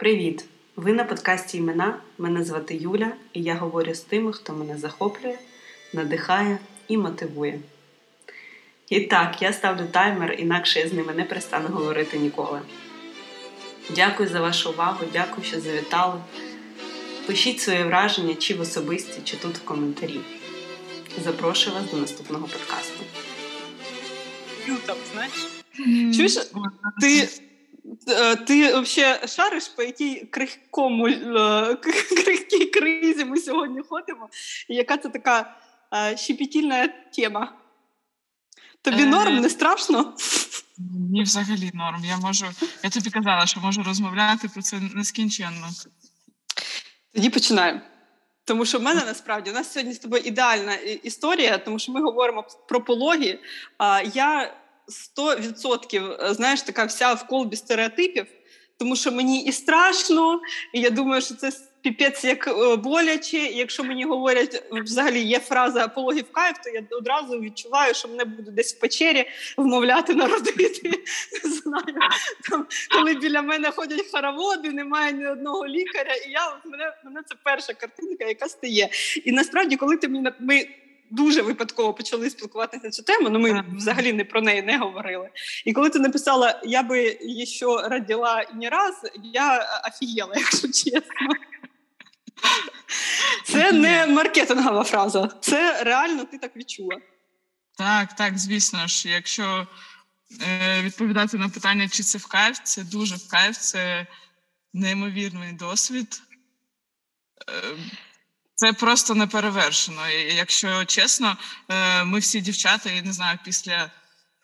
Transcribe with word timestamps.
Привіт! 0.00 0.44
Ви 0.76 0.92
на 0.92 1.04
подкасті 1.04 1.58
Імена. 1.58 1.98
Мене 2.18 2.44
звати 2.44 2.74
Юля, 2.74 3.12
і 3.32 3.42
я 3.42 3.54
говорю 3.54 3.94
з 3.94 4.00
тими, 4.00 4.32
хто 4.32 4.52
мене 4.52 4.78
захоплює, 4.78 5.38
надихає 5.92 6.58
і 6.88 6.96
мотивує. 6.96 7.60
І 8.88 9.00
так, 9.00 9.42
я 9.42 9.52
ставлю 9.52 9.86
таймер, 9.90 10.32
інакше 10.38 10.80
я 10.80 10.88
з 10.88 10.92
ними 10.92 11.14
не 11.14 11.24
перестану 11.24 11.68
говорити 11.68 12.18
ніколи. 12.18 12.60
Дякую 13.94 14.28
за 14.28 14.40
вашу 14.40 14.70
увагу, 14.70 15.04
дякую, 15.12 15.46
що 15.46 15.60
завітали. 15.60 16.20
Пишіть 17.26 17.60
свої 17.60 17.84
враження 17.84 18.34
чи 18.34 18.54
в 18.54 18.60
особисті, 18.60 19.20
чи 19.24 19.36
тут 19.36 19.56
в 19.58 19.64
коментарі. 19.64 20.20
Запрошую 21.24 21.76
вас 21.76 21.90
до 21.90 21.96
наступного 21.96 22.48
подкасту. 22.48 23.04
Там, 24.86 24.96
знаєш? 25.12 25.48
Чуєш, 26.16 26.36
ти 27.00 27.28
ти 28.46 28.80
взагалі 28.80 29.28
шариш, 29.28 29.68
по 29.68 29.82
якій 29.82 30.16
крихкому 30.16 31.08
е, 31.08 31.76
крихкій 32.24 32.66
кризі 32.66 33.24
ми 33.24 33.36
сьогодні 33.36 33.80
ходимо? 33.88 34.28
І 34.68 34.74
яка 34.74 34.96
це 34.96 35.08
така 35.08 35.56
е, 35.94 36.16
щепетільна 36.16 36.88
тема? 36.88 37.52
Тобі 38.82 39.04
норм 39.04 39.36
не 39.36 39.50
страшно? 39.50 40.14
Ні, 41.10 41.22
взагалі 41.22 41.70
норм. 41.74 42.04
Я 42.04 42.16
можу, 42.16 42.46
я 42.82 42.90
тобі 42.90 43.10
казала, 43.10 43.46
що 43.46 43.60
можу 43.60 43.82
розмовляти 43.82 44.48
про 44.48 44.62
це 44.62 44.80
нескінченно. 44.94 45.68
Тоді 47.14 47.30
починаємо. 47.30 47.80
Тому 48.44 48.64
що 48.64 48.78
в 48.78 48.82
мене 48.82 49.04
насправді 49.04 49.50
у 49.50 49.54
нас 49.54 49.72
сьогодні 49.72 49.92
з 49.94 49.98
тобою 49.98 50.22
ідеальна 50.26 50.74
історія, 50.74 51.58
тому 51.58 51.78
що 51.78 51.92
ми 51.92 52.02
говоримо 52.02 52.44
про 52.68 52.84
пологи. 52.84 53.38
А 53.78 54.02
я 54.14 54.54
100% 54.90 56.24
е, 56.24 56.34
знаєш, 56.34 56.62
така 56.62 56.84
вся 56.84 57.14
в 57.14 57.26
колбі 57.26 57.56
стереотипів, 57.56 58.26
тому 58.78 58.96
що 58.96 59.12
мені 59.12 59.44
і 59.44 59.52
страшно, 59.52 60.40
і 60.74 60.80
я 60.80 60.90
думаю, 60.90 61.22
що 61.22 61.34
це 61.34 61.50
піпець 61.82 62.24
як 62.24 62.48
е, 62.48 62.76
боляче. 62.76 63.38
Якщо 63.38 63.84
мені 63.84 64.04
говорять, 64.04 64.64
взагалі 64.70 65.20
є 65.20 65.38
фраза 65.38 65.88
пологів 65.88 66.32
кайф, 66.32 66.56
то 66.64 66.70
я 66.70 66.82
одразу 66.90 67.40
відчуваю, 67.40 67.94
що 67.94 68.08
мене 68.08 68.24
будуть 68.24 68.54
десь 68.54 68.74
в 68.74 68.80
печері 68.80 69.28
вмовляти 69.56 70.14
народити. 70.14 70.90
Не 71.44 71.50
знаю, 71.50 71.96
там, 72.50 72.66
коли 72.90 73.14
біля 73.14 73.42
мене 73.42 73.70
ходять 73.70 74.06
хороводи, 74.12 74.70
немає 74.70 75.12
ні 75.12 75.26
одного 75.26 75.66
лікаря, 75.66 76.14
і 76.14 76.30
я 76.30 76.60
мене 76.64 76.92
мене 77.04 77.20
це 77.26 77.34
перша 77.44 77.72
картинка, 77.72 78.24
яка 78.24 78.48
стає. 78.48 78.88
І 79.24 79.32
насправді, 79.32 79.76
коли 79.76 79.96
ти 79.96 80.08
мені 80.08 80.30
ми 80.40 80.66
дуже 81.10 81.42
випадково 81.42 81.94
почали 81.94 82.30
спілкуватися 82.30 82.84
на 82.84 82.90
цю 82.90 83.02
тему, 83.02 83.28
ну 83.28 83.38
ми 83.38 83.64
взагалі 83.76 84.12
не 84.12 84.24
про 84.24 84.40
неї 84.40 84.62
не 84.62 84.78
говорили. 84.78 85.30
І 85.64 85.72
коли 85.72 85.90
ти 85.90 85.98
написала 85.98 86.60
Я 86.64 86.82
би 86.82 87.18
ще 87.44 87.66
родила 87.66 88.44
не 88.54 88.70
раз, 88.70 88.94
я 89.32 89.66
офігела, 89.88 90.34
якщо 90.36 90.68
чесно. 90.68 91.28
Це 93.44 93.72
не 93.72 94.06
маркетингова 94.06 94.84
фраза, 94.84 95.28
це 95.40 95.84
реально 95.84 96.24
ти 96.24 96.38
так 96.38 96.56
відчула. 96.56 96.96
Так, 97.78 98.12
так, 98.12 98.38
звісно 98.38 98.86
ж, 98.86 99.08
якщо 99.08 99.66
е, 100.48 100.82
відповідати 100.82 101.38
на 101.38 101.48
питання, 101.48 101.88
чи 101.88 102.02
це 102.02 102.18
в 102.18 102.26
кайф, 102.26 102.58
це 102.62 102.84
дуже 102.84 103.16
в 103.16 103.28
кайф, 103.28 103.58
це 103.58 104.06
неймовірний 104.72 105.52
досвід. 105.52 106.22
Е, 107.48 107.76
це 108.60 108.72
просто 108.72 109.14
не 109.14 109.26
перевершено. 109.26 110.08
Якщо 110.36 110.84
чесно, 110.84 111.36
е, 111.68 112.04
ми 112.04 112.18
всі 112.18 112.40
дівчата, 112.40 112.90
я 112.90 113.02
не 113.02 113.12
знаю, 113.12 113.38
після 113.44 113.90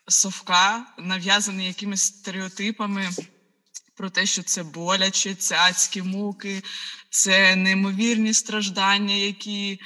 совка 0.07 0.85
нав'язані 0.97 1.67
якимись 1.67 2.01
стереотипами 2.01 3.09
про 3.95 4.09
те, 4.09 4.25
що 4.25 4.43
це 4.43 4.63
боляче, 4.63 5.35
це 5.35 5.55
адські 5.55 6.01
муки, 6.01 6.63
це 7.09 7.55
неймовірні 7.55 8.33
страждання, 8.33 9.15
які 9.15 9.79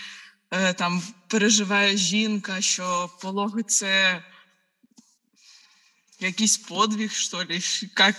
е, 0.52 0.74
там 0.74 1.04
переживає 1.28 1.98
жінка, 1.98 2.62
що 2.62 3.10
пологи 3.22 3.64
це 3.64 4.24
якийсь 6.20 6.58
подвиг, 6.58 7.12
що 7.12 7.38
ли, 7.38 7.60
як. 7.98 8.16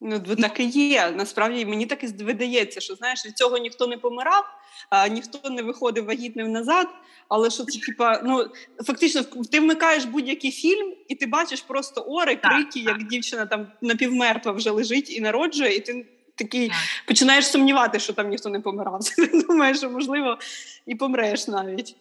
Ну, 0.00 0.20
так 0.20 0.60
і 0.60 0.64
є. 0.64 1.10
Насправді 1.16 1.66
мені 1.66 1.86
так 1.86 2.04
і 2.04 2.06
видається, 2.06 2.80
що 2.80 2.94
знаєш, 2.94 3.26
від 3.26 3.36
цього 3.36 3.58
ніхто 3.58 3.86
не 3.86 3.96
помирав, 3.96 4.44
а 4.90 5.08
ніхто 5.08 5.50
не 5.50 5.62
виходив 5.62 6.04
вагітним 6.04 6.52
назад. 6.52 6.88
Але 7.28 7.50
що 7.50 7.64
це 7.64 7.78
типа, 7.78 8.20
ну 8.24 8.46
фактично, 8.86 9.22
ти 9.22 9.60
вмикаєш 9.60 10.04
будь-який 10.04 10.50
фільм, 10.50 10.94
і 11.08 11.14
ти 11.14 11.26
бачиш 11.26 11.60
просто 11.60 12.00
ори, 12.00 12.36
крики, 12.36 12.80
як 12.80 13.06
дівчина 13.06 13.46
там 13.46 13.66
напівмертва 13.80 14.52
вже 14.52 14.70
лежить 14.70 15.10
і 15.10 15.20
народжує, 15.20 15.76
і 15.76 15.80
ти 15.80 16.06
такий 16.34 16.72
починаєш 17.06 17.50
сумнівати, 17.50 18.00
що 18.00 18.12
там 18.12 18.28
ніхто 18.28 18.48
не 18.48 18.60
помирав. 18.60 19.00
Ти 19.16 19.42
думаєш, 19.48 19.78
що 19.78 19.90
можливо 19.90 20.38
і 20.86 20.94
помреш 20.94 21.48
навіть. 21.48 21.96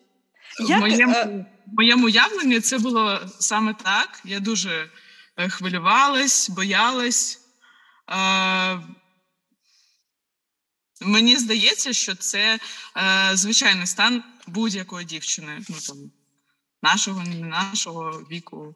В 0.70 0.80
моєму, 0.80 1.14
е... 1.14 1.46
моєму 1.68 2.06
уявленні 2.06 2.60
це 2.60 2.78
було 2.78 3.20
саме 3.40 3.76
так. 3.84 4.22
Я 4.26 4.40
дуже 4.40 4.90
е, 5.38 5.50
хвилювалась, 5.50 6.50
боялась. 6.50 7.39
Мені 11.02 11.38
здається, 11.38 11.94
що 11.94 12.16
це 12.16 12.60
е, 12.98 13.30
звичайний 13.34 13.88
стан 13.88 14.24
будь-якої 14.48 15.06
дівчини, 15.06 15.62
ну 15.70 15.76
там 15.88 15.98
нашого, 16.84 17.24
не 17.24 17.36
нашого 17.36 18.12
віку. 18.32 18.76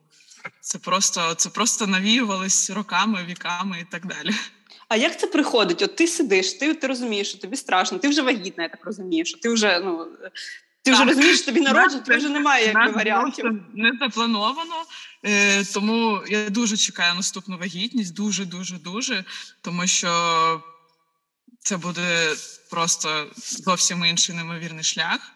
Це 0.61 0.77
просто 0.77 1.35
це 1.35 1.49
просто 1.49 1.87
навіювалось 1.87 2.69
роками, 2.69 3.25
віками 3.25 3.79
і 3.79 3.85
так 3.91 4.05
далі. 4.05 4.31
А 4.87 4.95
як 4.95 5.19
це 5.19 5.27
приходить? 5.27 5.81
От 5.81 5.95
ти 5.95 6.07
сидиш, 6.07 6.53
ти 6.53 6.73
ти 6.73 6.87
розумієш, 6.87 7.29
що 7.29 7.37
тобі 7.37 7.55
страшно, 7.55 7.99
ти 7.99 8.07
вже 8.07 8.21
вагітна, 8.21 8.63
я 8.63 8.69
так 8.69 8.85
розумію, 8.85 9.25
що 9.25 9.39
ти 9.39 9.49
вже 9.49 9.79
ну 9.79 10.07
ти 10.83 10.91
так. 10.91 10.99
вже 10.99 11.09
розумієш, 11.09 11.37
що 11.37 11.45
тобі 11.45 11.61
народжувати, 11.61 12.05
тобі 12.05 12.17
вже 12.17 12.29
немає 12.29 12.65
якби 12.65 12.91
варіантів. 12.91 13.45
Не 13.73 13.91
заплановано, 13.99 14.85
е, 15.25 15.65
тому 15.65 16.23
я 16.27 16.49
дуже 16.49 16.77
чекаю 16.77 17.15
наступну 17.15 17.57
вагітність, 17.57 18.13
дуже, 18.13 18.45
дуже, 18.45 18.77
дуже, 18.77 19.23
тому 19.61 19.87
що 19.87 20.63
це 21.59 21.77
буде 21.77 22.35
просто 22.69 23.27
зовсім 23.37 24.05
інший 24.05 24.35
неймовірний 24.35 24.83
шлях. 24.83 25.31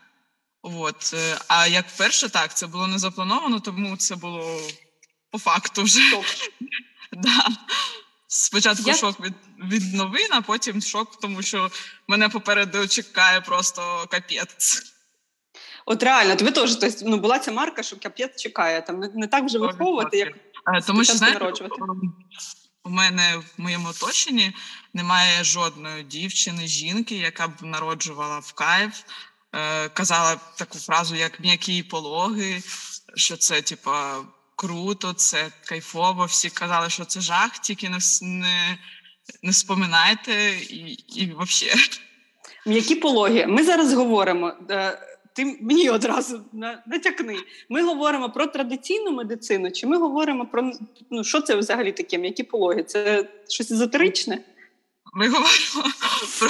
От. 0.61 1.13
Е, 1.13 1.37
а 1.47 1.67
як 1.67 1.85
перше, 1.97 2.29
так, 2.29 2.57
це 2.57 2.67
було 2.67 2.87
не 2.87 2.99
заплановано, 2.99 3.59
тому 3.59 3.97
це 3.97 4.15
було 4.15 4.61
по 5.31 5.39
факту 5.39 5.83
вже. 5.83 5.99
Да. 7.11 7.47
Спочатку 8.27 8.89
як... 8.89 8.97
шок 8.97 9.19
від 9.19 9.33
від 9.71 9.93
новин, 9.93 10.27
а 10.31 10.41
потім 10.41 10.81
шок, 10.81 11.19
тому 11.19 11.41
що 11.41 11.71
мене 12.07 12.29
попереду 12.29 12.87
чекає 12.87 13.41
просто 13.41 14.07
капець. 14.11 14.96
От 15.89 16.03
реально, 16.03 16.35
тобі 16.35 16.51
теж 16.51 16.75
тобто, 16.75 17.05
ну, 17.05 17.17
була 17.17 17.39
ця 17.39 17.51
марка, 17.51 17.83
що 17.83 17.97
капець 17.99 18.41
чекає. 18.41 18.81
Там 18.81 18.99
не, 18.99 19.09
не 19.15 19.27
так 19.27 19.45
вже 19.45 19.59
виховувати, 19.59 20.17
як 20.17 20.27
е, 20.27 20.81
тому 20.87 21.03
що 21.03 21.13
знаєте, 21.13 21.53
у 22.83 22.89
мене 22.89 23.37
в 23.37 23.61
моєму 23.61 23.89
оточенні 23.89 24.51
немає 24.93 25.43
жодної 25.43 26.03
дівчини, 26.03 26.67
жінки, 26.67 27.15
яка 27.15 27.47
б 27.47 27.51
народжувала 27.61 28.39
в 28.39 28.53
кайф, 28.53 29.03
е, 29.55 29.89
казала 29.89 30.35
таку 30.57 30.77
фразу, 30.77 31.15
як 31.15 31.39
м'які 31.39 31.83
пологи, 31.83 32.61
що 33.15 33.37
це 33.37 33.61
типа 33.61 34.15
круто, 34.55 35.13
це 35.13 35.51
кайфово. 35.65 36.25
Всі 36.25 36.49
казали, 36.49 36.89
що 36.89 37.05
це 37.05 37.21
жах, 37.21 37.59
тільки 37.59 37.89
не 37.89 37.97
не, 38.21 38.77
не 39.43 39.53
споминайте 39.53 40.49
і 40.69 40.91
і 41.15 41.35
взагалі. 41.39 41.79
М'які 42.65 42.95
пологи. 42.95 43.47
Ми 43.47 43.63
зараз 43.63 43.93
говоримо. 43.93 44.53
Е, 44.69 44.99
ти 45.37 45.57
мені 45.61 45.89
одразу 45.89 46.45
натякни. 46.85 47.37
Ми 47.69 47.83
говоримо 47.83 48.29
про 48.29 48.47
традиційну 48.47 49.11
медицину, 49.11 49.71
чи 49.71 49.87
ми 49.87 49.97
говоримо 49.97 50.45
про 50.45 50.71
ну 51.11 51.23
що 51.23 51.41
це 51.41 51.55
взагалі 51.55 51.91
таке? 51.91 52.17
Які 52.17 52.43
пологи? 52.43 52.83
Це 52.83 53.29
щось 53.49 53.71
езотеричне? 53.71 54.39
Ми 55.13 55.27
говоримо 55.27 55.93
про 56.39 56.49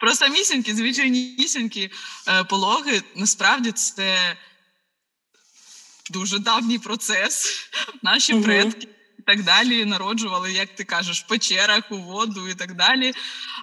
про 0.00 0.14
самісінькі, 0.14 0.74
звичайнісінькі 0.74 1.90
е, 2.28 2.44
пологи. 2.44 3.02
Насправді 3.16 3.72
це 3.72 4.36
дуже 6.10 6.38
давній 6.38 6.78
процес. 6.78 7.68
Наші 8.02 8.34
угу. 8.34 8.42
предки 8.42 8.88
і 9.18 9.22
так 9.22 9.42
далі 9.42 9.84
народжували, 9.84 10.52
як 10.52 10.74
ти 10.74 10.84
кажеш, 10.84 11.22
в 11.22 11.26
печерах, 11.26 11.84
у 11.90 11.96
воду 11.96 12.48
і 12.48 12.54
так 12.54 12.74
далі. 12.74 13.12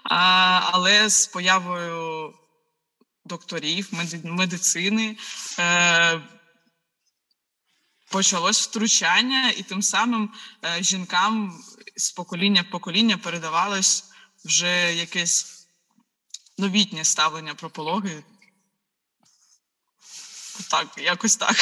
А, 0.03 0.61
Але 0.71 1.09
з 1.09 1.27
появою 1.27 2.33
докторів, 3.25 3.89
медицини. 4.23 5.17
Е, 5.59 6.21
Почалось 8.11 8.67
втручання, 8.67 9.49
і 9.49 9.63
тим 9.63 9.81
самим 9.81 10.33
е, 10.65 10.83
жінкам 10.83 11.63
з 11.95 12.11
покоління 12.11 12.61
в 12.61 12.71
покоління 12.71 13.17
передавалось 13.17 14.03
вже 14.45 14.95
якесь 14.95 15.67
новітнє 16.57 17.05
ставлення 17.05 17.55
про 17.55 17.69
пологи. 17.69 18.23
Так, 20.69 20.97
якось 20.97 21.37
так. 21.37 21.55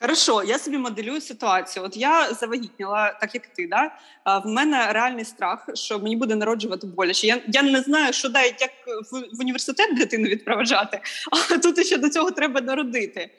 Хорошо, 0.00 0.42
я 0.42 0.58
собі 0.58 0.78
моделюю 0.78 1.20
ситуацію. 1.20 1.84
От 1.84 1.96
я 1.96 2.32
завагітніла, 2.32 3.18
так 3.20 3.34
як 3.34 3.46
ти, 3.46 3.66
да? 3.66 3.90
А, 4.24 4.38
в 4.38 4.46
мене 4.46 4.92
реальний 4.92 5.24
страх, 5.24 5.68
що 5.74 5.98
мені 5.98 6.16
буде 6.16 6.34
народжувати 6.34 6.86
боляче. 6.86 7.26
Я 7.26 7.42
я 7.48 7.62
не 7.62 7.80
знаю, 7.80 8.12
що 8.12 8.28
дають 8.28 8.60
як 8.60 8.70
в, 9.12 9.36
в 9.36 9.40
університет 9.40 9.98
дитину 9.98 10.28
відпроваджати, 10.28 11.00
а 11.50 11.58
тут 11.58 11.86
ще 11.86 11.96
до 11.96 12.08
цього 12.08 12.30
треба 12.30 12.60
народити. 12.60 13.30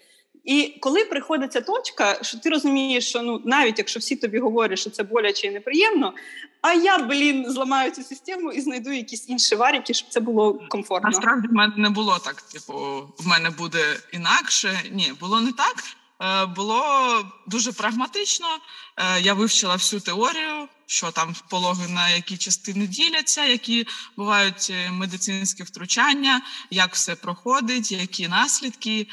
І 0.43 0.77
коли 0.81 1.05
приходить 1.05 1.53
ця 1.53 1.61
точка, 1.61 2.23
що 2.23 2.37
ти 2.39 2.49
розумієш, 2.49 3.09
що 3.09 3.21
ну 3.21 3.41
навіть 3.45 3.77
якщо 3.77 3.99
всі 3.99 4.15
тобі 4.15 4.39
говорять, 4.39 4.79
що 4.79 4.89
це 4.89 5.03
боляче 5.03 5.47
і 5.47 5.51
неприємно, 5.51 6.13
а 6.61 6.73
я, 6.73 6.97
блін, 6.97 7.51
зламаю 7.51 7.91
цю 7.91 8.03
систему 8.03 8.51
і 8.51 8.61
знайду 8.61 8.91
якісь 8.91 9.29
інші 9.29 9.55
варіки, 9.55 9.93
щоб 9.93 10.09
це 10.09 10.19
було 10.19 10.59
комфортно. 10.69 11.09
Насправді 11.09 11.47
в 11.47 11.53
мене 11.53 11.73
не 11.77 11.89
було 11.89 12.19
так. 12.25 12.41
Типу, 12.41 12.73
в 13.17 13.27
мене 13.27 13.49
буде 13.49 13.97
інакше. 14.13 14.79
Ні, 14.91 15.13
було 15.19 15.41
не 15.41 15.51
так. 15.51 15.75
Е, 16.21 16.45
було 16.45 17.31
дуже 17.47 17.71
прагматично. 17.71 18.59
Е, 18.97 19.21
я 19.21 19.33
вивчила 19.33 19.75
всю 19.75 19.99
теорію, 19.99 20.67
що 20.85 21.11
там 21.11 21.35
пологи 21.49 21.87
на 21.87 22.09
які 22.09 22.37
частини 22.37 22.87
діляться, 22.87 23.45
які 23.45 23.87
бувають 24.17 24.67
е, 24.69 24.91
медицинські 24.91 25.63
втручання, 25.63 26.41
як 26.69 26.93
все 26.93 27.15
проходить, 27.15 27.91
які 27.91 28.27
наслідки. 28.27 29.07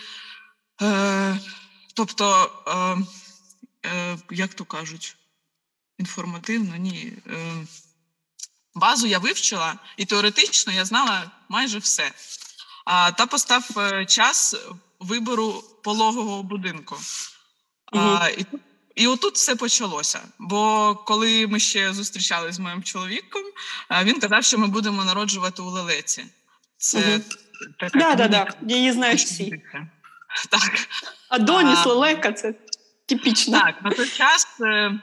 Тобто, 1.95 2.51
як 4.31 4.55
то 4.55 4.65
кажуть, 4.65 5.17
інформативно, 5.99 6.77
ні. 6.77 7.13
Базу 8.75 9.07
я 9.07 9.19
вивчила, 9.19 9.79
і 9.97 10.05
теоретично 10.05 10.73
я 10.73 10.85
знала 10.85 11.31
майже 11.49 11.79
все. 11.79 12.13
Та 13.17 13.27
постав 13.27 13.69
час 14.07 14.57
вибору 15.01 15.65
пологового 15.87 16.43
будинку. 16.43 16.95
Угу. 17.93 18.19
А, 18.21 18.29
І 18.29 18.47
і 18.95 19.07
отут 19.07 19.35
все 19.35 19.57
почалося. 19.57 20.21
Бо 20.39 20.95
коли 20.95 21.47
ми 21.47 21.61
ще 21.61 21.93
зустрічалися 21.93 22.53
з 22.53 22.59
моїм 22.59 22.83
чоловіком, 22.83 23.43
він 24.03 24.21
казав, 24.21 24.45
що 24.45 24.59
ми 24.59 24.67
будемо 24.67 25.05
народжувати 25.05 25.63
у 25.63 25.71
лелеці. 25.71 26.25
Це 26.79 27.15
угу. 27.15 27.25
така 27.79 27.99
да, 27.99 28.15
да, 28.15 28.29
да. 28.29 28.55
Я 28.63 28.77
її 28.77 28.93
знаю 28.93 29.17
всі. 29.17 29.63
Так. 30.51 30.89
А 31.29 31.39
доніс 31.39 31.87
лелека 31.87 32.33
це 32.33 32.55
типічно. 33.07 33.61
Так, 33.61 33.83
на 33.83 33.91
той 33.91 34.09
час 34.09 34.47
е, 34.61 35.01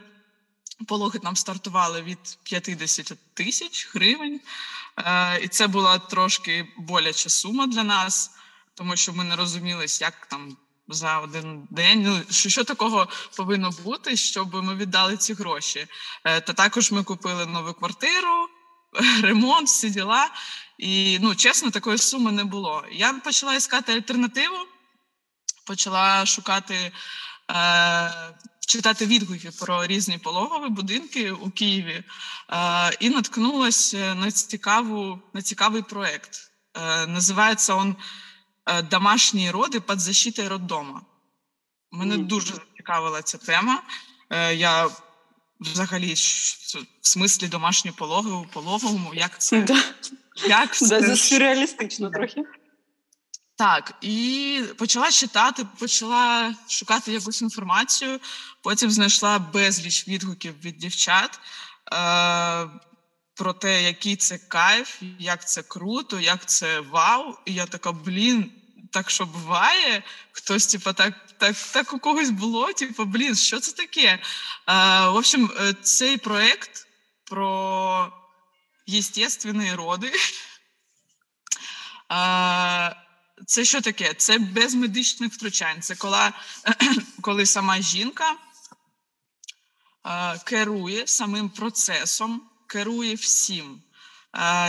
пологи 0.87 1.19
нам 1.23 1.35
стартували 1.35 2.01
від 2.01 2.37
50 2.43 3.13
тисяч 3.33 3.89
гривень, 3.93 4.41
е, 4.97 5.39
і 5.43 5.47
це 5.47 5.67
була 5.67 5.99
трошки 5.99 6.67
боляча 6.77 7.29
сума 7.29 7.67
для 7.67 7.83
нас 7.83 8.31
тому 8.75 8.95
що 8.95 9.13
ми 9.13 9.23
не 9.23 9.35
розумілись, 9.35 10.01
як 10.01 10.25
там 10.25 10.57
за 10.87 11.19
один 11.19 11.67
день. 11.71 12.03
Ну 12.03 12.21
що 12.29 12.49
що 12.49 12.63
такого 12.63 13.07
повинно 13.37 13.69
бути, 13.83 14.17
щоб 14.17 14.63
ми 14.63 14.75
віддали 14.75 15.17
ці 15.17 15.33
гроші? 15.33 15.87
Е, 16.23 16.41
та 16.41 16.53
також 16.53 16.91
ми 16.91 17.03
купили 17.03 17.45
нову 17.45 17.73
квартиру, 17.73 18.47
ремонт, 19.23 19.67
всі 19.67 19.89
діла. 19.89 20.29
І 20.77 21.19
ну 21.21 21.35
чесно, 21.35 21.71
такої 21.71 21.97
суми 21.97 22.31
не 22.31 22.43
було. 22.43 22.83
Я 22.91 23.13
почала 23.13 23.55
іскати 23.55 23.93
альтернативу, 23.93 24.57
почала 25.65 26.25
шукати. 26.25 26.91
Е, 27.51 28.33
Читати 28.67 29.05
відгуки 29.05 29.51
про 29.59 29.85
різні 29.85 30.17
пологові 30.17 30.69
будинки 30.69 31.31
у 31.31 31.49
Києві 31.49 32.03
е, 32.49 32.97
і 32.99 33.09
наткнулася 33.09 34.15
на 34.15 34.31
цікаву 34.31 35.19
на 35.33 35.41
цікавий 35.41 35.81
проект. 35.81 36.51
Називається 37.07 37.73
Е, 37.73 37.95
домашні 38.89 39.51
роди 39.51 39.79
під 39.79 39.99
защитою 39.99 40.49
роддома. 40.49 41.01
Мене 41.91 42.15
mm. 42.15 42.27
дуже 42.27 42.53
зацікавила 42.53 43.21
ця 43.21 43.37
тема. 43.37 43.83
Е, 44.29 44.55
я 44.55 44.89
взагалі 45.59 46.13
в 46.13 47.07
смислі 47.07 47.47
домашні 47.47 47.91
пологи 47.91 48.31
у 48.31 48.45
пологовому, 48.45 49.13
як 49.13 49.41
це 49.41 49.61
да. 49.61 49.83
як 50.47 50.75
це? 50.75 51.01
Да, 51.01 51.15
сюрреалістично 51.15 52.09
трохи. 52.09 52.43
Так, 53.55 53.93
і 54.01 54.61
почала 54.77 55.11
читати, 55.11 55.65
почала 55.79 56.55
шукати 56.67 57.11
якусь 57.11 57.41
інформацію. 57.41 58.19
Потім 58.61 58.91
знайшла 58.91 59.39
безліч 59.39 60.07
відгуків 60.07 60.53
від 60.63 60.77
дівчат. 60.77 61.39
Про 63.35 63.53
те, 63.53 63.83
який 63.83 64.15
це 64.15 64.37
кайф, 64.37 65.01
як 65.19 65.47
це 65.47 65.63
круто, 65.63 66.19
як 66.19 66.45
це 66.45 66.79
вау. 66.79 67.37
І 67.45 67.53
я 67.53 67.65
така, 67.65 67.91
блін, 67.91 68.51
так 68.91 69.09
що 69.09 69.25
буває. 69.25 70.03
Хтось, 70.31 70.67
типу, 70.67 70.93
так 70.93 71.13
так, 71.37 71.55
так 71.55 71.93
у 71.93 71.99
когось 71.99 72.29
було, 72.29 72.73
типу, 72.73 73.05
блін, 73.05 73.35
що 73.35 73.59
це 73.59 73.71
таке? 73.71 74.19
А, 74.65 75.09
В 75.09 75.15
общем, 75.15 75.51
е, 75.59 75.73
цей 75.73 76.17
проект 76.17 76.87
про 77.23 78.13
єстественні 78.85 79.73
роди. 79.73 80.11
А, 82.09 82.91
це 83.45 83.65
що 83.65 83.81
таке? 83.81 84.13
Це 84.13 84.37
без 84.37 84.73
медичних 84.75 85.33
втручань. 85.33 85.81
Це 85.81 85.95
коли, 85.95 86.31
коли 87.21 87.45
сама 87.45 87.81
жінка 87.81 88.35
керує 90.45 91.07
самим 91.07 91.49
процесом 91.49 92.41
керує 92.73 93.15
всім. 93.15 93.81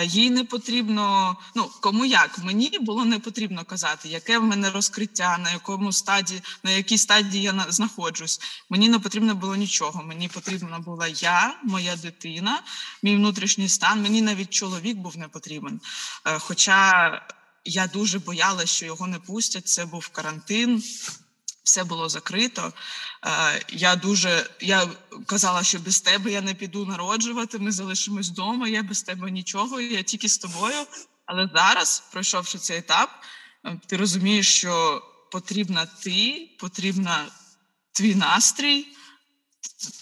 Їй 0.04 0.30
не 0.30 0.44
потрібно, 0.44 1.36
ну 1.54 1.70
кому 1.80 2.04
як 2.04 2.38
мені 2.38 2.78
було 2.80 3.04
не 3.04 3.18
потрібно 3.18 3.64
казати, 3.64 4.08
яке 4.08 4.38
в 4.38 4.44
мене 4.44 4.70
розкриття, 4.70 5.38
на 5.38 5.50
якому 5.50 5.92
стадії, 5.92 6.42
на 6.62 6.70
якій 6.70 6.98
стадії 6.98 7.42
я 7.42 7.66
знаходжусь. 7.68 8.40
Мені 8.70 8.88
не 8.88 8.98
потрібно 8.98 9.34
було 9.34 9.56
нічого. 9.56 10.02
Мені 10.02 10.28
потрібна 10.28 10.78
була 10.78 11.06
я, 11.06 11.60
моя 11.62 11.96
дитина, 11.96 12.62
мій 13.02 13.16
внутрішній 13.16 13.68
стан. 13.68 14.02
Мені 14.02 14.22
навіть 14.22 14.50
чоловік 14.50 14.96
був 14.96 15.16
не 15.18 15.28
потрібен. 15.28 15.80
Е, 16.26 16.38
хоча 16.38 17.22
я 17.64 17.86
дуже 17.86 18.18
боялася, 18.18 18.66
що 18.66 18.86
його 18.86 19.06
не 19.06 19.18
пустять. 19.18 19.68
Це 19.68 19.84
був 19.84 20.08
карантин 20.08 20.82
все 21.64 21.84
було 21.84 22.08
закрито. 22.08 22.72
Е, 23.26 23.64
я 23.69 23.96
дуже 23.96 24.50
я 24.61 24.90
казала, 25.26 25.62
що 25.62 25.78
без 25.78 26.00
тебе 26.00 26.32
я 26.32 26.40
не 26.40 26.55
піду 26.55 26.87
народжувати. 26.87 27.58
Ми 27.58 27.72
залишимось 27.72 28.31
вдома. 28.31 28.69
Я 28.69 28.82
без 28.82 29.02
тебе 29.02 29.31
нічого. 29.31 29.81
Я 29.81 30.02
тільки 30.02 30.28
з 30.28 30.38
тобою. 30.38 30.76
Але 31.26 31.50
зараз, 31.55 32.02
пройшовши 32.12 32.58
цей 32.58 32.78
етап, 32.78 33.11
е, 33.64 33.81
ти 33.87 33.96
розумієш, 33.96 34.55
що 34.55 35.02
потрібна 35.32 35.87
ти, 35.87 36.50
потрібна 36.58 37.26
твій 37.93 38.14
настрій, 38.14 38.87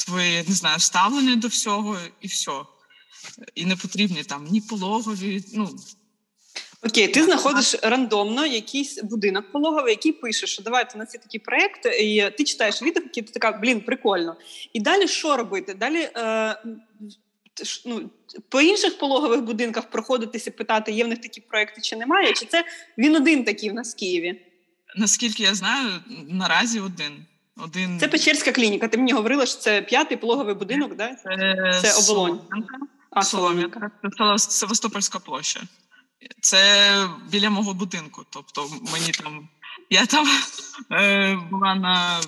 твоє 0.07 0.45
не 0.49 0.55
знаю, 0.55 0.81
ставлення 0.81 1.37
до 1.37 1.49
всього, 1.49 1.99
і 2.21 2.27
все. 2.27 2.63
І 3.55 3.67
не 3.67 3.77
потрібні 3.77 4.25
там 4.25 4.45
ні 4.45 4.61
пологові. 4.61 5.45
ну, 5.55 5.79
Окей, 6.87 7.09
ти 7.09 7.25
знаходиш 7.25 7.75
рандомно 7.83 8.47
якийсь 8.47 9.03
будинок 9.03 9.53
пологовий, 9.53 9.93
який 9.93 10.13
пише, 10.13 10.47
що 10.47 10.63
давайте 10.63 10.99
на 10.99 11.07
ці 11.07 11.19
такі 11.19 11.39
проекти, 11.39 11.89
і 11.89 12.31
ти 12.31 12.45
читаєш 12.45 12.83
відгуки, 12.83 13.23
ти 13.23 13.33
така, 13.33 13.53
блін, 13.53 13.81
прикольно. 13.81 14.37
І 14.73 14.81
далі 14.81 15.09
що 15.09 15.37
робити? 15.37 15.75
Далі 15.75 16.11
е, 16.17 16.57
ну, 17.87 18.11
по 18.49 18.61
інших 18.61 18.99
пологових 18.99 19.43
будинках 19.43 19.91
проходитися, 19.91 20.51
питати, 20.51 20.93
є 20.93 21.05
в 21.05 21.09
них 21.09 21.21
такі 21.21 21.41
проекти 21.41 21.81
чи 21.81 21.97
немає, 21.97 22.33
чи 22.33 22.47
це 22.47 22.65
він 22.99 23.17
один 23.17 23.45
такий 23.45 23.71
в 23.71 23.75
нас 23.75 23.95
в 23.95 23.99
Києві? 23.99 24.41
Наскільки 24.97 25.43
я 25.43 25.55
знаю, 25.55 25.91
наразі 26.29 26.81
один. 26.81 27.27
Один... 27.57 27.99
Це 28.01 28.09
Печерська 28.09 28.53
клініка. 28.53 28.89
Ти 28.89 28.99
мені 28.99 29.13
говорила, 29.13 29.47
що 29.47 29.61
це 29.61 29.83
п'ятий 29.83 30.17
пологовий 30.17 30.55
будинок, 30.55 30.97
да? 30.97 31.15
Це, 31.15 31.81
це 31.83 32.13
оболонь. 32.13 32.41
А, 33.11 33.23
Солом'янка. 33.23 33.91
Це 34.19 34.39
Севастопольська 34.39 35.19
площа. 35.19 35.61
Це 36.41 37.09
біля 37.29 37.51
мого 37.51 37.75
будинку. 37.75 38.27
Тобто 38.31 38.71
мені 38.93 39.11
там. 39.11 39.49
Я 39.91 40.07
там 40.07 40.27
е, 40.93 41.35
була 41.51 41.75
на 41.75 42.21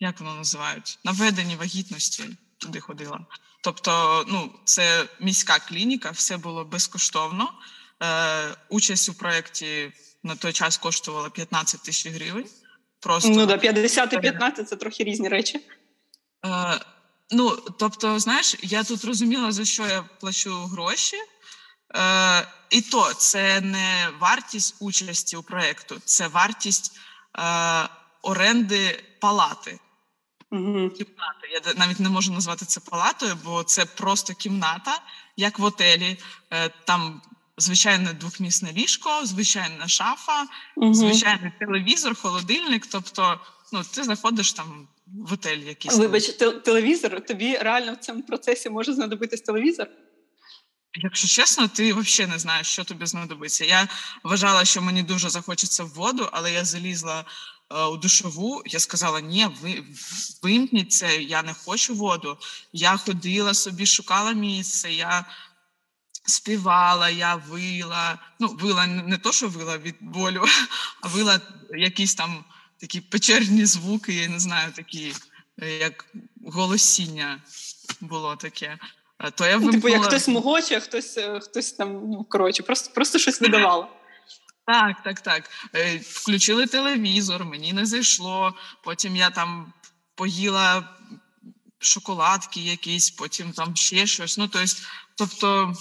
як 0.00 0.20
воно 0.20 0.34
називають? 0.34 0.98
На 1.04 1.12
веденні 1.12 1.56
вагітності 1.56 2.24
туди 2.58 2.80
ходила. 2.80 3.26
Тобто, 3.62 4.24
ну, 4.28 4.52
це 4.64 5.04
міська 5.20 5.58
клініка, 5.58 6.10
все 6.10 6.36
було 6.36 6.64
безкоштовно. 6.64 7.52
Е, 8.02 8.56
Участь 8.68 9.08
у 9.08 9.14
проєкті 9.14 9.92
на 10.22 10.36
той 10.36 10.52
час 10.52 10.78
коштувала 10.78 11.30
15 11.30 11.82
тисяч 11.82 12.12
гривень. 12.12 12.46
Просто 13.00 13.30
ну 13.30 13.46
да, 13.46 13.58
50 13.58 14.12
і 14.12 14.18
15 14.18 14.68
це 14.68 14.76
трохи 14.76 15.04
різні 15.04 15.28
речі. 15.28 15.60
Е, 16.46 16.80
Ну, 17.32 17.56
тобто, 17.78 18.18
знаєш, 18.18 18.56
я 18.62 18.84
тут 18.84 19.04
розуміла, 19.04 19.52
за 19.52 19.64
що 19.64 19.86
я 19.86 20.02
плачу 20.20 20.54
гроші. 20.54 21.16
Е, 21.96 22.46
І 22.70 22.80
то 22.80 23.14
це 23.14 23.60
не 23.60 24.08
вартість 24.20 24.76
участі 24.80 25.36
у 25.36 25.42
проєкту, 25.42 26.00
це 26.04 26.28
вартість 26.28 26.92
е, 27.38 27.88
оренди 28.22 29.04
палати. 29.20 29.78
Угу. 30.52 30.90
Кімната. 30.90 31.46
Я 31.52 31.74
навіть 31.76 32.00
не 32.00 32.08
можу 32.08 32.32
назвати 32.32 32.64
це 32.64 32.80
палатою, 32.80 33.36
бо 33.44 33.62
це 33.62 33.84
просто 33.84 34.34
кімната, 34.34 35.00
як 35.36 35.58
в 35.58 35.64
отелі. 35.64 36.16
Е, 36.52 36.70
Там 36.84 37.22
звичайне 37.58 38.12
двохмісне 38.12 38.72
ліжко, 38.72 39.20
звичайна 39.24 39.88
шафа, 39.88 40.46
угу. 40.76 40.94
звичайний 40.94 41.52
телевізор, 41.58 42.14
холодильник. 42.14 42.86
Тобто 42.86 43.40
ну, 43.72 43.82
ти 43.94 44.02
заходиш 44.02 44.52
там 44.52 44.88
в 45.06 45.30
готель 45.30 45.58
якийсь. 45.58 45.96
Вибач, 45.96 46.28
телевізор, 46.64 47.26
тобі 47.26 47.56
реально 47.56 47.92
в 47.92 47.96
цьому 47.96 48.22
процесі 48.22 48.70
може 48.70 48.92
знадобитись 48.92 49.40
телевізор? 49.40 49.86
Якщо 50.94 51.28
чесно, 51.28 51.68
ти 51.68 51.94
взагалі 51.94 52.32
не 52.32 52.38
знаєш, 52.38 52.66
що 52.66 52.84
тобі 52.84 53.06
знадобиться. 53.06 53.64
Я 53.64 53.88
вважала, 54.22 54.64
що 54.64 54.82
мені 54.82 55.02
дуже 55.02 55.30
захочеться 55.30 55.84
в 55.84 55.88
воду, 55.88 56.28
але 56.32 56.52
я 56.52 56.64
залізла 56.64 57.24
е, 57.70 57.84
у 57.84 57.96
душову. 57.96 58.62
Я 58.66 58.80
сказала: 58.80 59.20
ні, 59.20 59.46
ви 59.62 59.84
вимкніть 60.42 60.92
це, 60.92 61.22
я 61.22 61.42
не 61.42 61.54
хочу 61.54 61.94
воду. 61.94 62.38
Я 62.72 62.96
ходила 62.96 63.54
собі, 63.54 63.86
шукала 63.86 64.32
місце. 64.32 64.92
я 64.92 65.24
співала, 66.24 67.10
я 67.10 67.34
вила. 67.34 68.18
Ну, 68.40 68.48
вила 68.48 68.86
не 68.86 69.18
то, 69.18 69.32
що 69.32 69.48
вила 69.48 69.78
від 69.78 69.96
болю, 70.00 70.44
а 71.00 71.08
вила 71.08 71.40
якісь 71.70 72.14
там 72.14 72.44
такі 72.80 73.00
печерні 73.00 73.66
звуки, 73.66 74.14
я 74.14 74.28
не 74.28 74.40
знаю, 74.40 74.72
такі, 74.72 75.14
е, 75.62 75.78
як 75.78 76.06
голосіння 76.46 77.42
було 78.00 78.36
таке. 78.36 78.78
Е, 79.20 79.30
то 79.30 79.46
я 79.46 79.56
вимкнула... 79.56 79.72
Типу, 79.72 79.88
як 79.88 80.04
хтось 80.04 80.28
могоче, 80.28 80.76
а 80.76 80.80
хтось 80.80 81.18
е, 81.18 81.40
хтось 81.40 81.72
там, 81.72 82.10
ну, 82.10 82.24
коротше, 82.24 82.62
просто 82.62 82.94
просто 82.94 83.18
щось 83.18 83.40
видавало. 83.40 83.88
Так, 84.66 85.02
так, 85.02 85.20
так. 85.20 85.50
Включили 86.02 86.66
телевізор, 86.66 87.44
мені 87.44 87.72
не 87.72 87.86
зайшло. 87.86 88.54
Потім 88.84 89.16
я 89.16 89.30
там 89.30 89.72
поїла 90.14 90.88
шоколадки 91.78 92.60
якісь, 92.60 93.10
потім 93.10 93.52
там 93.52 93.76
ще 93.76 94.06
щось. 94.06 94.38
Ну, 94.38 94.50
тобто, 95.16 95.74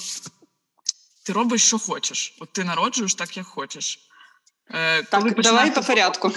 ти 1.23 1.33
робиш, 1.33 1.63
що 1.63 1.79
хочеш. 1.79 2.37
От 2.39 2.53
ти 2.53 2.63
народжуєш 2.63 3.15
так, 3.15 3.37
як 3.37 3.45
хочеш. 3.45 4.08
Е, 4.73 5.03
так, 5.03 5.41
давай 5.41 5.73
по 5.73 5.81
порядку. 5.81 6.31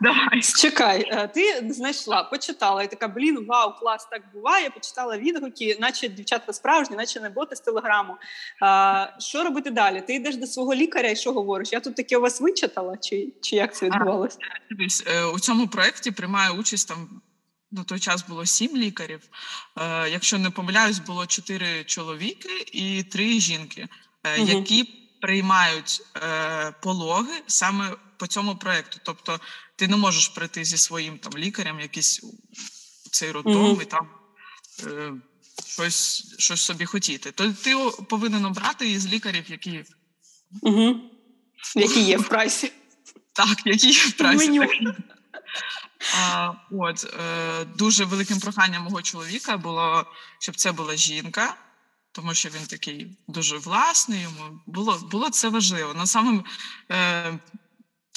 Давай. 0.00 0.42
Чекай, 0.42 1.08
е, 1.10 1.28
ти 1.28 1.72
знайшла, 1.72 2.22
почитала 2.22 2.82
і 2.82 2.90
така, 2.90 3.08
блін, 3.08 3.46
вау, 3.48 3.72
клас, 3.80 4.08
так 4.10 4.22
буває. 4.34 4.70
Почитала 4.70 5.18
відгуки, 5.18 5.76
наче 5.80 6.08
дівчатка 6.08 6.52
справжні, 6.52 6.96
наче 6.96 7.20
не 7.20 7.30
боти 7.30 7.56
з 7.56 7.60
телеграму. 7.60 8.16
А, 8.62 9.06
Що 9.18 9.44
робити 9.44 9.70
далі? 9.70 10.00
Ти 10.06 10.14
йдеш 10.14 10.36
до 10.36 10.46
свого 10.46 10.74
лікаря 10.74 11.10
і 11.10 11.16
що 11.16 11.32
говориш? 11.32 11.72
Я 11.72 11.80
тут 11.80 11.96
таке 11.96 12.16
у 12.16 12.20
вас 12.20 12.40
вичитала, 12.40 12.96
чи 12.96 13.28
чи 13.42 13.56
як 13.56 13.74
це 13.74 13.86
відбувалося? 13.86 14.38
Дивись, 14.70 15.04
е, 15.06 15.24
у 15.24 15.38
цьому 15.38 15.68
проєкті 15.68 16.10
приймає 16.10 16.50
участь 16.50 16.88
там. 16.88 17.20
На 17.70 17.84
той 17.84 17.98
час 17.98 18.24
було 18.28 18.46
сім 18.46 18.76
лікарів. 18.76 19.20
Е, 19.78 20.08
Якщо 20.10 20.38
не 20.38 20.50
помиляюсь, 20.50 20.98
було 20.98 21.26
чотири 21.26 21.84
чоловіки 21.84 22.48
і 22.72 23.02
три 23.02 23.40
жінки, 23.40 23.88
угу. 24.38 24.48
які 24.48 25.03
приймають 25.24 26.02
е, 26.16 26.74
пологи 26.80 27.42
саме 27.46 27.90
по 28.16 28.26
цьому 28.26 28.56
проекту. 28.56 28.98
Тобто 29.02 29.40
ти 29.76 29.88
не 29.88 29.96
можеш 29.96 30.28
прийти 30.28 30.64
зі 30.64 30.76
своїм 30.76 31.18
там 31.18 31.32
лікарем, 31.36 31.80
якийсь 31.80 32.20
цей 33.12 33.30
роддом 33.30 33.66
mm-hmm. 33.66 33.82
і 33.82 33.84
там 33.84 34.08
е, 34.82 35.12
щось 35.66 36.34
щось 36.38 36.60
собі 36.60 36.84
хотіти. 36.84 37.32
То 37.32 37.52
ти 37.52 37.76
повинен 38.08 38.44
обрати 38.44 38.90
із 38.90 39.06
лікарів, 39.06 39.44
які 39.48 39.84
mm-hmm. 40.62 40.94
які 41.76 42.00
є 42.00 42.18
в 42.18 42.28
прайсі. 42.28 42.72
Так, 43.32 43.66
які 43.66 43.90
є 43.90 44.02
в 44.02 44.12
прайсі. 44.12 44.60
А, 46.20 46.52
От 46.70 47.04
е, 47.04 47.64
дуже 47.64 48.04
великим 48.04 48.40
проханням 48.40 48.82
мого 48.82 49.02
чоловіка 49.02 49.56
було, 49.56 50.06
щоб 50.38 50.56
це 50.56 50.72
була 50.72 50.96
жінка 50.96 51.56
тому 52.14 52.34
що 52.34 52.48
він 52.48 52.66
такий 52.66 53.16
дуже 53.28 53.58
власний. 53.58 54.20
Йому 54.20 54.60
було 54.66 54.98
було 54.98 55.30
це 55.30 55.48
важливо. 55.48 55.94
На 55.94 56.06
самому, 56.06 56.44
е, 56.90 57.38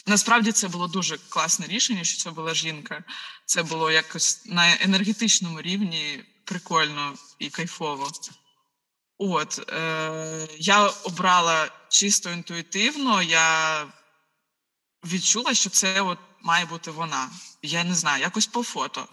Насправді 0.05 0.51
це 0.51 0.67
було 0.67 0.87
дуже 0.87 1.17
класне 1.17 1.65
рішення, 1.67 2.03
що 2.03 2.23
це 2.23 2.31
була 2.31 2.53
жінка. 2.53 3.03
Це 3.45 3.63
було 3.63 3.91
якось 3.91 4.45
на 4.45 4.77
енергетичному 4.81 5.61
рівні 5.61 6.23
прикольно 6.43 7.13
і 7.39 7.49
кайфово. 7.49 8.11
От 9.17 9.69
е, 9.69 10.47
я 10.57 10.87
обрала 10.87 11.69
чисто 11.89 12.31
інтуїтивно, 12.31 13.21
я 13.21 13.85
відчула, 15.05 15.53
що 15.53 15.69
це 15.69 16.01
от 16.01 16.19
має 16.41 16.65
бути 16.65 16.91
вона. 16.91 17.29
Я 17.61 17.83
не 17.83 17.95
знаю, 17.95 18.21
якось 18.21 18.47
по 18.47 18.63
фото. 18.63 19.07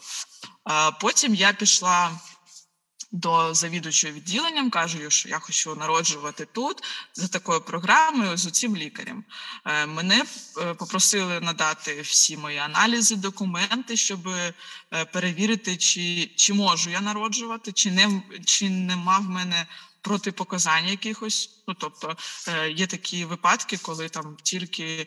А 0.65 0.91
Потім 0.91 1.35
я 1.35 1.53
пішла 1.53 2.21
до 3.15 3.55
завідувачої 3.55 4.13
відділенням, 4.13 4.71
кажу, 4.71 5.11
що 5.11 5.29
я 5.29 5.39
хочу 5.39 5.75
народжувати 5.75 6.47
тут 6.53 6.83
за 7.15 7.29
такою 7.29 7.61
програмою 7.61 8.37
з 8.37 8.51
цим 8.51 8.77
лікарем. 8.77 9.25
Е, 9.65 9.87
мене 9.87 10.25
е, 10.59 10.75
попросили 10.75 11.41
надати 11.41 12.01
всі 12.01 12.37
мої 12.37 12.59
аналізи, 12.59 13.17
документи, 13.17 13.97
щоб 13.97 14.29
е, 14.29 14.55
перевірити, 15.13 15.77
чи 15.77 16.31
чи 16.37 16.55
можу 16.55 16.91
я 16.91 17.01
народжувати, 17.01 17.73
чи 17.73 17.91
не 17.91 18.23
чи 18.45 18.71
нема 18.71 19.19
в 19.19 19.25
мене 19.25 19.67
протипоказань 20.03 20.89
якихось. 20.89 21.51
Ну 21.69 21.75
тобто 21.79 22.17
є 22.75 22.87
такі 22.87 23.25
випадки, 23.25 23.79
коли 23.83 24.09
там 24.09 24.37
тільки 24.43 25.07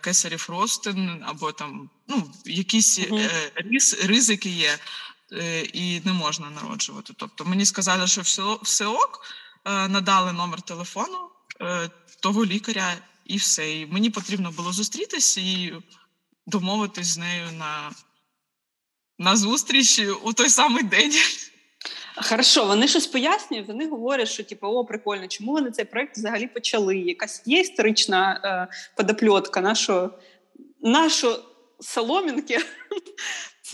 кесарів 0.00 0.46
ростин 0.48 1.24
або 1.26 1.52
там 1.52 1.90
ну 2.08 2.30
якісь 2.44 2.98
uh 2.98 4.06
ризики 4.06 4.50
є. 4.50 4.78
Е, 5.32 5.60
і 5.60 6.00
не 6.04 6.12
можна 6.12 6.50
народжувати. 6.50 7.12
Тобто 7.16 7.44
мені 7.44 7.64
сказали, 7.64 8.06
що 8.06 8.22
все, 8.62 8.86
ок, 8.86 9.20
е, 9.64 9.88
надали 9.88 10.32
номер 10.32 10.62
телефону 10.62 11.18
е, 11.60 11.90
того 12.20 12.44
лікаря, 12.44 12.94
і 13.24 13.36
все. 13.36 13.80
І 13.80 13.86
мені 13.86 14.10
потрібно 14.10 14.50
було 14.50 14.72
зустрітися 14.72 15.40
і 15.40 15.72
домовитись 16.46 17.06
з 17.06 17.18
нею 17.18 17.52
на, 17.52 17.90
на 19.18 19.36
зустріч 19.36 20.00
у 20.22 20.32
той 20.32 20.48
самий 20.48 20.82
день. 20.82 21.12
Хорошо, 22.16 22.64
вони 22.64 22.88
щось 22.88 23.06
пояснюють, 23.06 23.68
вони 23.68 23.88
говорять, 23.88 24.28
що 24.28 24.44
типу, 24.44 24.66
о, 24.66 24.84
прикольно, 24.84 25.28
чому 25.28 25.52
вони 25.52 25.70
цей 25.70 25.84
проект 25.84 26.16
взагалі 26.16 26.46
почали? 26.46 26.98
Якась 26.98 27.42
є 27.46 27.60
історична 27.60 28.40
е, 28.44 28.76
подопльотка 28.96 29.60
нашого 29.60 30.10
нашо 30.80 31.44
соломінки 31.80 32.58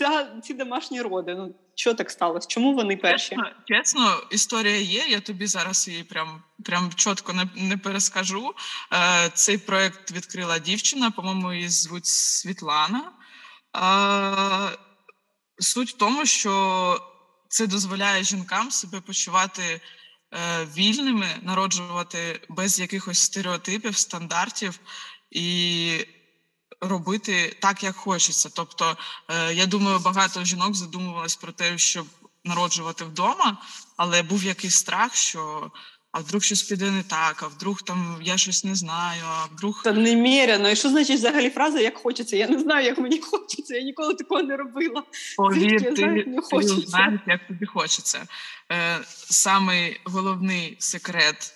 ця, 0.01 0.41
ці 0.43 0.53
домашні 0.53 1.01
роди. 1.01 1.35
Ну 1.35 1.55
що 1.75 1.93
так 1.93 2.11
сталося? 2.11 2.47
Чому 2.47 2.73
вони 2.73 2.97
перші? 2.97 3.29
Чесно, 3.29 3.51
чесно, 3.65 4.23
історія 4.31 4.77
є. 4.77 5.05
Я 5.07 5.19
тобі 5.19 5.47
зараз 5.47 5.87
її 5.87 6.03
прям 6.03 6.43
прям 6.65 6.91
чітко 6.95 7.33
не 7.33 7.47
не 7.55 7.77
перескажу. 7.77 8.53
Е, 8.93 9.29
Цей 9.33 9.57
проект 9.57 10.11
відкрила 10.11 10.59
дівчина, 10.59 11.11
по-моєму, 11.11 11.53
її 11.53 11.69
звуть 11.69 12.05
Світлана. 12.05 13.11
Е, 13.77 14.77
Суть 15.59 15.89
в 15.89 15.97
тому, 15.97 16.25
що 16.25 16.99
це 17.47 17.67
дозволяє 17.67 18.23
жінкам 18.23 18.71
себе 18.71 19.01
почувати 19.01 19.81
е, 20.33 20.65
вільними, 20.77 21.27
народжувати 21.41 22.41
без 22.49 22.79
якихось 22.79 23.19
стереотипів, 23.19 23.97
стандартів 23.97 24.79
і 25.31 26.05
робити 26.81 27.57
так, 27.59 27.83
як 27.83 27.95
хочеться. 27.95 28.49
Тобто, 28.53 28.97
е, 29.29 29.53
я 29.53 29.65
думаю, 29.65 29.99
багато 29.99 30.43
жінок 30.43 30.75
задумувалось 30.75 31.35
про 31.35 31.51
те, 31.51 31.77
щоб 31.77 32.05
народжувати 32.45 33.03
вдома, 33.03 33.57
але 33.97 34.23
був 34.23 34.43
якийсь 34.43 34.75
страх, 34.75 35.15
що. 35.15 35.71
А 36.13 36.19
вдруг 36.19 36.43
щось 36.43 36.63
піде 36.63 36.91
не 36.91 37.03
так, 37.03 37.43
а 37.43 37.47
вдруг 37.47 37.81
там 37.81 38.19
я 38.21 38.37
щось 38.37 38.63
не 38.63 38.75
знаю, 38.75 39.23
а 39.27 39.45
вдруг 39.45 39.83
Та 39.83 39.91
неміряно. 39.91 40.69
І 40.69 40.75
що 40.75 40.89
значить 40.89 41.17
взагалі 41.17 41.49
фраза 41.49 41.79
як 41.79 41.97
хочеться? 41.97 42.37
Я 42.37 42.47
не 42.47 42.59
знаю, 42.59 42.85
як 42.85 42.97
мені 42.97 43.19
хочеться. 43.31 43.75
Я 43.75 43.81
ніколи 43.81 44.13
такого 44.13 44.43
не 44.43 44.57
робила. 44.57 45.03
Повір, 45.37 45.83
ти, 45.83 45.95
знаю, 45.95 46.41
ти 46.51 46.67
знаєш, 46.67 47.21
як 47.27 47.47
тобі 47.47 47.65
хочеться. 47.65 48.27
Е, 48.71 48.99
Самий 49.29 50.01
головний 50.03 50.77
секрет 50.79 51.53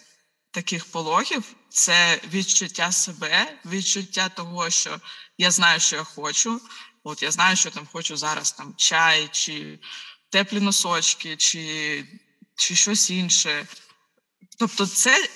таких 0.52 0.86
пологів 0.86 1.44
це 1.76 2.22
відчуття 2.34 2.92
себе, 2.92 3.60
відчуття 3.66 4.30
того, 4.30 4.70
що 4.70 5.00
я 5.38 5.52
знаю, 5.52 5.80
що 5.80 5.96
я 5.96 6.04
хочу. 6.04 6.62
От 7.04 7.24
я 7.24 7.32
знаю, 7.32 7.56
що 7.56 7.72
там 7.72 7.88
хочу 7.92 8.18
зараз 8.18 8.52
там 8.52 8.74
чай, 8.78 9.30
чи 9.32 9.80
теплі 10.30 10.60
носочки, 10.60 11.38
чи 11.38 12.06
чи 12.56 12.76
щось 12.76 13.10
інше. 13.10 13.68
Тобто, 14.58 14.88
це 14.88 15.30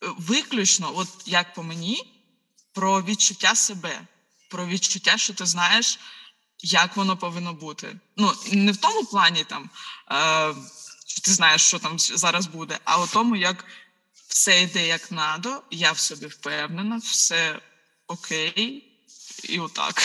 виключно, 0.00 0.92
от 0.96 1.08
як 1.26 1.54
по 1.54 1.62
мені, 1.62 2.24
про 2.72 3.02
відчуття 3.02 3.54
себе, 3.54 4.00
про 4.50 4.66
відчуття, 4.66 5.18
що 5.18 5.34
ти 5.34 5.46
знаєш, 5.46 5.98
як 6.58 6.96
воно 6.96 7.16
повинно 7.16 7.52
бути. 7.52 8.00
Ну, 8.16 8.32
не 8.52 8.72
в 8.72 8.76
тому 8.76 9.04
плані 9.04 9.44
там, 9.44 9.70
е, 10.10 10.54
що 11.06 11.20
ти 11.20 11.32
знаєш, 11.32 11.62
що 11.62 11.78
там 11.78 11.98
зараз 11.98 12.46
буде, 12.46 12.78
а 12.84 13.02
у 13.02 13.06
тому, 13.06 13.36
як 13.36 13.64
все 14.30 14.62
йде 14.62 14.86
як 14.86 15.12
надо, 15.12 15.62
я 15.70 15.92
в 15.92 15.98
собі 15.98 16.26
впевнена, 16.26 16.96
все 16.96 17.58
окей, 18.06 18.84
і 19.48 19.58
отак. 19.58 20.02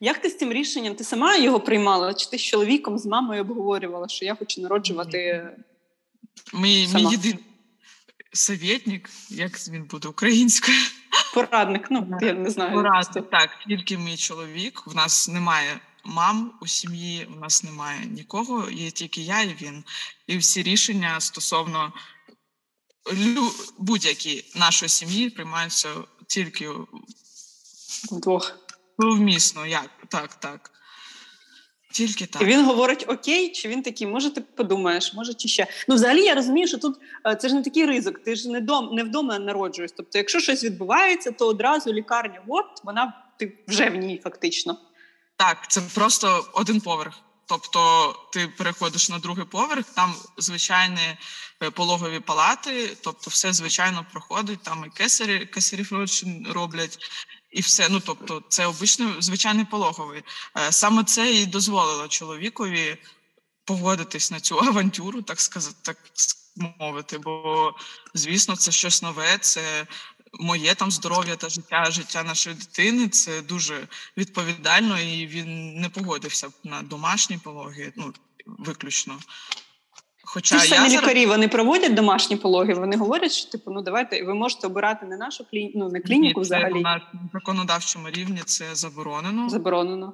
Як 0.00 0.18
ти 0.18 0.30
з 0.30 0.38
цим 0.38 0.52
рішенням? 0.52 0.94
Ти 0.94 1.04
сама 1.04 1.36
його 1.36 1.60
приймала? 1.60 2.14
Чи 2.14 2.30
ти 2.30 2.38
з 2.38 2.42
чоловіком, 2.42 2.98
з 2.98 3.06
мамою 3.06 3.40
обговорювала, 3.40 4.08
що 4.08 4.24
я 4.24 4.34
хочу 4.34 4.60
народжувати? 4.60 5.50
Мій 6.54 6.88
мій 6.94 7.02
єдиний 7.10 7.44
совєтник, 8.32 9.10
як 9.30 9.68
він 9.68 9.84
буде 9.84 10.08
українською, 10.08 10.78
Порадник, 11.34 11.86
ну 11.90 12.18
я 12.20 12.32
не 12.32 12.50
знаю. 12.50 12.72
Порадник, 12.72 13.30
так, 13.30 13.50
тільки 13.68 13.98
мій 13.98 14.16
чоловік. 14.16 14.82
В 14.86 14.94
нас 14.94 15.28
немає 15.28 15.80
мам 16.04 16.52
у 16.60 16.66
сім'ї, 16.66 17.28
у 17.36 17.40
нас 17.40 17.64
немає 17.64 18.06
нікого, 18.06 18.70
є 18.70 18.90
тільки 18.90 19.20
я 19.20 19.42
і 19.42 19.56
він. 19.62 19.84
І 20.26 20.36
всі 20.36 20.62
рішення 20.62 21.20
стосовно 21.20 21.92
будь-які 23.78 24.44
нашої 24.54 24.88
сім'ї 24.88 25.30
приймаються 25.30 25.88
тільки 26.26 26.68
вдвох. 28.12 28.58
Вмісно, 28.98 29.66
як 29.66 29.90
так, 30.08 30.34
так. 30.34 30.70
Тільки 31.92 32.26
так. 32.26 32.42
І 32.42 32.44
він 32.44 32.64
говорить 32.64 33.04
окей, 33.08 33.52
чи 33.52 33.68
він 33.68 33.82
такий, 33.82 34.06
може, 34.06 34.30
ти 34.30 34.40
подумаєш, 34.40 35.14
може 35.14 35.34
чи 35.34 35.48
ще. 35.48 35.66
Ну, 35.88 35.94
взагалі, 35.94 36.24
я 36.24 36.34
розумію, 36.34 36.68
що 36.68 36.78
тут 36.78 36.96
е, 37.26 37.36
це 37.36 37.48
ж 37.48 37.54
не 37.54 37.62
такий 37.62 37.86
ризик, 37.86 38.18
ти 38.18 38.36
ж 38.36 38.48
не 38.48 38.60
дом, 38.60 38.94
не 38.94 39.04
вдома 39.04 39.38
народжуєш. 39.38 39.90
Тобто, 39.96 40.18
якщо 40.18 40.40
щось 40.40 40.64
відбувається, 40.64 41.30
то 41.30 41.46
одразу 41.46 41.92
лікарня, 41.92 42.42
от 42.48 42.66
вона 42.84 43.24
ти 43.38 43.64
вже 43.68 43.90
в 43.90 43.94
ній 43.94 44.20
фактично. 44.24 44.78
Так, 45.36 45.70
це 45.70 45.80
просто 45.94 46.44
один 46.52 46.80
поверх. 46.80 47.14
Тобто 47.48 48.12
ти 48.32 48.48
переходиш 48.48 49.08
на 49.08 49.18
другий 49.18 49.44
поверх, 49.44 49.86
там 49.94 50.14
звичайні 50.36 51.16
е, 51.62 51.70
пологові 51.70 52.20
палати, 52.20 52.96
тобто 53.02 53.30
все 53.30 53.52
звичайно 53.52 54.06
проходить, 54.12 54.62
там 54.62 54.84
і 54.86 54.90
кесарі, 54.90 55.46
кесарів 55.46 55.92
роблять, 56.50 56.98
і 57.50 57.60
все. 57.60 57.88
Ну 57.88 58.00
тобто, 58.00 58.42
це 58.48 58.66
обичний 58.66 59.08
звичайний 59.18 59.64
пологовий. 59.64 60.22
Е, 60.56 60.72
саме 60.72 61.04
це 61.04 61.32
і 61.32 61.46
дозволило 61.46 62.08
чоловікові 62.08 62.96
погодитись 63.64 64.30
на 64.30 64.40
цю 64.40 64.58
авантюру, 64.64 65.22
так 65.22 65.40
сказати, 65.40 65.76
так 65.82 65.96
мовити. 66.78 67.18
Бо, 67.18 67.74
звісно, 68.14 68.56
це 68.56 68.72
щось 68.72 69.02
нове, 69.02 69.38
це 69.38 69.86
моє 70.32 70.74
там 70.74 70.90
здоров'я 70.90 71.36
та 71.36 71.48
життя, 71.48 71.84
життя 71.90 72.22
нашої 72.22 72.56
дитини. 72.56 73.08
Це 73.08 73.42
дуже 73.42 73.88
відповідально, 74.16 75.00
і 75.00 75.26
він 75.26 75.74
не 75.80 75.88
погодився 75.88 76.48
на 76.64 76.82
домашні 76.82 77.38
пологи. 77.38 77.92
Ну 77.96 78.12
виключно. 78.46 79.18
Хоча 80.24 80.58
Ті 80.58 80.64
ж 80.64 80.68
самі 80.68 80.92
я 80.92 81.00
лікарі 81.00 81.20
зараз... 81.20 81.36
вони 81.36 81.48
проводять 81.48 81.94
домашні 81.94 82.36
пологи. 82.36 82.74
Вони 82.74 82.96
говорять, 82.96 83.32
що 83.32 83.50
типу, 83.50 83.70
ну 83.70 83.82
давайте 83.82 84.24
ви 84.24 84.34
можете 84.34 84.66
обирати 84.66 85.06
не 85.06 85.16
нашу 85.16 85.44
клі... 85.50 85.72
ну, 85.74 85.88
не 85.88 86.00
клініку. 86.00 86.40
Ні, 86.40 86.44
взагалі 86.44 86.80
на 86.80 87.12
законодавчому 87.34 88.10
рівні 88.10 88.42
це 88.44 88.74
заборонено. 88.74 89.48
Заборонено. 89.48 90.12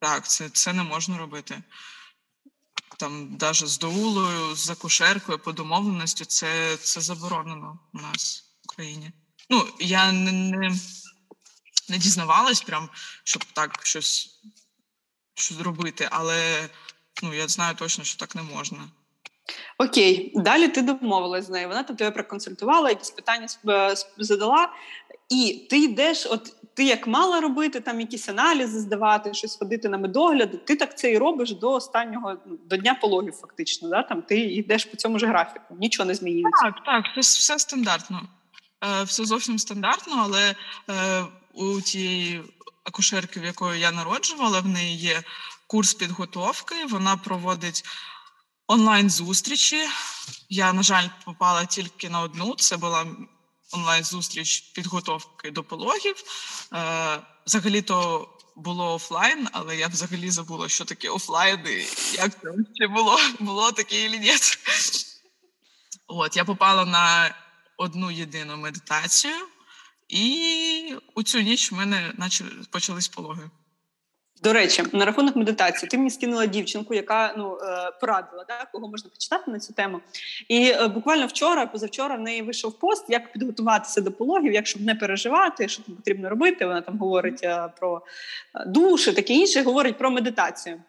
Так, 0.00 0.28
це 0.28 0.48
це 0.48 0.72
не 0.72 0.82
можна 0.82 1.18
робити. 1.18 1.62
Там, 2.98 3.36
навіть 3.40 3.68
з 3.68 3.78
доулою, 3.78 4.54
з 4.54 4.70
акушеркою, 4.70 5.38
по 5.38 5.52
домовленості, 5.52 6.24
це 6.24 6.76
це 6.76 7.00
заборонено 7.00 7.78
у 7.94 7.98
нас 7.98 8.44
в 8.62 8.72
Україні. 8.72 9.10
Ну, 9.50 9.64
я 9.80 10.12
не 10.12 10.32
не, 10.32 10.70
не 11.88 11.98
дізнавалась, 11.98 12.60
прям, 12.62 12.88
щоб 13.24 13.44
так 13.44 13.78
щось 13.82 14.40
щось 15.34 15.60
робити, 15.60 16.08
але 16.10 16.68
ну, 17.22 17.34
я 17.34 17.48
знаю 17.48 17.74
точно, 17.74 18.04
що 18.04 18.18
так 18.18 18.34
не 18.34 18.42
можна. 18.42 18.78
Окей, 19.78 20.32
далі 20.34 20.68
ти 20.68 20.82
домовилась 20.82 21.44
з 21.44 21.50
нею. 21.50 21.68
Вона 21.68 21.82
там 21.82 21.96
тебе 21.96 22.10
проконсультувала, 22.10 22.88
якісь 22.88 23.10
питання 23.10 23.46
задала, 24.18 24.68
і 25.28 25.66
ти 25.70 25.78
йдеш, 25.78 26.26
от 26.26 26.56
ти 26.74 26.84
як 26.84 27.06
мала 27.06 27.40
робити, 27.40 27.80
там 27.80 28.00
якісь 28.00 28.28
аналізи 28.28 28.80
здавати, 28.80 29.34
щось 29.34 29.56
ходити 29.56 29.88
на 29.88 29.98
медогляд, 29.98 30.64
ти 30.64 30.76
так 30.76 30.98
це 30.98 31.12
і 31.12 31.18
робиш 31.18 31.52
до 31.52 31.72
останнього 31.72 32.36
ну, 32.46 32.58
до 32.64 32.76
дня 32.76 32.94
пологів, 32.94 33.34
фактично. 33.34 33.88
Да? 33.88 34.02
Там 34.02 34.22
Ти 34.22 34.40
йдеш 34.40 34.84
по 34.84 34.96
цьому 34.96 35.18
ж 35.18 35.26
графіку, 35.26 35.76
нічого 35.80 36.06
не 36.06 36.14
змінюється. 36.14 36.64
Так, 36.64 36.84
так, 36.84 37.04
все 37.18 37.58
стандартно. 37.58 38.28
Е, 38.84 39.02
Все 39.02 39.24
зовсім 39.24 39.58
стандартно, 39.58 40.16
але 40.18 40.54
е, 40.90 41.24
у 41.52 41.80
тієї 41.80 42.42
акушерки, 42.84 43.40
в 43.40 43.44
якої 43.44 43.80
я 43.80 43.90
народжувала, 43.90 44.60
в 44.60 44.66
неї 44.66 44.96
є 44.96 45.22
курс 45.66 45.94
підготовки, 45.94 46.84
вона 46.84 47.16
проводить 47.16 47.84
онлайн-зустрічі. 48.66 49.88
Я, 50.48 50.72
на 50.72 50.82
жаль, 50.82 51.08
попала 51.24 51.64
тільки 51.64 52.10
на 52.10 52.20
одну. 52.20 52.54
Це 52.54 52.76
була 52.76 53.06
онлайн-зустріч 53.72 54.60
підготовки 54.60 55.50
до 55.50 55.62
пологів. 55.64 56.16
Е, 56.72 57.18
Взагалі-то 57.46 58.28
було 58.56 58.94
офлайн, 58.94 59.48
але 59.52 59.76
я 59.76 59.88
взагалі 59.88 60.30
забула, 60.30 60.68
що 60.68 60.84
таке 60.84 61.08
офлайн 61.08 61.66
і 61.66 61.86
як 62.16 62.30
це 62.78 62.88
було, 62.88 63.18
було 63.38 63.72
таке 63.72 64.04
і 64.04 64.18
ні. 64.18 64.32
От, 66.06 66.36
я 66.36 66.44
попала 66.44 66.84
на 66.84 67.34
одну 67.80 68.10
єдину 68.10 68.56
медитацію, 68.56 69.34
і 70.08 70.94
у 71.14 71.22
цю 71.22 71.40
ніч 71.40 71.72
в 71.72 71.74
мене 71.74 72.12
почались 72.70 73.08
пологи. 73.08 73.50
До 74.42 74.52
речі, 74.52 74.82
на 74.92 75.04
рахунок 75.04 75.36
медитації, 75.36 75.88
ти 75.88 75.98
мені 75.98 76.10
скинула 76.10 76.46
дівчинку, 76.46 76.94
яка 76.94 77.34
ну 77.38 77.58
е, 77.62 77.90
порадила, 78.00 78.44
да, 78.48 78.66
кого 78.72 78.88
можна 78.88 79.10
почитати 79.10 79.50
на 79.50 79.58
цю 79.58 79.72
тему. 79.72 80.00
І 80.48 80.70
е, 80.70 80.88
буквально 80.88 81.26
вчора, 81.26 81.66
позавчора, 81.66 82.16
в 82.16 82.20
неї 82.20 82.42
вийшов 82.42 82.78
пост, 82.78 83.04
як 83.08 83.32
підготуватися 83.32 84.00
до 84.00 84.12
пологів, 84.12 84.52
як 84.52 84.66
щоб 84.66 84.82
не 84.82 84.94
переживати, 84.94 85.68
що 85.68 85.82
там 85.82 85.94
потрібно 85.94 86.28
робити. 86.28 86.66
Вона 86.66 86.80
там 86.80 86.98
говорить 86.98 87.40
е, 87.42 87.68
про 87.80 88.02
душі, 88.66 89.12
таке 89.12 89.32
інше, 89.32 89.62
говорить 89.62 89.98
про 89.98 90.10
медитацію. 90.10 90.82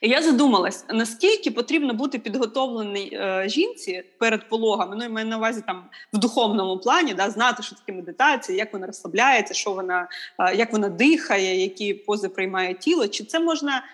І 0.00 0.08
я 0.08 0.22
задумалась, 0.22 0.84
наскільки 0.88 1.50
потрібно 1.50 1.94
бути 1.94 2.18
підготовленій 2.18 3.10
е, 3.12 3.44
жінці 3.48 4.02
перед 4.18 4.48
пологами, 4.48 4.96
ну 4.96 5.04
і 5.04 5.08
маю 5.08 5.26
на 5.26 5.36
увазі 5.36 5.62
там 5.66 5.84
в 6.12 6.18
духовному 6.18 6.78
плані, 6.78 7.14
да, 7.14 7.30
знати, 7.30 7.62
що 7.62 7.76
таке 7.76 7.92
медитація, 7.92 8.58
як 8.58 8.72
вона 8.72 8.86
розслабляється, 8.86 9.54
що 9.54 9.72
вона, 9.72 10.08
е, 10.38 10.56
як 10.56 10.72
вона 10.72 10.88
дихає, 10.88 11.62
які 11.62 11.94
пози 11.94 12.28
приймає 12.28 12.74
тіло. 12.74 13.08
Чи 13.08 13.24
це 13.24 13.40
можна? 13.40 13.84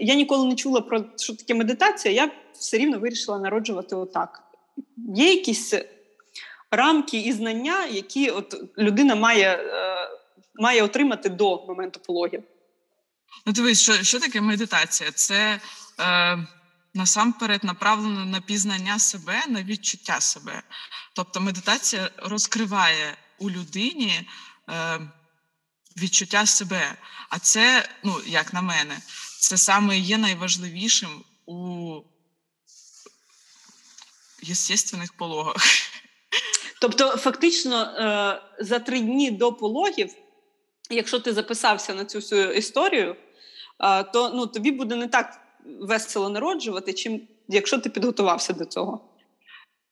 Я 0.00 0.14
ніколи 0.14 0.48
не 0.48 0.54
чула 0.54 0.80
про 0.80 1.04
що 1.16 1.36
таке 1.36 1.54
медитація, 1.54 2.14
я 2.14 2.30
все 2.52 2.78
рівно 2.78 2.98
вирішила 2.98 3.38
народжувати 3.38 3.96
отак. 3.96 4.42
Є 5.14 5.30
якісь 5.30 5.74
рамки 6.70 7.18
і 7.18 7.32
знання, 7.32 7.86
які 7.86 8.30
от 8.30 8.56
людина 8.78 9.14
має, 9.14 9.48
е, 9.48 10.08
має 10.54 10.82
отримати 10.82 11.28
до 11.28 11.64
моменту 11.68 12.00
пологів. 12.06 12.42
Ну, 13.46 13.52
дивись, 13.52 13.80
що 13.80 14.02
що 14.02 14.20
таке 14.20 14.40
медитація? 14.40 15.12
Це 15.12 15.60
е, 16.00 16.46
насамперед 16.94 17.64
направлено 17.64 18.24
на 18.24 18.40
пізнання 18.40 18.98
себе, 18.98 19.42
на 19.48 19.62
відчуття 19.62 20.20
себе. 20.20 20.62
Тобто 21.14 21.40
медитація 21.40 22.10
розкриває 22.16 23.16
у 23.38 23.50
людині 23.50 24.28
е, 24.70 25.00
відчуття 25.96 26.46
себе. 26.46 26.96
А 27.28 27.38
це, 27.38 27.88
ну, 28.04 28.20
як 28.26 28.52
на 28.52 28.62
мене, 28.62 28.98
це 29.38 29.56
саме 29.56 29.98
є 29.98 30.18
найважливішим 30.18 31.24
у 31.46 32.00
єстественних 34.42 35.12
пологах. 35.12 35.56
Тобто, 36.80 37.16
фактично, 37.16 37.82
е, 37.82 38.64
за 38.64 38.78
три 38.78 39.00
дні 39.00 39.30
до 39.30 39.52
пологів 39.52 40.14
якщо 40.92 41.20
ти 41.20 41.32
записався 41.32 41.94
на 41.94 42.04
цю 42.04 42.18
всю 42.18 42.52
історію, 42.52 43.16
то 44.12 44.30
ну, 44.34 44.46
тобі 44.46 44.70
буде 44.70 44.96
не 44.96 45.08
так 45.08 45.40
весело 45.80 46.28
народжувати, 46.28 46.92
чим 46.92 47.20
якщо 47.48 47.78
ти 47.78 47.90
підготувався 47.90 48.52
до 48.52 48.64
цього. 48.64 49.12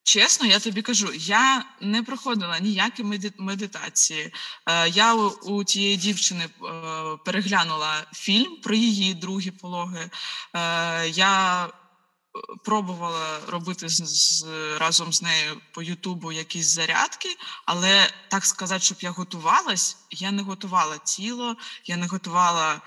Чесно, 0.03 0.47
я 0.47 0.59
тобі 0.59 0.83
кажу, 0.83 1.09
я 1.15 1.65
не 1.81 2.03
проходила 2.03 2.59
ніякі 2.59 3.05
медитації. 3.39 4.33
Е, 4.67 4.89
я 4.89 5.15
у 5.45 5.65
тієї 5.65 5.97
дівчини 5.97 6.45
е, 6.45 6.51
переглянула 7.25 8.07
фільм 8.13 8.57
про 8.63 8.75
її 8.75 9.15
другі 9.15 9.51
пологи. 9.51 10.11
Е, 10.55 11.09
я 11.09 11.67
пробувала 12.65 13.41
робити 13.49 13.89
з, 13.89 13.95
з 13.95 14.45
разом 14.79 15.13
з 15.13 15.23
нею 15.23 15.61
по 15.73 15.83
Ютубу 15.83 16.33
якісь 16.33 16.67
зарядки, 16.67 17.37
але 17.67 18.11
так 18.29 18.45
сказати, 18.45 18.85
щоб 18.85 18.99
я 19.01 19.11
готувалась, 19.11 19.97
я 20.11 20.31
не 20.31 20.43
готувала 20.43 20.99
тіло, 20.99 21.57
я 21.85 21.97
не 21.97 22.07
готувала. 22.07 22.81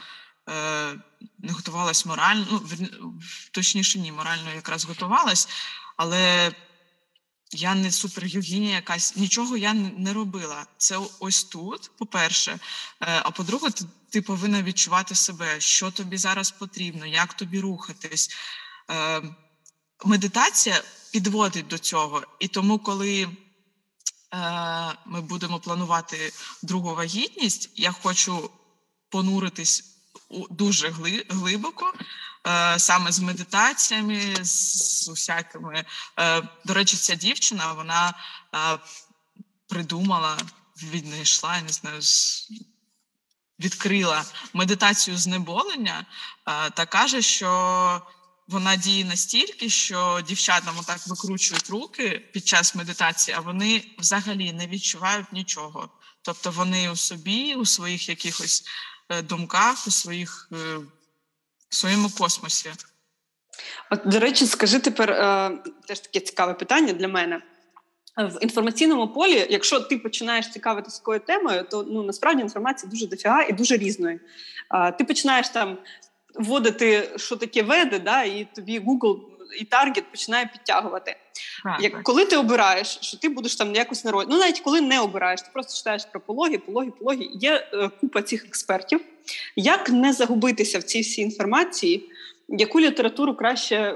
Е, 0.49 0.95
не 1.39 1.53
готувалась 1.53 2.05
морально, 2.05 2.45
ну 2.49 3.19
точніше, 3.51 3.99
ні, 3.99 4.11
морально 4.11 4.53
якраз 4.53 4.85
готувалась, 4.85 5.47
але 5.97 6.51
я 7.51 7.75
не 7.75 7.91
супергігіня 7.91 8.69
якась, 8.69 9.15
нічого 9.15 9.57
я 9.57 9.73
не 9.73 10.13
робила. 10.13 10.65
Це 10.77 10.99
ось 11.19 11.43
тут, 11.43 11.91
по-перше. 11.97 12.51
Е, 12.51 12.59
а 13.23 13.31
по-друге, 13.31 13.69
ти, 13.69 13.85
ти 14.09 14.21
повинна 14.21 14.63
відчувати 14.63 15.15
себе, 15.15 15.59
що 15.59 15.91
тобі 15.91 16.17
зараз 16.17 16.51
потрібно, 16.51 17.05
як 17.05 17.33
тобі 17.33 17.59
рухатись. 17.59 18.29
Е, 18.91 19.21
медитація 20.05 20.81
підводить 21.11 21.67
до 21.67 21.77
цього. 21.77 22.23
І 22.39 22.47
тому, 22.47 22.79
коли 22.79 23.21
е, 23.23 23.29
ми 25.05 25.21
будемо 25.21 25.59
планувати 25.59 26.33
другу 26.61 26.95
вагітність, 26.95 27.69
я 27.75 27.91
хочу 27.91 28.49
понуритись 29.09 29.83
дуже 30.49 30.89
глибоко. 31.29 31.93
Е, 32.47 32.79
саме 32.79 33.11
з 33.11 33.19
медитаціями, 33.19 34.35
з 34.41 35.09
усякими. 35.09 35.85
До 36.65 36.73
речі, 36.73 36.97
ця 36.97 37.15
дівчина 37.15 37.73
вона 37.73 38.13
придумала 39.67 40.37
віднайшла, 40.83 41.61
не 41.61 41.69
знаю, 41.69 42.01
відкрила 43.59 44.25
медитацію 44.53 45.17
знеболення 45.17 46.05
та 46.73 46.85
каже, 46.85 47.21
що 47.21 48.01
вона 48.47 48.75
діє 48.75 49.05
настільки, 49.05 49.69
що 49.69 50.21
дівчатам 50.27 50.75
отак 50.79 51.07
викручують 51.07 51.69
руки 51.69 52.29
під 52.33 52.47
час 52.47 52.75
медитації, 52.75 53.37
а 53.37 53.41
вони 53.41 53.83
взагалі 53.99 54.53
не 54.53 54.67
відчувають 54.67 55.33
нічого. 55.33 55.89
Тобто 56.21 56.51
вони 56.51 56.89
у 56.89 56.95
собі, 56.95 57.55
у 57.55 57.65
своїх 57.65 58.09
якихось 58.09 58.63
е, 59.09 59.21
думках, 59.21 59.87
у 59.87 59.91
своїх 59.91 60.49
е, 60.51 60.77
в 61.69 61.75
своєму 61.75 62.09
космосі. 62.09 62.71
От, 63.91 64.01
До 64.05 64.19
речі, 64.19 64.45
скажи 64.45 64.79
тепер 64.79 65.07
теж 65.87 65.99
таке 65.99 66.19
цікаве 66.19 66.53
питання 66.53 66.93
для 66.93 67.07
мене 67.07 67.41
в 68.17 68.43
інформаційному 68.43 69.07
полі, 69.07 69.47
якщо 69.49 69.79
ти 69.79 69.97
починаєш 69.97 70.49
цікавитися 70.49 70.97
такою 70.97 71.19
темою, 71.19 71.63
то 71.71 71.83
ну 71.83 72.03
насправді 72.03 72.41
інформація 72.41 72.89
дуже 72.89 73.07
дофіга 73.07 73.43
і 73.43 73.53
дуже 73.53 73.77
різної. 73.77 74.19
Ти 74.97 75.03
починаєш 75.03 75.49
там 75.49 75.77
вводити, 76.35 77.09
що 77.15 77.35
таке 77.35 77.63
веде, 77.63 77.99
да, 77.99 78.23
і 78.23 78.47
тобі 78.55 78.79
Google 78.79 79.19
і 79.59 79.65
Target 79.65 80.03
починає 80.11 80.49
підтягувати. 80.53 81.15
Так, 81.63 81.81
Як 81.81 82.03
коли 82.03 82.25
ти 82.25 82.37
обираєш, 82.37 82.97
що 83.01 83.17
ти 83.17 83.29
будеш 83.29 83.55
там 83.55 83.75
якось 83.75 84.05
народ, 84.05 84.27
ну 84.29 84.37
навіть 84.37 84.59
коли 84.59 84.81
не 84.81 84.99
обираєш, 84.99 85.41
ти 85.41 85.47
просто 85.53 85.77
читаєш 85.77 86.05
про 86.05 86.21
пологи, 86.21 86.57
пологи, 86.57 86.91
пологи. 86.99 87.29
Є 87.33 87.67
е, 87.73 87.89
купа 88.01 88.21
цих 88.21 88.45
експертів. 88.45 89.01
Як 89.55 89.89
не 89.89 90.13
загубитися 90.13 90.79
в 90.79 90.83
цій 90.83 91.01
всій 91.01 91.21
інформації? 91.21 92.09
Яку 92.49 92.79
літературу 92.79 93.35
краще 93.35 93.95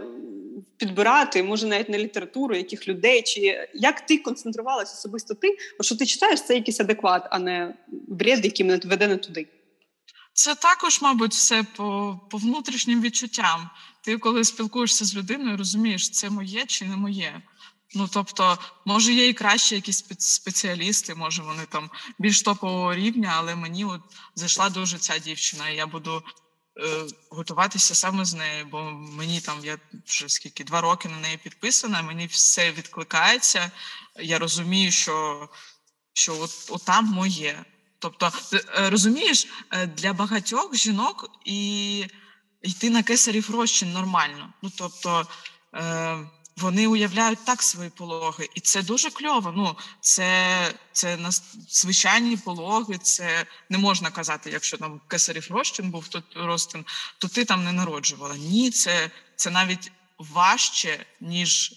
підбирати, 0.78 1.44
може 1.44 1.68
навіть 1.68 1.90
не 1.90 1.98
літературу, 1.98 2.56
яких 2.56 2.88
людей, 2.88 3.22
чи 3.22 3.68
як 3.74 4.02
ти 4.02 4.18
концентрувалася 4.18 4.94
особисто 4.94 5.34
ти, 5.34 5.58
що 5.82 5.98
ти 5.98 6.06
читаєш, 6.06 6.42
це 6.42 6.56
якийсь 6.56 6.80
адекват, 6.80 7.28
а 7.30 7.40
не 7.40 7.74
бред, 7.88 8.46
який 8.46 8.66
мене 8.66 8.80
веде 8.86 9.08
не 9.08 9.18
туди. 9.18 9.48
Це 10.38 10.56
також, 10.56 11.02
мабуть, 11.02 11.34
все 11.34 11.64
по 11.64 12.20
по 12.30 12.38
внутрішнім 12.38 13.02
відчуттям. 13.02 13.70
Ти, 14.02 14.18
коли 14.18 14.44
спілкуєшся 14.44 15.06
з 15.06 15.16
людиною, 15.16 15.58
розумієш, 15.58 16.10
це 16.10 16.30
моє 16.30 16.66
чи 16.66 16.86
не 16.86 16.96
моє. 16.96 17.42
Ну 17.96 18.10
тобто, 18.14 18.58
може, 18.86 19.14
є 19.14 19.28
і 19.28 19.34
краще 19.34 19.76
якісь 19.76 20.06
спеціалісти, 20.18 21.16
може 21.16 21.44
вони 21.44 21.66
там 21.70 21.90
більш 22.20 22.42
топового 22.42 22.96
рівня, 22.96 23.34
але 23.38 23.56
мені 23.56 23.86
от 23.86 24.02
зайшла 24.36 24.70
дуже 24.70 24.98
ця 24.98 25.20
дівчина, 25.20 25.70
і 25.70 25.76
я 25.76 25.88
буду 25.88 26.24
Е, 26.80 27.08
готуватися 27.30 27.96
саме 27.96 28.26
з 28.26 28.34
нею, 28.34 28.66
бо 28.66 28.82
мені 28.92 29.42
там 29.42 29.66
я 29.66 29.78
вже 30.06 30.30
скільки 30.30 30.64
два 30.64 30.82
роки 30.82 31.10
на 31.10 31.20
неї 31.20 31.38
підписана, 31.38 32.02
мені 32.02 32.28
все 32.28 32.72
відкликається. 32.72 33.72
Я 34.20 34.40
розумію, 34.40 34.92
що 34.92 35.50
що 36.14 36.40
от, 36.40 36.52
от 36.70 36.86
там 36.86 37.06
моє. 37.06 37.66
Тобто, 38.00 38.32
е, 38.54 38.90
розумієш, 38.90 39.48
е, 39.72 39.88
для 39.88 40.14
багатьох 40.14 40.76
жінок 40.76 41.30
і 41.46 42.00
йти 42.62 42.90
на 42.90 43.04
кесарів 43.04 43.50
розчин 43.52 43.94
нормально. 43.94 44.54
Ну 44.62 44.72
тобто. 44.78 45.28
Вони 46.58 46.88
уявляють 46.88 47.46
так 47.46 47.64
свої 47.64 47.90
пологи, 47.90 48.50
і 48.56 48.60
це 48.60 48.82
дуже 48.82 49.10
кльово. 49.10 49.54
Ну 49.56 49.76
це 50.02 50.74
це 50.92 51.18
звичайні 51.70 52.38
пологи. 52.38 52.98
Це 52.98 53.46
не 53.70 53.78
можна 53.78 54.12
казати, 54.12 54.50
якщо 54.50 54.78
там 54.78 55.02
кесарів 55.08 55.48
розчин 55.50 55.92
був 55.92 56.08
тут 56.08 56.24
розтин, 56.36 56.86
то 57.18 57.28
ти 57.28 57.46
там 57.46 57.64
не 57.64 57.72
народжувала. 57.72 58.38
Ні, 58.38 58.72
це 58.72 59.12
це 59.36 59.50
навіть 59.50 59.92
важче 60.18 61.06
ніж 61.22 61.72
е, 61.72 61.76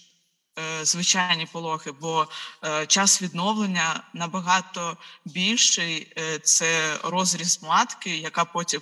звичайні 0.83 1.45
пологи, 1.45 1.91
бо 1.91 2.27
е, 2.63 2.85
час 2.85 3.21
відновлення 3.21 4.03
набагато 4.13 4.97
більший. 5.25 6.13
Е, 6.17 6.39
це 6.39 6.97
розріз 7.03 7.63
матки, 7.63 8.17
яка 8.17 8.45
потім 8.45 8.81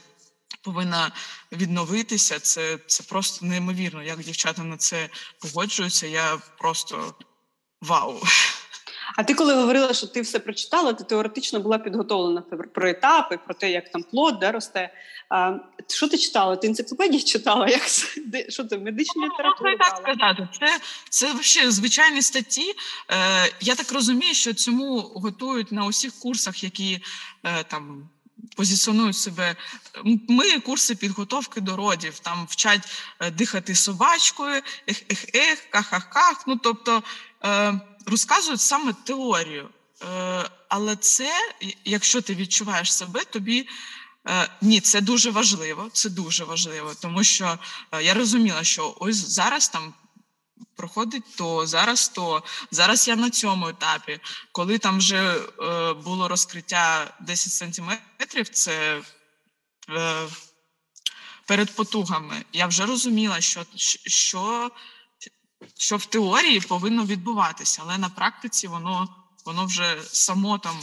повинна 0.62 1.12
відновитися. 1.52 2.40
Це 2.40 2.78
це 2.88 3.04
просто 3.04 3.46
неймовірно. 3.46 4.04
Як 4.04 4.20
дівчата 4.20 4.64
на 4.64 4.78
це 4.78 5.10
погоджуються, 5.40 6.08
я 6.08 6.38
просто 6.58 7.14
вау. 7.82 8.22
А 9.20 9.24
ти, 9.24 9.34
коли 9.34 9.54
говорила, 9.54 9.94
що 9.94 10.08
ти 10.08 10.22
все 10.22 10.40
прочитала, 10.40 10.94
ти 10.94 11.04
теоретично 11.04 11.60
була 11.60 11.78
підготовлена 11.78 12.42
про 12.74 12.90
етапи, 12.90 13.40
про 13.46 13.54
те, 13.54 13.72
як 13.72 13.92
там 13.92 14.04
плод 14.04 14.40
де 14.40 14.52
росте. 14.52 14.94
А, 15.30 15.54
Що 15.88 16.08
ти 16.08 16.18
читала? 16.18 16.56
Ти 16.56 16.68
енциклопедії 16.68 17.24
читала? 17.24 17.68
Як 17.68 17.88
що 18.50 18.64
це 18.64 18.78
медична 18.78 19.14
ну, 19.22 19.28
література? 19.28 19.78
так 19.78 19.98
сказати. 19.98 20.48
Це 20.60 20.80
це 21.10 21.34
взагалі 21.34 21.72
звичайні 21.72 22.22
статті. 22.22 22.74
Е, 23.12 23.52
Я 23.62 23.76
так 23.76 23.92
розумію, 23.92 24.34
що 24.34 24.54
цьому 24.54 25.00
готують 25.00 25.72
на 25.72 25.86
усіх 25.86 26.14
курсах, 26.14 26.64
які 26.64 27.00
е, 27.44 27.64
там 27.64 28.10
позиціонують 28.56 29.16
себе. 29.16 29.56
Ми 30.30 30.60
курси 30.60 30.96
підготовки 30.96 31.62
до 31.62 31.76
родів, 31.76 32.20
там 32.20 32.48
вчать 32.50 32.92
е, 33.20 33.32
дихати 33.32 33.76
собачкою, 33.76 34.62
ех-ех-ех, 34.88 35.58
ках-ках-ках. 35.72 36.44
Ну 36.48 36.60
тобто 36.64 37.04
е, 37.46 37.80
розказують 38.10 38.62
саме 38.62 38.94
теорію. 38.94 39.70
Е, 40.04 40.50
але 40.70 40.96
це, 40.96 41.32
якщо 41.86 42.22
ти 42.22 42.36
відчуваєш 42.36 42.94
себе, 42.94 43.24
тобі. 43.26 43.68
Ні, 44.62 44.82
це 44.82 45.02
дуже 45.02 45.32
важливо. 45.32 45.90
Це 45.94 46.10
дуже 46.10 46.44
важливо, 46.44 46.94
тому 47.02 47.24
що 47.24 47.60
я 48.02 48.14
розуміла, 48.14 48.64
що 48.64 48.96
ось 49.00 49.16
зараз 49.16 49.70
там 49.70 49.94
проходить 50.80 51.36
то, 51.36 51.68
зараз 51.68 52.10
то, 52.10 52.44
зараз 52.72 53.08
я 53.08 53.16
на 53.16 53.30
цьому 53.30 53.68
етапі. 53.68 54.20
Коли 54.52 54.78
там 54.78 54.98
вже 54.98 55.36
е, 55.36 55.94
було 55.94 56.28
розкриття 56.28 57.14
10 57.20 57.54
сантиметрів, 57.54 58.50
це 58.50 59.02
е, 59.90 60.28
перед 61.48 61.76
потугами, 61.76 62.46
я 62.54 62.68
вже 62.68 62.86
розуміла, 62.86 63.42
що, 63.42 63.66
що, 64.06 64.72
що 65.78 65.98
в 65.98 66.06
теорії 66.06 66.62
повинно 66.62 67.06
відбуватися, 67.06 67.82
але 67.86 67.98
на 67.98 68.10
практиці 68.10 68.68
воно, 68.68 69.16
воно 69.46 69.66
вже 69.66 70.02
само 70.04 70.58
там 70.58 70.76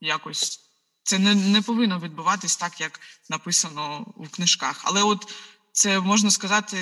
якось. 0.00 0.60
Це 1.02 1.18
не 1.18 1.34
не 1.34 1.62
повинно 1.62 1.98
відбуватись 2.00 2.56
так, 2.56 2.80
як 2.80 3.00
написано 3.30 4.06
в 4.16 4.28
книжках. 4.28 4.80
Але 4.84 5.02
от 5.02 5.32
це 5.72 6.00
можна 6.00 6.30
сказати 6.30 6.78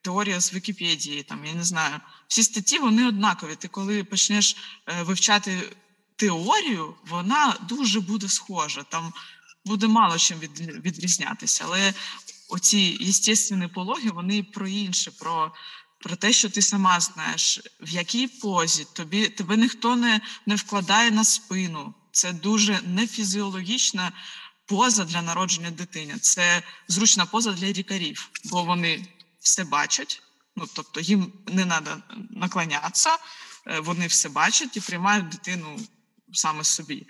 теорія 0.00 0.40
з 0.40 0.54
Вікіпедії, 0.54 1.22
там 1.22 1.44
я 1.44 1.54
не 1.54 1.64
знаю. 1.64 2.00
Всі 2.28 2.42
статті 2.42 2.78
вони 2.78 3.08
однакові. 3.08 3.56
Ти 3.56 3.68
коли 3.68 4.04
почнеш 4.04 4.56
е, 4.86 5.02
вивчати 5.02 5.76
теорію, 6.16 6.94
вона 7.06 7.56
дуже 7.68 8.00
буде 8.00 8.28
схожа. 8.28 8.82
Там 8.82 9.12
буде 9.64 9.86
мало 9.86 10.18
чим 10.18 10.38
від, 10.38 10.60
відрізнятися. 10.60 11.64
Але 11.66 11.94
оці 12.48 12.98
естественні 13.00 13.68
пологи 13.68 14.10
вони 14.10 14.42
про 14.42 14.68
інше, 14.68 15.10
про 15.10 15.52
про 16.06 16.16
те, 16.16 16.32
що 16.32 16.50
ти 16.50 16.62
сама 16.62 17.00
знаєш, 17.00 17.60
в 17.80 17.88
якій 17.88 18.26
позі 18.28 18.86
тобі 18.92 19.28
тебе 19.28 19.56
ніхто 19.56 19.96
не, 19.96 20.20
не 20.46 20.54
вкладає 20.54 21.10
на 21.10 21.24
спину. 21.24 21.94
Це 22.12 22.32
дуже 22.32 22.80
нефізіологічна 22.82 24.12
поза 24.66 25.04
для 25.04 25.22
народження 25.22 25.70
дитини. 25.70 26.18
Це 26.18 26.62
зручна 26.88 27.26
поза 27.26 27.52
для 27.52 27.66
лікарів, 27.66 28.30
бо 28.44 28.64
вони 28.64 29.06
все 29.40 29.64
бачать, 29.64 30.22
ну 30.56 30.66
тобто 30.74 31.00
їм 31.00 31.32
не 31.46 31.64
треба 31.64 32.02
наклонятися, 32.30 33.10
е, 33.66 33.80
вони 33.80 34.06
все 34.06 34.28
бачать 34.28 34.76
і 34.76 34.80
приймають 34.80 35.28
дитину 35.28 35.80
саме 36.32 36.64
собі. 36.64 37.06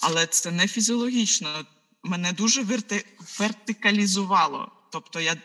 Але 0.00 0.26
це 0.26 0.50
не 0.50 0.68
фізіологічно. 0.68 1.64
Мене 2.02 2.32
дуже 2.32 2.62
верти... 2.62 3.04
вертикалізувало. 3.38 4.72
Тобто 4.92 5.20
я 5.20 5.36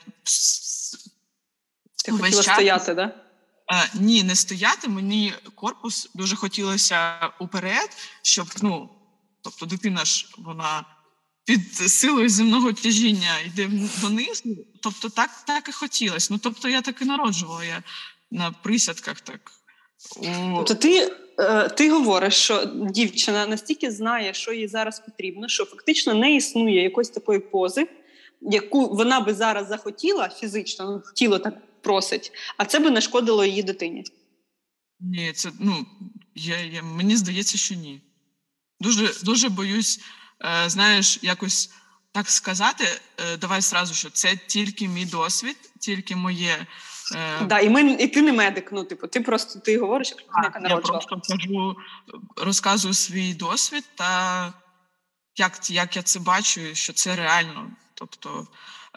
Ти 2.06 2.12
хотіла 2.12 2.44
час... 2.44 2.54
стояти, 2.54 2.94
да? 2.94 3.12
Е, 3.72 3.90
ні, 3.94 4.24
не 4.24 4.36
стояти. 4.36 4.88
Мені 4.88 5.34
корпус 5.56 6.10
дуже 6.14 6.36
хотілося 6.36 7.30
уперед, 7.40 7.90
щоб 8.22 8.48
ну, 8.62 8.90
тобто 9.42 9.66
дитина 9.66 10.06
ж 10.06 10.28
вона 10.38 10.86
під 11.46 11.76
силою 11.76 12.30
земного 12.30 12.74
тяжіння 12.74 13.40
йде 13.46 13.70
донизу. 14.02 14.58
Тобто, 14.82 15.10
так 15.10 15.30
так 15.48 15.70
і 15.70 15.72
хотілося. 15.72 16.28
Ну 16.32 16.40
тобто, 16.44 16.70
я 16.70 16.82
так 16.82 17.02
і 17.02 17.06
народжувала 17.06 17.64
я 17.64 17.84
на 18.32 18.52
присядках. 18.52 19.22
так. 19.22 19.52
Тобто 20.56 20.76
ти 20.76 21.12
е, 21.40 21.70
ти 21.70 21.92
говориш, 21.92 22.34
що 22.34 22.66
дівчина 22.76 23.48
настільки 23.48 23.92
знає, 23.92 24.34
що 24.34 24.54
їй 24.54 24.68
зараз 24.68 25.00
потрібно, 25.00 25.48
що 25.48 25.66
фактично 25.66 26.14
не 26.14 26.36
існує 26.36 26.84
якоїсь 26.84 27.10
такої 27.10 27.40
пози, 27.40 27.88
яку 28.42 28.96
вона 28.96 29.20
би 29.20 29.34
зараз 29.34 29.68
захотіла 29.68 30.30
фізично, 30.30 30.92
ну, 30.92 31.02
тіло 31.16 31.40
так 31.40 31.54
просить, 31.86 32.32
а 32.58 32.66
це 32.66 32.80
би 32.80 32.90
не 32.90 33.02
шкодило 33.02 33.46
її 33.46 33.64
дитині. 33.64 34.04
Ні, 35.00 35.34
це 35.34 35.52
ну 35.60 35.86
я, 36.36 36.58
я 36.58 36.84
мені 36.84 37.16
здається, 37.16 37.58
що 37.58 37.76
ні. 37.76 38.02
Дуже 38.80 39.14
дуже 39.24 39.50
боюсь 39.50 40.00
Е, 40.44 40.70
знаєш, 40.70 41.20
якось 41.22 41.70
так 42.12 42.30
сказати, 42.30 42.86
е, 43.18 43.38
давай 43.38 43.62
зразу, 43.62 43.94
що 43.94 44.10
це 44.10 44.38
тільки 44.48 44.88
мій 44.88 45.06
досвід, 45.06 45.58
тільки 45.80 46.16
моє 46.16 46.68
Е, 47.16 47.46
да, 47.46 47.60
І 47.60 47.70
ми, 47.70 47.92
і 47.92 48.08
ти 48.08 48.22
не 48.22 48.34
медик, 48.34 48.70
ну, 48.72 48.84
типу, 48.84 49.08
ти 49.08 49.22
просто 49.22 49.60
ти 49.60 49.80
говориш, 49.80 50.10
як 50.10 50.20
людина, 50.20 50.70
народжувала. 50.70 51.02
Я 51.02 51.08
просто 51.08 51.36
кажу, 51.38 51.76
розказую 52.36 52.94
свій 52.94 53.34
досвід 53.34 53.84
та 53.96 54.54
як 55.36 55.70
як 55.70 55.96
я 55.96 56.02
це 56.02 56.20
бачу, 56.20 56.76
що 56.76 56.94
це 56.94 57.16
реально. 57.16 57.72
Тобто, 57.94 58.48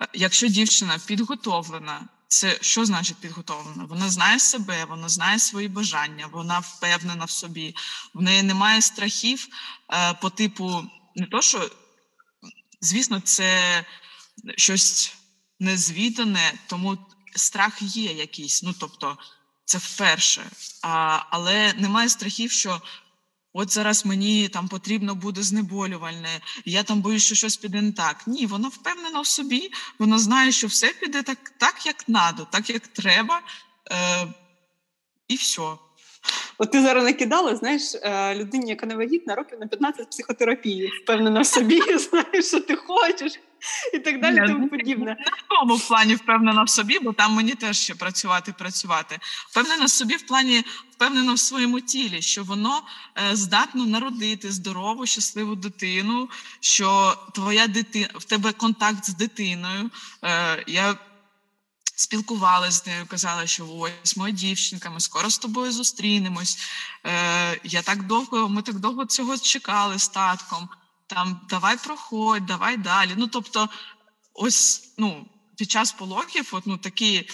е, 0.01 0.07
якщо 0.12 0.48
дівчина 0.48 0.98
підготовлена, 1.07 2.01
це 2.29 2.59
що 2.61 2.85
значить 2.85 3.17
підготовлена? 3.17 3.85
Вона 3.85 4.11
знає 4.11 4.38
себе, 4.38 4.85
вона 4.85 5.09
знає 5.09 5.38
свої 5.38 5.69
бажання, 5.69 6.27
вона 6.27 6.59
впевнена 6.59 7.25
в 7.25 7.31
собі, 7.31 7.75
в 8.14 8.23
неї 8.23 8.43
немає 8.43 8.83
страхів 8.83 9.49
е, 9.93 10.14
по 10.14 10.31
типу, 10.31 10.85
не 11.17 11.27
то, 11.27 11.43
що, 11.43 11.71
звісно, 12.81 13.21
це 13.21 13.85
щось 14.57 15.14
незвідане, 15.61 16.53
тому 16.67 16.99
страх 17.37 17.83
є 17.83 18.12
якийсь. 18.12 18.62
Ну 18.62 18.75
тобто, 18.81 19.19
це 19.64 19.79
вперше. 19.79 20.51
А, 20.83 21.21
Але 21.31 21.73
немає 21.73 22.09
страхів, 22.09 22.51
що 22.51 22.83
от 23.61 23.71
зараз 23.73 24.07
мені 24.07 24.49
там 24.49 24.68
потрібно 24.68 25.14
буде 25.14 25.42
знеболювальне, 25.42 26.40
я 26.64 26.83
там 26.83 27.01
боюсь, 27.01 27.25
що 27.25 27.35
щось 27.35 27.57
піде 27.57 27.83
не 27.83 27.92
так. 27.92 28.16
Ні, 28.27 28.47
вона 28.47 28.68
впевнена 28.68 29.21
в 29.21 29.27
собі, 29.27 29.71
вона 29.99 30.18
знає, 30.18 30.53
що 30.53 30.66
все 30.66 30.88
піде 31.01 31.23
так, 31.23 31.38
так 31.59 31.87
як 31.87 32.09
надо, 32.09 32.47
так 32.51 32.71
як 32.71 32.87
треба, 32.87 33.40
е, 33.90 34.27
і 35.29 35.35
все. 35.35 35.62
От 36.59 36.71
ти 36.71 36.83
зараз 36.83 37.05
накидала, 37.05 37.57
знаєш, 37.57 37.94
е, 37.94 38.35
людині, 38.35 38.71
яка 38.71 38.87
не 38.87 38.97
вагітна, 38.97 39.35
років 39.35 39.59
на 39.61 39.66
15 39.66 40.11
психотерапії, 40.11 40.92
впевнена 41.03 41.40
в 41.40 41.47
собі, 41.47 41.81
знаєш, 42.11 42.47
що 42.47 42.61
ти 42.61 42.77
хочеш, 42.77 43.40
і 43.94 43.99
так 43.99 44.21
далі, 44.21 44.37
тому 44.47 44.59
ну, 44.59 44.68
подібне. 44.68 45.16
В 45.37 45.49
тому 45.49 45.79
плані 45.79 46.14
впевнена 46.14 46.62
в 46.62 46.68
собі, 46.68 46.99
бо 46.99 47.12
там 47.12 47.33
мені 47.33 47.55
теж 47.55 47.79
ще 47.79 47.94
працювати, 47.94 48.55
працювати. 48.59 49.18
Впевнена 49.51 49.85
в 49.85 49.90
собі 49.90 50.16
в 50.16 50.23
плані 50.23 50.64
впевнена 50.92 51.33
в 51.33 51.38
своєму 51.38 51.81
тілі, 51.81 52.23
що 52.23 52.44
воно 52.44 52.83
е, 53.31 53.37
здатно 53.37 53.87
народити 53.87 54.53
здорову, 54.53 55.07
щасливу 55.07 55.55
дитину, 55.55 56.29
що 56.61 57.16
твоя 57.35 57.66
дитина 57.66 58.09
в 58.14 58.25
тебе 58.25 58.53
контакт 58.53 59.05
з 59.05 59.14
дитиною. 59.14 59.90
Е, 60.25 60.64
я 60.66 60.94
спілкувалася 61.97 62.79
з 62.79 62.87
нею, 62.87 63.07
казала, 63.07 63.47
що 63.47 63.66
ось 63.68 64.16
моя 64.16 64.35
дівчинка, 64.35 64.90
ми 64.90 65.01
скоро 65.01 65.31
з 65.31 65.38
тобою 65.38 65.73
зустрінемось. 65.73 66.59
Е, 67.07 67.61
Я 67.64 67.83
так 67.83 68.03
довго, 68.03 68.49
ми 68.49 68.62
так 68.62 68.79
довго 68.79 69.05
цього 69.05 69.38
чекали 69.38 69.99
з 69.99 70.09
татком. 70.09 70.68
Там 71.09 71.40
давай 71.49 71.77
проходь, 71.77 72.47
давай 72.47 72.77
далі. 72.77 73.14
Ну 73.16 73.27
тобто, 73.27 73.68
ось 74.35 74.92
ну, 74.99 75.27
під 75.57 75.71
час 75.71 75.92
пологів, 75.92 76.49
от, 76.53 76.66
ну 76.66 76.79
такі, 76.79 77.29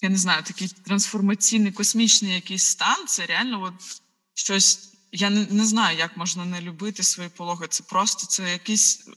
я 0.00 0.08
не 0.08 0.16
знаю, 0.16 0.42
такий 0.42 0.68
трансформаційний 0.68 1.72
космічний 1.72 2.34
якийсь 2.34 2.64
стан, 2.64 3.06
це 3.06 3.26
реально 3.26 3.62
от 3.62 4.02
щось. 4.34 4.86
Я 5.12 5.30
не, 5.30 5.46
не 5.50 5.66
знаю, 5.66 5.98
як 5.98 6.16
можна 6.16 6.44
не 6.44 6.60
любити 6.60 7.02
свої 7.02 7.28
пологи. 7.28 7.66
Це 7.68 7.82
просто 7.82 8.26
це 8.26 8.52
якийсь 8.52 9.08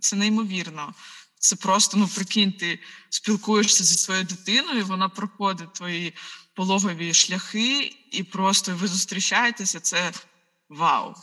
це 0.00 0.16
неймовірно. 0.16 0.94
Це 1.38 1.56
просто, 1.56 1.96
ну 1.96 2.08
прикинь, 2.08 2.52
ти 2.52 2.78
спілкуєшся 3.10 3.84
зі 3.84 3.94
своєю 3.94 4.26
дитиною, 4.26 4.86
вона 4.86 5.08
проходить 5.08 5.72
твої 5.72 6.14
пологові 6.54 7.14
шляхи, 7.14 7.96
і 8.10 8.22
просто 8.22 8.76
ви 8.76 8.88
зустрічаєтеся. 8.88 9.80
Це 9.80 10.12
вау. 10.68 11.14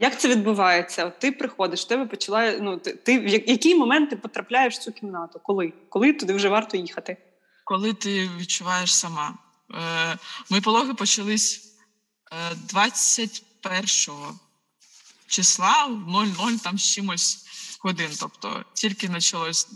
Як 0.00 0.20
це 0.20 0.28
відбувається? 0.28 1.06
От 1.06 1.18
Ти 1.18 1.32
приходиш, 1.32 1.84
тебе 1.84 2.06
почала. 2.06 2.52
Ну 2.60 2.78
ти, 2.78 2.92
ти 2.92 3.18
в 3.18 3.26
який 3.28 3.74
момент 3.74 4.10
ти 4.10 4.16
потрапляєш 4.16 4.74
в 4.74 4.78
цю 4.78 4.92
кімнату? 4.92 5.40
Коли? 5.42 5.72
Коли 5.88 6.12
туди 6.12 6.32
вже 6.32 6.48
варто 6.48 6.76
їхати? 6.76 7.16
Коли 7.64 7.92
ти 7.92 8.30
відчуваєш 8.38 8.94
сама? 8.94 9.38
Е, 9.74 10.18
Мої 10.50 10.62
пологи 10.62 10.94
почались 10.94 11.74
е, 12.32 12.54
21 12.54 13.86
числа, 15.26 15.86
в 15.86 16.08
00 16.38 16.52
там 16.64 16.78
з 16.78 16.94
чимось 16.94 17.46
годин. 17.80 18.10
Тобто 18.20 18.64
тільки 18.74 19.08
почалось 19.08 19.68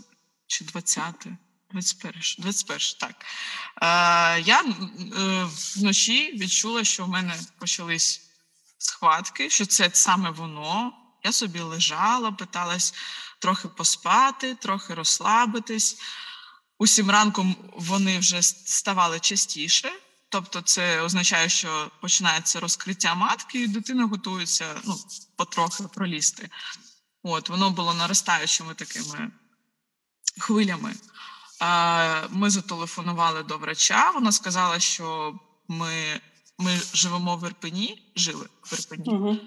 чи 0.47 0.65
20 0.65 1.27
21, 1.71 2.21
21, 2.37 2.79
так. 2.99 3.15
Е, 3.81 4.41
Я 4.41 4.61
е, 4.61 5.47
вночі 5.75 6.37
відчула, 6.37 6.83
що 6.83 7.05
в 7.05 7.09
мене 7.09 7.33
почались 7.59 8.24
схватки, 8.85 9.49
що 9.49 9.65
це 9.65 9.89
саме 9.93 10.29
воно. 10.29 10.93
Я 11.23 11.31
собі 11.31 11.59
лежала, 11.59 12.31
питалась 12.31 12.93
трохи 13.39 13.67
поспати, 13.67 14.55
трохи 14.55 14.93
розслабитись. 14.93 15.97
Усім 16.77 17.11
ранком 17.11 17.55
вони 17.73 18.19
вже 18.19 18.41
ставали 18.41 19.19
частіше. 19.19 19.91
Тобто, 20.29 20.61
це 20.61 21.01
означає, 21.01 21.49
що 21.49 21.91
починається 22.01 22.59
розкриття 22.59 23.15
матки, 23.15 23.63
і 23.63 23.67
дитина 23.67 24.05
готується 24.05 24.81
ну, 24.85 24.97
потрохи 25.37 25.83
пролізти. 25.83 26.49
От, 27.23 27.49
Воно 27.49 27.69
було 27.69 27.93
наростаючими 27.93 28.73
такими 28.73 29.31
хвилями. 30.39 30.95
Ми 32.29 32.49
зателефонували 32.49 33.43
до 33.43 33.57
врача. 33.57 34.11
Вона 34.11 34.31
сказала, 34.31 34.79
що 34.79 35.39
ми 35.67 36.21
ми 36.57 36.79
живемо 36.93 37.37
в 37.37 37.47
Ірпені, 37.47 38.11
жили 38.15 38.49
в 38.63 38.73
Ірпені, 38.73 39.17
угу. 39.17 39.37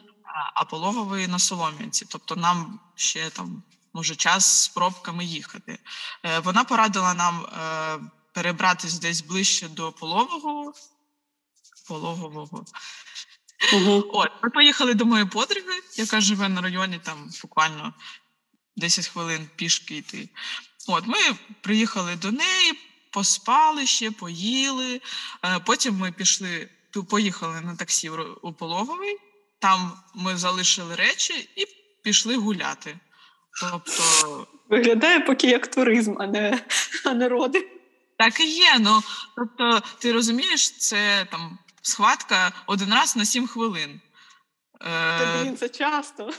а 0.54 0.64
пологовий 0.64 1.28
на 1.28 1.38
Солом'янці. 1.38 2.06
Тобто, 2.08 2.36
нам 2.36 2.80
ще 2.94 3.30
там 3.30 3.62
може 3.92 4.16
час 4.16 4.62
з 4.62 4.68
пробками 4.68 5.24
їхати. 5.24 5.78
Е, 6.24 6.38
вона 6.38 6.64
порадила 6.64 7.14
нам 7.14 7.46
е, 7.46 7.98
перебратись 8.32 8.98
десь 8.98 9.20
ближче 9.20 9.68
до 9.68 9.92
пологового. 9.92 10.72
Пологового. 11.88 12.64
Угу. 13.72 14.10
От, 14.12 14.30
Ми 14.42 14.50
поїхали 14.50 14.94
до 14.94 15.04
моєї 15.04 15.28
подруги, 15.28 15.82
яка 15.96 16.20
живе 16.20 16.48
на 16.48 16.60
районі, 16.60 16.98
там 16.98 17.30
буквально 17.42 17.94
10 18.76 19.06
хвилин 19.06 19.48
пішки 19.56 19.96
йти. 19.96 20.28
От, 20.88 21.06
Ми 21.06 21.18
приїхали 21.60 22.16
до 22.16 22.32
неї, 22.32 22.72
поспали 23.10 23.86
ще, 23.86 24.10
поїли. 24.10 25.00
Е, 25.44 25.58
потім 25.58 25.96
ми 25.96 26.12
пішли, 26.12 26.68
поїхали 27.04 27.60
на 27.60 27.76
таксі 27.76 28.10
у 28.42 28.52
пологовий, 28.52 29.16
там 29.58 29.92
ми 30.14 30.36
залишили 30.36 30.94
речі 30.94 31.50
і 31.56 31.66
пішли 32.02 32.36
гуляти. 32.36 32.98
Тобто... 33.60 34.46
Виглядає 34.68 35.20
поки 35.20 35.46
як 35.46 35.66
туризм, 35.66 36.14
а 36.18 36.26
не 36.26 36.64
а 37.04 37.14
не 37.14 37.28
роди. 37.28 37.68
Так 38.18 38.40
і 38.40 38.46
є. 38.46 38.78
Ну 38.80 39.02
тобто, 39.36 39.82
ти 39.98 40.12
розумієш, 40.12 40.76
це 40.76 41.26
там 41.30 41.58
схватка 41.82 42.52
один 42.66 42.94
раз 42.94 43.16
на 43.16 43.24
сім 43.24 43.46
хвилин. 43.46 44.00
Та, 44.80 45.42
блін, 45.42 45.56
Це 45.56 45.68
часто. 45.68 46.30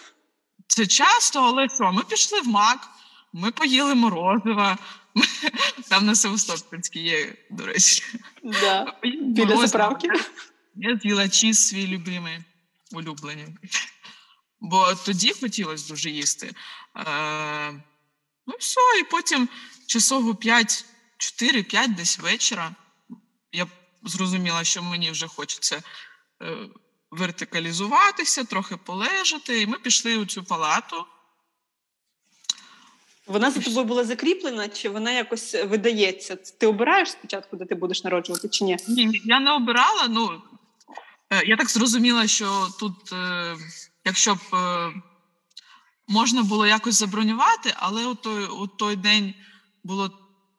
Це 0.68 0.88
часто, 0.88 1.40
але 1.40 1.70
що? 1.70 1.92
Ми 1.92 2.04
пішли 2.04 2.42
в 2.42 2.48
мак, 2.48 2.88
ми 3.34 3.52
поїли 3.52 3.96
морозива. 3.96 4.78
Там 5.90 6.06
на 6.06 6.16
Севастопольській 6.16 7.00
є, 7.00 7.36
до 7.50 7.66
речі. 7.66 8.04
Да. 8.44 8.94
Біля 9.22 9.68
заправки. 9.68 10.10
Я 10.82 10.98
з'їла 10.98 11.30
чіз 11.30 11.68
свій 11.68 11.88
любимий, 11.88 12.40
улюблені. 12.92 13.48
Бо 14.60 14.96
тоді 15.06 15.34
хотілося 15.34 15.88
дуже 15.88 16.10
їсти. 16.10 16.52
Е, 16.98 17.84
Ну, 18.50 18.56
все, 18.60 18.82
і 19.02 19.04
потім 19.04 19.50
часово 19.88 20.36
5, 20.36 20.86
4-5 21.42 21.96
десь 21.96 22.20
вечора. 22.20 22.76
Я 23.52 23.68
зрозуміла, 24.04 24.64
що 24.64 24.84
мені 24.84 25.12
вже 25.12 25.28
хочеться 25.28 25.84
е, 26.42 26.58
вертикалізуватися, 27.12 28.44
трохи 28.44 28.78
полежати. 28.78 29.62
І 29.62 29.68
ми 29.68 29.80
пішли 29.80 30.18
у 30.18 30.26
цю 30.26 30.44
палату. 30.44 31.06
Вона 33.28 33.52
за 33.52 33.62
тобою 33.62 33.86
була 33.86 34.04
закріплена, 34.04 34.68
чи 34.70 34.90
вона 34.90 35.12
якось 35.12 35.54
видається? 35.54 36.36
Ти 36.36 36.68
обираєш 36.68 37.12
спочатку, 37.12 37.56
де 37.56 37.66
ти 37.66 37.76
будеш 37.76 38.04
народжувати, 38.04 38.50
чи 38.50 38.64
ні? 38.64 38.78
Ні, 38.88 39.22
я 39.26 39.40
не 39.40 39.52
обирала. 39.52 40.08
Ну 40.08 40.32
е, 40.32 40.49
я 41.46 41.58
так 41.58 41.70
зрозуміла, 41.70 42.28
що 42.28 42.70
тут, 42.80 43.14
е, 43.14 43.58
якщо 44.06 44.36
б 44.36 44.40
можна 46.08 46.44
було 46.44 46.68
якось 46.68 46.96
забронювати, 46.96 47.74
але 47.76 48.06
у 48.06 48.16
той, 48.16 48.46
у 48.46 48.68
той 48.68 48.96
день 48.96 49.34
було 49.84 50.12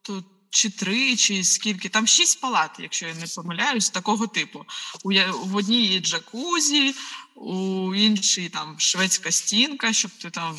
тут 0.02 0.24
чи 0.50 0.70
три, 0.70 1.16
чи 1.16 1.44
скільки, 1.44 1.88
там 1.88 2.06
шість 2.06 2.40
палат, 2.40 2.70
якщо 2.78 3.06
я 3.06 3.14
не 3.14 3.26
помиляюсь, 3.36 3.90
такого 3.90 4.26
типу. 4.26 4.64
У, 5.04 5.12
В 5.48 5.56
одній 5.56 5.86
є 5.86 6.00
джакузі, 6.00 6.94
у 7.34 7.94
іншій 7.94 8.48
там 8.48 8.76
шведська 8.78 9.30
стінка, 9.30 9.92
щоб 9.92 10.10
ти 10.10 10.30
там. 10.30 10.56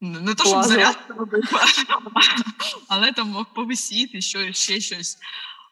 Не 0.00 0.34
то, 0.34 0.44
щоб 0.44 0.62
робив, 1.08 1.44
але 2.88 3.12
там 3.12 3.28
мог 3.28 3.46
повисіти, 3.54 4.20
що 4.20 4.52
ще 4.52 4.80
щось. 4.80 5.18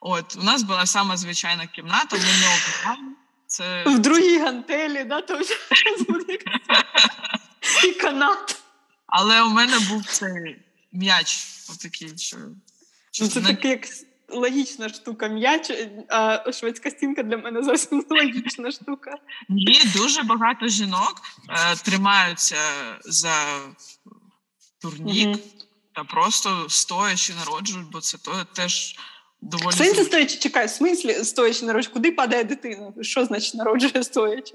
От, 0.01 0.37
у 0.41 0.43
нас 0.43 0.63
була 0.63 0.87
сама 0.87 1.17
звичайна 1.17 1.67
кімната, 1.67 2.17
ми 2.17 2.23
не 2.23 2.47
обирали. 2.47 3.17
Це... 3.57 3.85
В 3.87 3.99
другій 3.99 4.39
гантелі, 4.39 5.05
да, 5.05 5.21
то 5.21 5.39
вже 5.39 5.55
і 7.89 7.93
канат. 7.93 8.63
Але 9.07 9.43
у 9.43 9.49
мене 9.49 9.79
був 9.79 10.07
цей 10.07 10.57
м'яч, 10.93 11.47
отакий, 11.71 12.19
що 12.19 12.37
Ну, 13.21 13.29
Це 13.29 13.41
такий 13.41 13.71
як 13.71 13.87
логічна 14.29 14.89
штука 14.89 15.29
м'яч, 15.29 15.71
а 16.09 16.53
шведська 16.53 16.91
стінка 16.91 17.23
для 17.23 17.37
мене 17.37 17.63
зовсім 17.63 18.05
не 18.11 18.23
логічна 18.23 18.71
штука. 18.71 19.15
Ні, 19.49 19.81
дуже 19.97 20.23
багато 20.23 20.69
жінок 20.69 21.23
е, 21.49 21.77
тримаються 21.77 22.57
за 23.05 23.61
турнік 24.81 25.29
угу. 25.29 25.39
та 25.95 26.05
просто 26.05 26.67
стоячи 26.69 27.35
народжують, 27.35 27.91
бо 27.91 28.01
це 28.01 28.19
то 28.19 28.47
теж 28.53 28.97
доволі. 29.41 29.77
Сенсі 29.77 30.05
стоячи, 30.05 30.39
чекай, 30.39 30.67
в 30.67 30.71
смислі 30.71 31.25
стоячи 31.25 31.65
народжують, 31.65 31.95
куди 31.95 32.13
падає 32.13 32.45
дитина? 32.45 32.93
Що 33.01 33.25
значить 33.25 33.55
народжує 33.55 34.05
стоячи? 34.05 34.55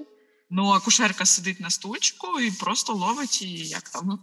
Ну, 0.50 0.68
акушерка 0.68 1.24
сидить 1.24 1.60
на 1.60 1.70
стульчику 1.70 2.40
і 2.40 2.50
просто 2.50 2.92
ловить 2.92 3.42
її, 3.42 3.68
як 3.68 3.88
там. 3.88 4.20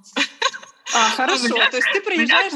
А, 0.95 1.09
хорошо. 1.09 1.47
Тобто 1.49 1.79
ти 1.93 1.99
приїжджаєш 1.99 2.53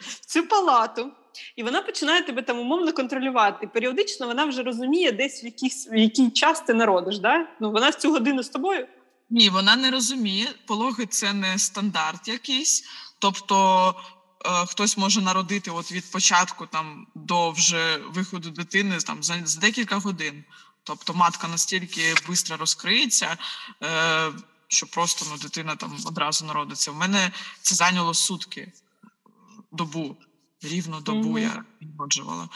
в 0.00 0.26
цю 0.26 0.46
палату, 0.46 1.12
і 1.56 1.62
вона 1.62 1.82
починає 1.82 2.22
тебе 2.22 2.42
там 2.42 2.58
умовно 2.58 2.92
контролювати. 2.92 3.66
Періодично 3.66 4.26
вона 4.26 4.44
вже 4.44 4.62
розуміє, 4.62 5.12
десь 5.12 5.44
в 5.44 5.44
якийсь, 5.44 5.88
в 5.92 5.94
який 5.94 6.30
час 6.30 6.60
ти 6.60 6.74
народиш. 6.74 7.18
Да? 7.18 7.46
Ну, 7.60 7.70
Вона 7.70 7.88
в 7.88 7.94
цю 7.94 8.10
годину 8.12 8.42
з 8.42 8.48
тобою. 8.48 8.86
Ні, 9.30 9.50
вона 9.50 9.76
не 9.76 9.90
розуміє. 9.90 10.46
Пологи 10.66 11.06
це 11.06 11.32
не 11.32 11.58
стандарт 11.58 12.28
якийсь. 12.28 12.84
Тобто 13.18 13.94
е, 14.44 14.66
хтось 14.66 14.96
може 14.96 15.22
народити 15.22 15.70
от 15.70 15.92
від 15.92 16.10
початку 16.10 16.66
там 16.66 17.06
до 17.14 17.50
вже 17.50 17.96
виходу 17.96 18.50
дитини 18.50 18.98
там 18.98 19.22
за, 19.22 19.40
за 19.44 19.60
декілька 19.60 19.96
годин. 19.96 20.44
Тобто 20.84 21.14
матка 21.14 21.48
настільки 21.48 22.16
швидко 22.16 22.56
розкриється, 22.56 23.36
е, 23.82 24.32
що 24.68 24.86
просто 24.86 25.26
ну, 25.30 25.38
дитина 25.38 25.76
там 25.76 25.98
одразу 26.04 26.44
народиться. 26.44 26.90
У 26.90 26.94
мене 26.94 27.32
це 27.62 27.74
зайняло 27.74 28.14
сутки 28.14 28.72
добу. 29.72 30.16
Рівно 30.62 31.00
добу 31.00 31.28
mm-hmm. 31.28 31.42
я 31.42 31.64
народжувала. 31.80 32.48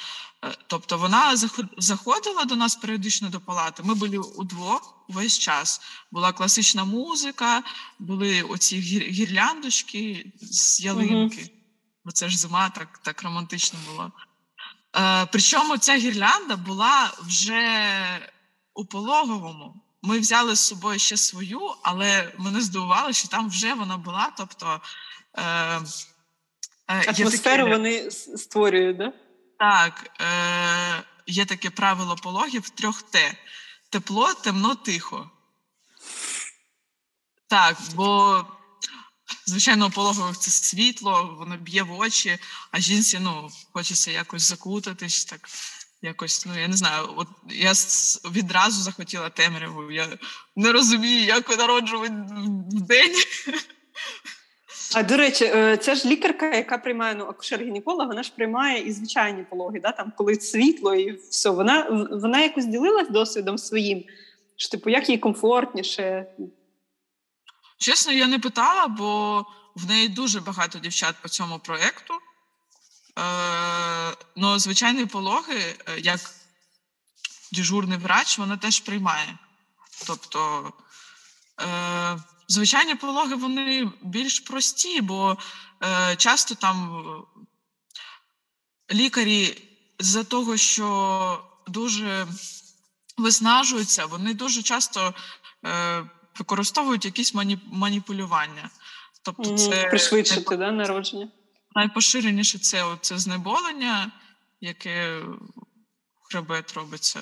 Е, 0.45 0.57
тобто 0.66 0.99
вона 0.99 1.37
заходила 1.79 2.45
до 2.45 2.57
нас 2.57 2.77
періодично 2.77 3.29
до 3.29 3.40
палати. 3.40 3.83
Ми 3.83 3.95
були 3.95 4.18
удвох 4.18 5.05
весь 5.09 5.38
час. 5.38 5.81
Була 6.12 6.33
класична 6.33 6.85
музика, 6.85 7.62
були 7.99 8.42
оці 8.42 8.77
гір- 8.77 9.11
гірляндочки 9.11 10.33
з 10.40 10.81
ялинки. 10.81 11.42
Mm-hmm. 11.42 11.62
Бо 12.04 12.12
це 12.12 12.28
ж 12.28 12.38
зима, 12.38 12.70
так 12.70 12.98
так 12.98 13.22
романтично 13.22 13.78
було. 13.86 14.12
Е, 14.96 15.26
Причому 15.26 15.78
ця 15.78 15.96
гірлянда 15.96 16.56
була 16.56 17.12
вже 17.20 18.30
у 18.74 18.84
пологовому. 18.84 19.82
Ми 20.02 20.18
взяли 20.18 20.54
з 20.54 20.60
собою 20.60 20.98
ще 20.98 21.16
свою, 21.16 21.60
але 21.82 22.32
мене 22.38 22.60
здивувало, 22.60 23.12
що 23.12 23.28
там 23.28 23.48
вже 23.48 23.74
вона 23.74 23.96
була. 23.96 24.32
Тобто 24.36 24.80
е, 25.38 25.80
Е, 26.88 27.10
Атмосферу 27.10 27.62
таке, 27.62 27.76
вони 27.76 28.10
створюють, 28.10 28.96
да? 28.96 29.12
так? 29.58 30.10
Е, 30.20 31.02
Є 31.26 31.44
таке 31.44 31.70
правило 31.70 32.16
пологів 32.16 32.70
трьох 32.70 33.02
Т: 33.02 33.36
тепло, 33.90 34.34
темно, 34.34 34.74
тихо. 34.74 35.30
Так, 37.48 37.76
бо, 37.94 38.44
звичайно, 39.47 39.87
у 39.87 39.90
пологових 39.90 40.38
це 40.38 40.51
світло, 40.51 41.37
воно 41.38 41.57
б'є 41.57 41.83
в 41.83 41.99
очі, 41.99 42.38
а 42.71 42.81
жінці 42.81 43.18
ну, 43.21 43.51
хочеться 43.73 44.11
якось 44.11 44.42
закутатись, 44.42 45.25
так, 45.25 45.49
якось, 46.03 46.47
ну 46.47 46.61
я 46.61 46.68
не 46.68 46.77
знаю, 46.77 47.09
от 47.16 47.29
я 47.51 47.73
відразу 48.33 48.83
захотіла 48.83 49.29
темряву. 49.29 49.92
Я 49.92 50.09
не 50.57 50.73
розумію, 50.73 51.25
як 51.25 51.59
народжувати 51.59 52.14
в 52.73 52.81
день. 52.81 53.14
А 54.95 55.03
до 55.03 55.16
речі, 55.16 55.45
це 55.81 55.95
ж 55.95 56.09
лікарка, 56.09 56.55
яка 56.55 56.79
приймає 56.79 57.14
ну, 57.14 57.25
акушер-гінеколог, 57.25 58.07
вона 58.07 58.23
ж 58.23 58.33
приймає 58.37 58.88
і 58.88 58.92
звичайні 58.92 59.45
пологи, 59.51 59.81
да, 59.81 59.92
там, 59.92 60.12
коли 60.16 60.35
світло 60.35 60.95
і 60.95 61.18
все. 61.31 61.51
Вона 61.51 62.07
вона 62.11 62.42
якось 62.42 62.66
ділилась 62.66 63.09
досвідом 63.09 63.59
своїм, 63.59 64.05
що 64.57 64.71
типу, 64.71 64.90
як 64.90 65.09
їй 65.09 65.18
комфортніше. 65.18 66.27
Чесно, 67.83 68.12
я 68.12 68.27
не 68.27 68.38
питала, 68.38 68.88
бо 68.88 69.45
в 69.75 69.87
неї 69.87 70.09
дуже 70.09 70.40
багато 70.40 70.79
дівчат 70.79 71.16
по 71.23 71.29
цьому 71.29 71.59
проєкту. 71.59 72.14
Е, 73.18 74.16
Ну, 74.37 74.59
звичайні 74.59 75.07
пологи, 75.07 75.77
е, 75.87 76.01
як 76.01 76.21
дежурний 77.53 77.99
врач, 77.99 78.38
вона 78.38 78.57
теж 78.57 78.81
приймає. 78.81 79.38
Тобто. 80.07 80.73
Е, 81.61 82.18
Звичайні 82.49 82.95
пологи 82.95 83.35
вони 83.35 83.92
більш 84.03 84.40
прості, 84.40 85.01
бо 85.01 85.38
е, 85.83 86.16
часто 86.16 86.55
там 86.55 87.05
лікарі 88.92 89.68
з-за 89.99 90.25
того, 90.25 90.57
що 90.57 91.45
дуже 91.66 92.27
виснажуються, 93.16 94.07
вони 94.07 94.35
дуже 94.35 94.62
часто 94.62 95.14
е, 95.64 96.05
використовують 96.38 97.05
якісь 97.05 97.35
маніпулювання. 97.73 98.71
Тобто, 99.23 99.59
це 99.59 99.85
пришвидшити 99.85 100.57
да, 100.57 100.71
народження. 100.71 101.29
Найпоширеніше 101.75 102.59
це 102.59 102.97
це 103.01 103.18
знеболення, 103.18 104.11
яке 104.61 105.23
хребет 106.23 106.73
робиться. 106.73 107.21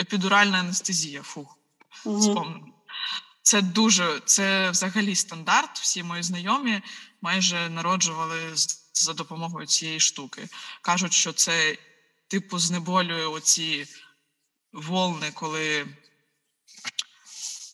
Епідуральна 0.00 0.58
анестезія, 0.58 1.22
фух, 1.22 1.58
спомню. 2.00 2.74
Це 3.42 3.62
дуже 3.62 4.20
це 4.24 4.70
взагалі 4.70 5.14
стандарт. 5.14 5.78
Всі 5.78 6.02
мої 6.02 6.22
знайомі 6.22 6.82
майже 7.22 7.68
народжували 7.68 8.40
за 8.92 9.12
допомогою 9.12 9.66
цієї 9.66 10.00
штуки. 10.00 10.48
Кажуть, 10.82 11.12
що 11.12 11.32
це 11.32 11.76
типу 12.28 12.58
знеболює 12.58 13.26
оці 13.26 13.86
волни, 14.72 15.30
коли 15.34 15.86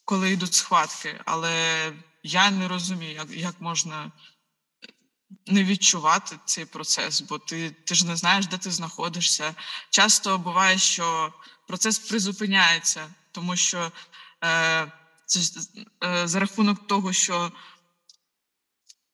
коли 0.04 0.32
йдуть 0.32 0.54
схватки. 0.54 1.20
Але 1.24 1.92
я 2.22 2.50
не 2.50 2.68
розумію, 2.68 3.12
як 3.12 3.30
як 3.30 3.60
можна 3.60 4.12
не 5.46 5.64
відчувати 5.64 6.38
цей 6.44 6.64
процес, 6.64 7.20
бо 7.20 7.38
ти 7.38 7.70
ти 7.70 7.94
ж 7.94 8.06
не 8.06 8.16
знаєш, 8.16 8.46
де 8.46 8.58
ти 8.58 8.70
знаходишся. 8.70 9.54
Часто 9.90 10.38
буває, 10.38 10.78
що 10.78 11.32
процес 11.66 11.98
призупиняється, 11.98 13.08
тому 13.32 13.56
що. 13.56 13.92
Е, 14.44 14.92
це 15.26 15.60
е, 16.04 16.28
за 16.28 16.40
рахунок 16.40 16.86
того, 16.86 17.12
що 17.12 17.52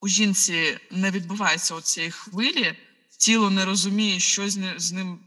у 0.00 0.08
жінці 0.08 0.78
не 0.90 1.10
відбувається 1.10 1.80
цієї 1.80 2.12
хвилі, 2.12 2.76
тіло 3.18 3.50
не 3.50 3.64
розуміє, 3.64 4.20
що 4.20 4.50
з, 4.50 4.74
з 4.76 4.92
ним 4.92 5.20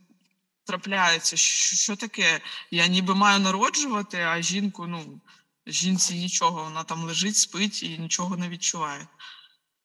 трапляється. 0.64 1.38
Що, 1.38 1.76
що 1.76 1.96
таке? 1.96 2.42
Я 2.72 2.88
ніби 2.88 3.16
маю 3.16 3.40
народжувати, 3.40 4.18
а 4.18 4.42
жінку, 4.42 4.88
ну, 4.88 5.22
жінці 5.68 6.16
нічого, 6.16 6.64
вона 6.64 6.84
там 6.84 7.04
лежить, 7.04 7.38
спить 7.38 7.84
і 7.84 7.98
нічого 7.98 8.38
не 8.38 8.50
відчуває. 8.50 9.08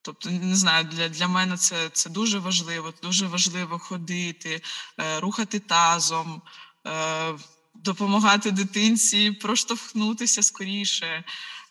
Тобто, 0.03 0.31
не 0.31 0.57
знаю, 0.57 0.85
для 0.85 1.09
для 1.09 1.29
мене 1.29 1.57
це 1.57 1.89
це 1.93 2.11
дуже 2.11 2.39
важливо. 2.39 2.95
Дуже 3.03 3.27
важливо 3.27 3.79
ходити, 3.79 4.61
е, 5.01 5.21
рухати 5.21 5.59
тазом. 5.59 6.43
Е, 6.87 7.35
допомагати 7.75 8.51
дитинці 8.51 9.31
проштовхнутися 9.31 10.43
скоріше. 10.43 11.25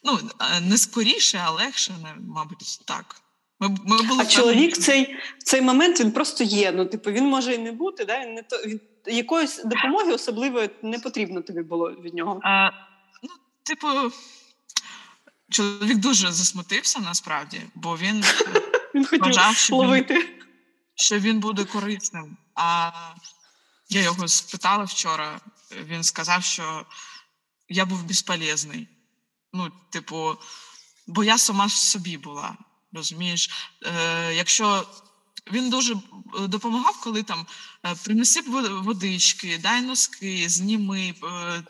Ну, 0.04 0.20
не 0.62 0.78
скоріше, 0.78 1.42
а 1.46 1.52
легше, 1.52 1.92
мабуть, 2.20 2.80
так. 2.86 3.22
Ми, 3.60 3.70
ми 3.86 4.02
були 4.02 4.24
А 4.24 4.26
чоловік 4.26 4.76
в 4.76 4.78
цей 4.78 5.16
в 5.38 5.44
цей 5.44 5.62
момент 5.62 6.00
він 6.00 6.12
просто 6.12 6.44
є. 6.44 6.72
Ну, 6.72 6.86
типу, 6.86 7.12
він 7.12 7.26
може 7.26 7.54
і 7.54 7.58
не 7.58 7.72
бути, 7.72 8.06
да? 8.06 8.20
він 8.20 8.34
не 8.34 8.44
то 8.44 8.58
він, 8.58 8.80
якоїсь 9.06 9.64
допомоги 9.64 10.14
особливої 10.14 10.70
не 10.82 11.00
потрібно 11.00 11.42
тобі 11.42 11.62
було 11.62 11.92
від 11.92 12.14
нього. 12.14 12.40
А, 12.44 12.72
Ну, 12.72 12.97
типу, 13.68 14.12
чоловік 15.50 15.98
дуже 15.98 16.32
засмутився 16.32 17.00
насправді, 17.00 17.62
бо 17.76 17.98
він 17.98 18.26
він 18.96 19.06
хотів 19.06 19.56
що 19.56 19.76
ловити. 19.76 20.14
Він, 20.14 20.28
що 20.96 21.20
він 21.20 21.40
буде 21.40 21.66
корисним. 21.66 22.38
А 22.56 22.92
я 23.90 24.02
його 24.02 24.28
спитала 24.28 24.84
вчора, 24.84 25.42
він 25.86 26.04
сказав, 26.04 26.44
що 26.44 26.86
я 27.70 27.86
був 27.86 28.04
безполезний. 28.04 28.88
Ну, 29.54 29.72
типу, 29.90 30.38
бо 31.08 31.24
я 31.24 31.38
сама 31.38 31.70
собі 31.70 32.18
була. 32.18 32.58
Розумієш, 32.94 33.50
Е, 33.86 34.34
якщо 34.34 34.88
він 35.52 35.70
дуже 35.70 35.96
допомагав, 36.40 37.02
коли 37.02 37.24
там 37.24 37.46
е, 37.86 37.96
принеси 38.04 38.42
водички, 38.70 39.58
дай 39.58 39.82
носки, 39.82 40.50
зніми, 40.50 41.14
е, 41.24 41.64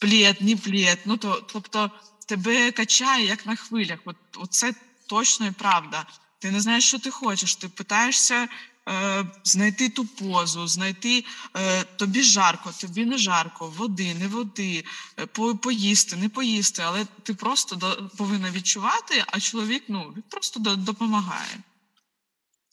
плєт, 0.00 0.40
не 0.40 0.56
плєт. 0.56 0.98
Ну, 1.04 1.16
то, 1.16 1.44
тобто 1.52 1.90
тебе 2.26 2.72
качає 2.72 3.26
як 3.26 3.46
на 3.46 3.56
хвилях. 3.56 3.98
От, 4.04 4.16
Оце 4.36 4.74
точно 5.06 5.46
і 5.46 5.50
правда. 5.50 6.06
Ти 6.38 6.50
не 6.50 6.60
знаєш, 6.60 6.84
що 6.84 6.98
ти 6.98 7.10
хочеш. 7.10 7.54
Ти 7.54 7.68
питаєшся 7.68 8.48
Е, 8.88 9.24
знайти 9.44 9.88
ту 9.88 10.06
позу, 10.06 10.66
знайти 10.66 11.24
е, 11.56 11.84
тобі 11.84 12.22
жарко, 12.22 12.70
тобі 12.80 13.04
не 13.04 13.18
жарко, 13.18 13.72
води, 13.76 14.14
не 14.14 14.28
води, 14.28 14.84
е, 15.18 15.26
по, 15.26 15.56
поїсти, 15.56 16.16
не 16.16 16.28
поїсти, 16.28 16.82
але 16.86 17.06
ти 17.22 17.34
просто 17.34 17.76
до, 17.76 18.08
повинна 18.16 18.50
відчувати, 18.50 19.24
а 19.26 19.40
чоловік 19.40 19.84
ну, 19.88 20.12
він 20.16 20.22
просто 20.28 20.60
до, 20.60 20.76
допомагає. 20.76 21.58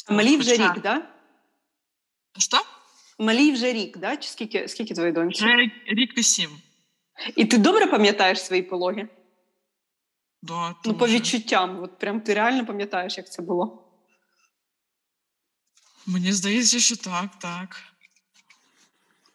Малі 0.09 0.37
вже 0.37 0.51
рік, 0.51 0.57
так? 0.59 0.81
Да? 0.81 1.01
Що? 2.37 2.57
Малій 3.19 3.51
вже 3.51 3.73
рік, 3.73 3.97
да? 3.97 4.17
Чи 4.17 4.29
скільки, 4.29 4.67
скільки 4.67 4.93
твоїй 4.93 5.11
доньці? 5.11 5.45
Вже 5.45 5.71
рік 5.85 6.17
і 6.17 6.23
сім. 6.23 6.49
І 7.35 7.45
ти 7.45 7.57
добре 7.57 7.87
пам'ятаєш 7.87 8.45
свої 8.45 8.61
пологи? 8.61 9.07
Да, 10.41 10.75
Ну, 10.85 10.93
по 10.93 11.07
відчуттям. 11.07 11.83
От 11.83 11.99
прям 11.99 12.21
ти 12.21 12.33
реально 12.33 12.65
пам'ятаєш, 12.65 13.17
як 13.17 13.31
це 13.31 13.41
було. 13.41 13.83
Мені 16.05 16.33
здається, 16.33 16.79
що 16.79 16.95
так, 16.95 17.39
так. 17.39 17.83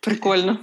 Прикольно. 0.01 0.59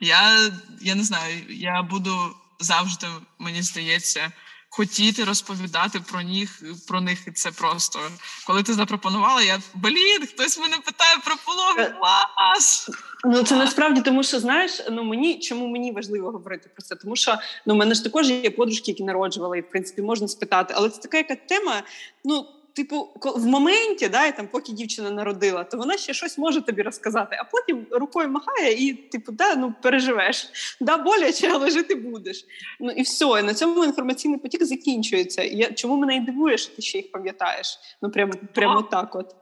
Я, 0.00 0.52
я 0.80 0.94
не 0.94 1.04
знаю, 1.04 1.44
я 1.48 1.82
буду 1.82 2.34
завжди, 2.60 3.06
мені 3.38 3.62
здається, 3.62 4.32
хотіти 4.76 5.24
розповідати 5.24 6.00
про 6.00 6.22
них, 6.22 6.62
про 6.88 7.00
них, 7.00 7.18
і 7.26 7.30
це 7.30 7.50
просто. 7.50 7.98
Коли 8.46 8.62
ти 8.62 8.74
запропонувала, 8.74 9.42
я 9.42 9.60
блін, 9.74 10.26
хтось 10.26 10.58
мене 10.58 10.76
питає 10.76 11.16
про 11.24 11.34
пологи. 11.46 11.82
Е, 11.82 11.96
Клас! 12.00 12.90
Ну 13.24 13.42
це 13.42 13.56
насправді 13.56 14.00
тому, 14.00 14.22
що 14.22 14.40
знаєш, 14.40 14.82
ну 14.90 15.04
мені 15.04 15.38
чому 15.38 15.66
мені 15.66 15.92
важливо 15.92 16.30
говорити 16.30 16.70
про 16.74 16.82
це? 16.82 16.94
Тому 16.94 17.16
що 17.16 17.38
ну 17.66 17.74
в 17.74 17.76
мене 17.76 17.94
ж 17.94 18.04
також 18.04 18.30
є 18.30 18.50
подружки, 18.50 18.90
які 18.90 19.04
народжували, 19.04 19.58
і 19.58 19.60
в 19.60 19.70
принципі 19.70 20.02
можна 20.02 20.28
спитати, 20.28 20.74
але 20.76 20.90
це 20.90 21.00
така 21.00 21.16
яка 21.16 21.36
тема. 21.36 21.82
Ну, 22.24 22.46
типу, 22.74 23.08
в 23.36 23.46
моменті, 23.46 24.08
да, 24.08 24.26
і 24.26 24.36
там, 24.36 24.48
поки 24.48 24.72
дівчина 24.72 25.10
народила, 25.10 25.64
то 25.64 25.76
вона 25.76 25.96
ще 25.96 26.14
щось 26.14 26.38
може 26.38 26.60
тобі 26.60 26.82
розказати, 26.82 27.36
а 27.40 27.44
потім 27.44 27.86
рукою 27.90 28.28
махає 28.28 28.86
і, 28.86 28.94
типу, 28.94 29.32
да, 29.32 29.56
ну 29.56 29.74
переживеш. 29.82 30.48
Да, 30.80 30.98
боляче, 30.98 31.50
але 31.52 31.70
жити 31.70 31.94
будеш. 31.94 32.44
Ну 32.80 32.90
і 32.90 33.02
все. 33.02 33.24
І 33.40 33.42
на 33.42 33.54
цьому 33.54 33.84
інформаційний 33.84 34.38
потік 34.38 34.64
закінчується. 34.64 35.42
Я 35.42 35.72
чому 35.72 35.96
мене 35.96 36.16
і 36.16 36.20
дивує, 36.20 36.58
що 36.58 36.76
ти 36.76 36.82
ще 36.82 36.98
їх 36.98 37.12
пам'ятаєш? 37.12 37.78
Ну 38.02 38.10
прямо 38.10 38.32
прямо 38.54 38.82
так, 38.82 39.14
от. 39.14 39.36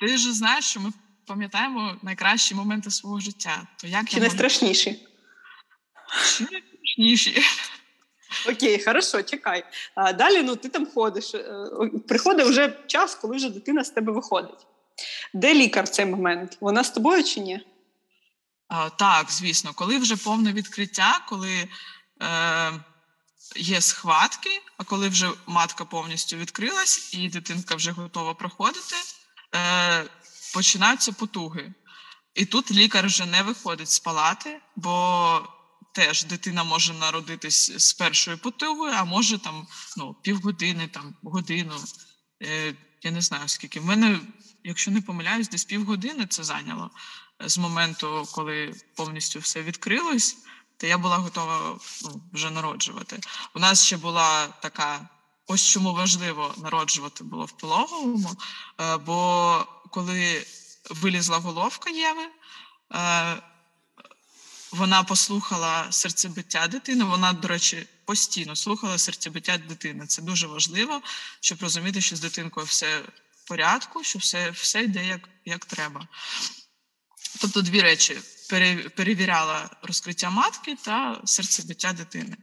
Ти 0.00 0.16
ж 0.16 0.32
знаєш, 0.32 0.64
що 0.64 0.80
ми 0.80 0.92
пам'ятаємо 1.26 1.96
найкращі 2.02 2.54
моменти 2.54 2.90
свого 2.90 3.20
життя. 3.20 3.66
То 3.80 3.86
як 3.86 4.08
Чи 4.08 4.20
найстрашніші? 4.20 4.90
Чи 6.38 6.44
найстрашніші? 6.44 7.42
Окей, 8.48 8.84
хорошо, 8.84 9.22
чекай. 9.22 9.64
А, 9.94 10.12
далі 10.12 10.42
ну, 10.42 10.56
ти 10.56 10.68
там 10.68 10.86
ходиш. 10.86 11.34
Е, 11.34 11.66
Приходить 12.08 12.46
вже 12.46 12.78
час, 12.86 13.14
коли 13.14 13.36
вже 13.36 13.50
дитина 13.50 13.84
з 13.84 13.90
тебе 13.90 14.12
виходить. 14.12 14.66
Де 15.34 15.54
лікар 15.54 15.84
в 15.84 15.88
цей 15.88 16.06
момент? 16.06 16.58
Вона 16.60 16.84
з 16.84 16.90
тобою 16.90 17.24
чи 17.24 17.40
ні? 17.40 17.66
А, 18.68 18.90
так, 18.90 19.30
звісно, 19.30 19.72
коли 19.74 19.98
вже 19.98 20.16
повне 20.16 20.52
відкриття, 20.52 21.20
коли 21.28 21.68
е, 22.22 22.72
є 23.56 23.80
схватки, 23.80 24.50
а 24.76 24.84
коли 24.84 25.08
вже 25.08 25.30
матка 25.46 25.84
повністю 25.84 26.36
відкрилась 26.36 27.14
і 27.14 27.28
дитинка 27.28 27.74
вже 27.74 27.90
готова 27.90 28.34
проходити, 28.34 28.96
е, 29.54 30.04
починаються 30.54 31.12
потуги. 31.12 31.72
І 32.34 32.44
тут 32.44 32.70
лікар 32.70 33.06
вже 33.06 33.26
не 33.26 33.42
виходить 33.42 33.90
з 33.90 33.98
палати, 33.98 34.60
бо 34.76 35.48
теж 35.92 36.24
дитина 36.24 36.64
може 36.64 36.94
народитись 36.94 37.72
з 37.76 37.92
першою 37.92 38.38
потугою, 38.38 38.92
а 38.96 39.04
може 39.04 39.38
там 39.38 39.66
ну, 39.96 40.14
півгодини, 40.22 40.88
там, 40.88 41.14
годину. 41.22 41.74
Е, 42.42 42.74
я 43.02 43.10
не 43.10 43.20
знаю 43.20 43.48
скільки. 43.48 43.80
В 43.80 43.84
мене, 43.84 44.20
якщо 44.64 44.90
не 44.90 45.00
помиляюсь, 45.00 45.48
десь 45.48 45.64
півгодини 45.64 46.26
це 46.26 46.44
зайняло 46.44 46.90
з 47.40 47.58
моменту, 47.58 48.28
коли 48.32 48.74
повністю 48.96 49.38
все 49.38 49.62
відкрилось, 49.62 50.36
то 50.76 50.86
я 50.86 50.98
була 50.98 51.16
готова 51.16 51.78
ну, 52.02 52.22
вже 52.32 52.50
народжувати. 52.50 53.20
У 53.54 53.58
нас 53.58 53.84
ще 53.84 53.96
була 53.96 54.46
така. 54.46 55.08
Ось 55.46 55.66
чому 55.66 55.92
важливо 55.92 56.54
народжувати 56.62 57.24
було 57.24 57.44
в 57.44 57.52
пологовому, 57.52 58.36
е, 58.80 58.96
бо 58.96 59.66
коли 59.90 60.46
вилізла 60.90 61.38
головка 61.38 61.90
Єви, 61.90 62.28
е, 62.94 63.42
вона 64.72 65.02
послухала 65.02 65.92
серцебиття 65.92 66.68
дитини. 66.68 67.04
Вона, 67.04 67.32
до 67.32 67.48
речі, 67.48 67.86
постійно 68.04 68.56
слухала 68.56 68.98
серцебиття 68.98 69.58
дитини. 69.58 70.06
Це 70.06 70.22
дуже 70.22 70.46
важливо, 70.46 71.02
щоб 71.40 71.62
розуміти, 71.62 72.00
що 72.00 72.16
з 72.16 72.20
дитинкою 72.20 72.66
все 72.66 73.00
в 73.34 73.48
порядку, 73.48 74.04
що 74.04 74.18
все, 74.18 74.50
все 74.50 74.82
йде 74.82 75.06
як, 75.06 75.28
як 75.44 75.64
треба. 75.64 76.08
Тобто 77.40 77.62
дві 77.62 77.80
речі: 77.80 78.18
перевіряла 78.96 79.70
розкриття 79.82 80.30
матки 80.30 80.76
та 80.82 81.20
серцебиття 81.24 81.92
дитини. 81.92 82.36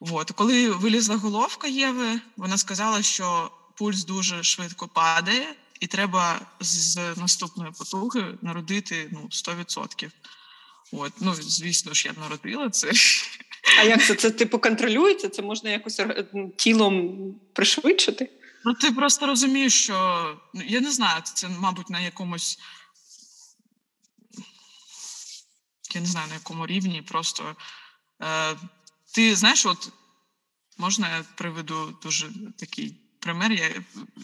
От. 0.00 0.30
Коли 0.30 0.70
вилізла 0.70 1.16
головка 1.16 1.66
Єви, 1.66 2.20
вона 2.36 2.58
сказала, 2.58 3.02
що 3.02 3.50
пульс 3.76 4.04
дуже 4.04 4.42
швидко 4.42 4.88
падає, 4.88 5.54
і 5.80 5.86
треба 5.86 6.40
з 6.60 6.96
наступної 7.16 7.72
потуги 7.72 8.38
народити 8.42 9.08
ну, 9.12 9.28
100%. 9.30 10.10
От. 10.98 11.12
Ну, 11.20 11.34
звісно 11.34 11.94
ж, 11.94 12.08
я 12.08 12.14
народила 12.22 12.70
це. 12.70 12.92
А 13.78 13.82
як 13.82 14.06
це? 14.06 14.14
Це 14.14 14.30
типу 14.30 14.58
контролюється? 14.58 15.28
Це 15.28 15.42
можна 15.42 15.70
якось 15.70 16.00
е, 16.00 16.26
тілом 16.56 17.34
пришвидшити? 17.52 18.30
Ну, 18.64 18.74
ти 18.74 18.92
просто 18.92 19.26
розумієш, 19.26 19.82
що 19.82 20.40
ну, 20.54 20.62
я 20.66 20.80
не 20.80 20.90
знаю, 20.90 21.22
це, 21.22 21.48
мабуть, 21.48 21.90
на 21.90 22.00
якомусь. 22.00 22.58
Я 25.94 26.00
не 26.00 26.06
знаю 26.06 26.28
на 26.28 26.34
якому 26.34 26.66
рівні. 26.66 27.02
Просто 27.02 27.56
е, 28.22 28.56
ти 29.14 29.36
знаєш, 29.36 29.66
от 29.66 29.88
можна 30.78 31.16
я 31.16 31.24
приведу 31.36 31.98
дуже 32.02 32.30
такий 32.58 33.04
пример, 33.18 33.52
я, 33.52 33.70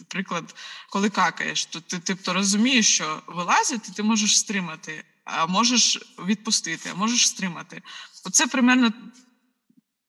приклад, 0.07 0.55
коли 0.89 1.09
какаєш, 1.09 1.65
то 1.65 1.79
ти 1.81 1.99
тобто, 1.99 2.33
розумієш, 2.33 2.93
що 2.95 3.21
вилазити 3.27 3.91
ти 3.91 4.03
можеш 4.03 4.37
стримати, 4.37 5.03
а 5.23 5.47
можеш 5.47 5.99
відпустити, 6.25 6.89
а 6.89 6.95
можеш 6.95 7.27
стримати. 7.27 7.81
Оце 8.25 8.47
примерно 8.47 8.93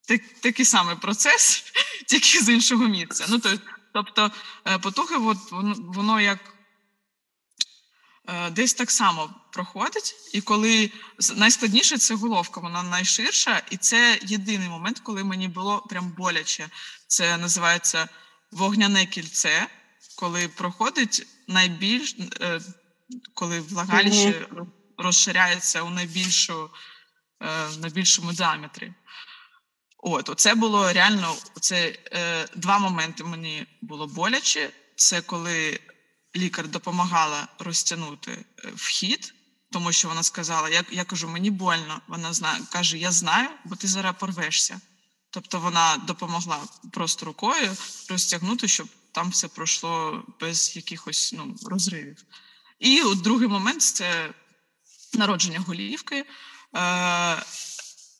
так, 0.07 0.21
такий 0.41 0.65
самий 0.65 0.95
процес, 0.95 1.63
тільки 2.07 2.39
з 2.39 2.49
іншого 2.49 2.87
місця. 2.87 3.25
Ну, 3.29 3.41
тобто, 3.93 4.31
е, 4.67 4.77
потуги, 4.77 5.15
от, 5.15 5.51
воно, 5.51 5.75
воно 5.77 6.21
як 6.21 6.39
е, 8.27 8.49
десь 8.49 8.73
так 8.73 8.91
само 8.91 9.35
проходить, 9.51 10.15
і 10.33 10.41
коли 10.41 10.91
найскладніше 11.35 11.97
це 11.97 12.15
головка, 12.15 12.61
вона 12.61 12.83
найширша, 12.83 13.61
і 13.69 13.77
це 13.77 14.19
єдиний 14.23 14.69
момент, 14.69 14.99
коли 14.99 15.23
мені 15.23 15.47
було 15.47 15.79
прям 15.89 16.13
боляче. 16.17 16.69
Це 17.07 17.37
називається 17.37 18.09
вогняне 18.51 19.05
кільце, 19.05 19.67
коли 20.17 20.47
проходить 20.47 21.27
найбільш, 21.47 22.15
е, 22.41 22.61
коли 23.33 23.61
влагалище 23.61 24.47
розширяється 25.03 25.81
у 25.81 25.89
найбільшу, 25.89 26.69
е, 27.41 27.69
найбільшому 27.79 28.33
діаметрі. 28.33 28.93
От, 29.97 30.29
оце 30.29 30.55
було 30.55 30.93
реально 30.93 31.35
це 31.61 31.97
е, 32.13 32.47
два 32.55 32.79
моменти 32.79 33.23
мені 33.23 33.65
було 33.81 34.07
боляче. 34.07 34.69
Це 34.95 35.21
коли 35.21 35.79
лікар 36.35 36.67
допомагала 36.67 37.47
розтягнути 37.59 38.31
е, 38.31 38.71
вхід, 38.75 39.33
тому 39.71 39.91
що 39.91 40.07
вона 40.07 40.23
сказала: 40.23 40.69
я, 40.69 40.83
я 40.91 41.03
кажу, 41.03 41.29
мені 41.29 41.51
больно. 41.51 42.01
Вона 42.07 42.33
знає, 42.33 42.61
каже: 42.71 42.97
Я 42.97 43.11
знаю, 43.11 43.49
бо 43.65 43.75
ти 43.75 43.87
зараз 43.87 44.15
порвешся. 44.19 44.81
Тобто 45.29 45.59
вона 45.59 45.97
допомогла 45.97 46.59
просто 46.91 47.25
рукою 47.25 47.77
розтягнути, 48.09 48.67
щоб 48.67 48.87
там 49.11 49.29
все 49.29 49.47
пройшло 49.47 50.23
без 50.39 50.75
якихось 50.75 51.33
ну, 51.37 51.55
розривів. 51.65 52.17
І 52.79 53.01
от 53.01 53.21
другий 53.21 53.47
момент 53.47 53.81
це 53.81 54.33
народження 55.17 55.59
голівки. 55.59 56.25
Е, 56.75 57.43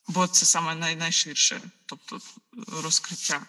бо 0.08 0.26
це 0.26 0.46
саме 0.46 0.74
най- 0.74 0.96
найширше, 0.96 1.60
тобто 1.86 2.18
розкриття. 2.82 3.40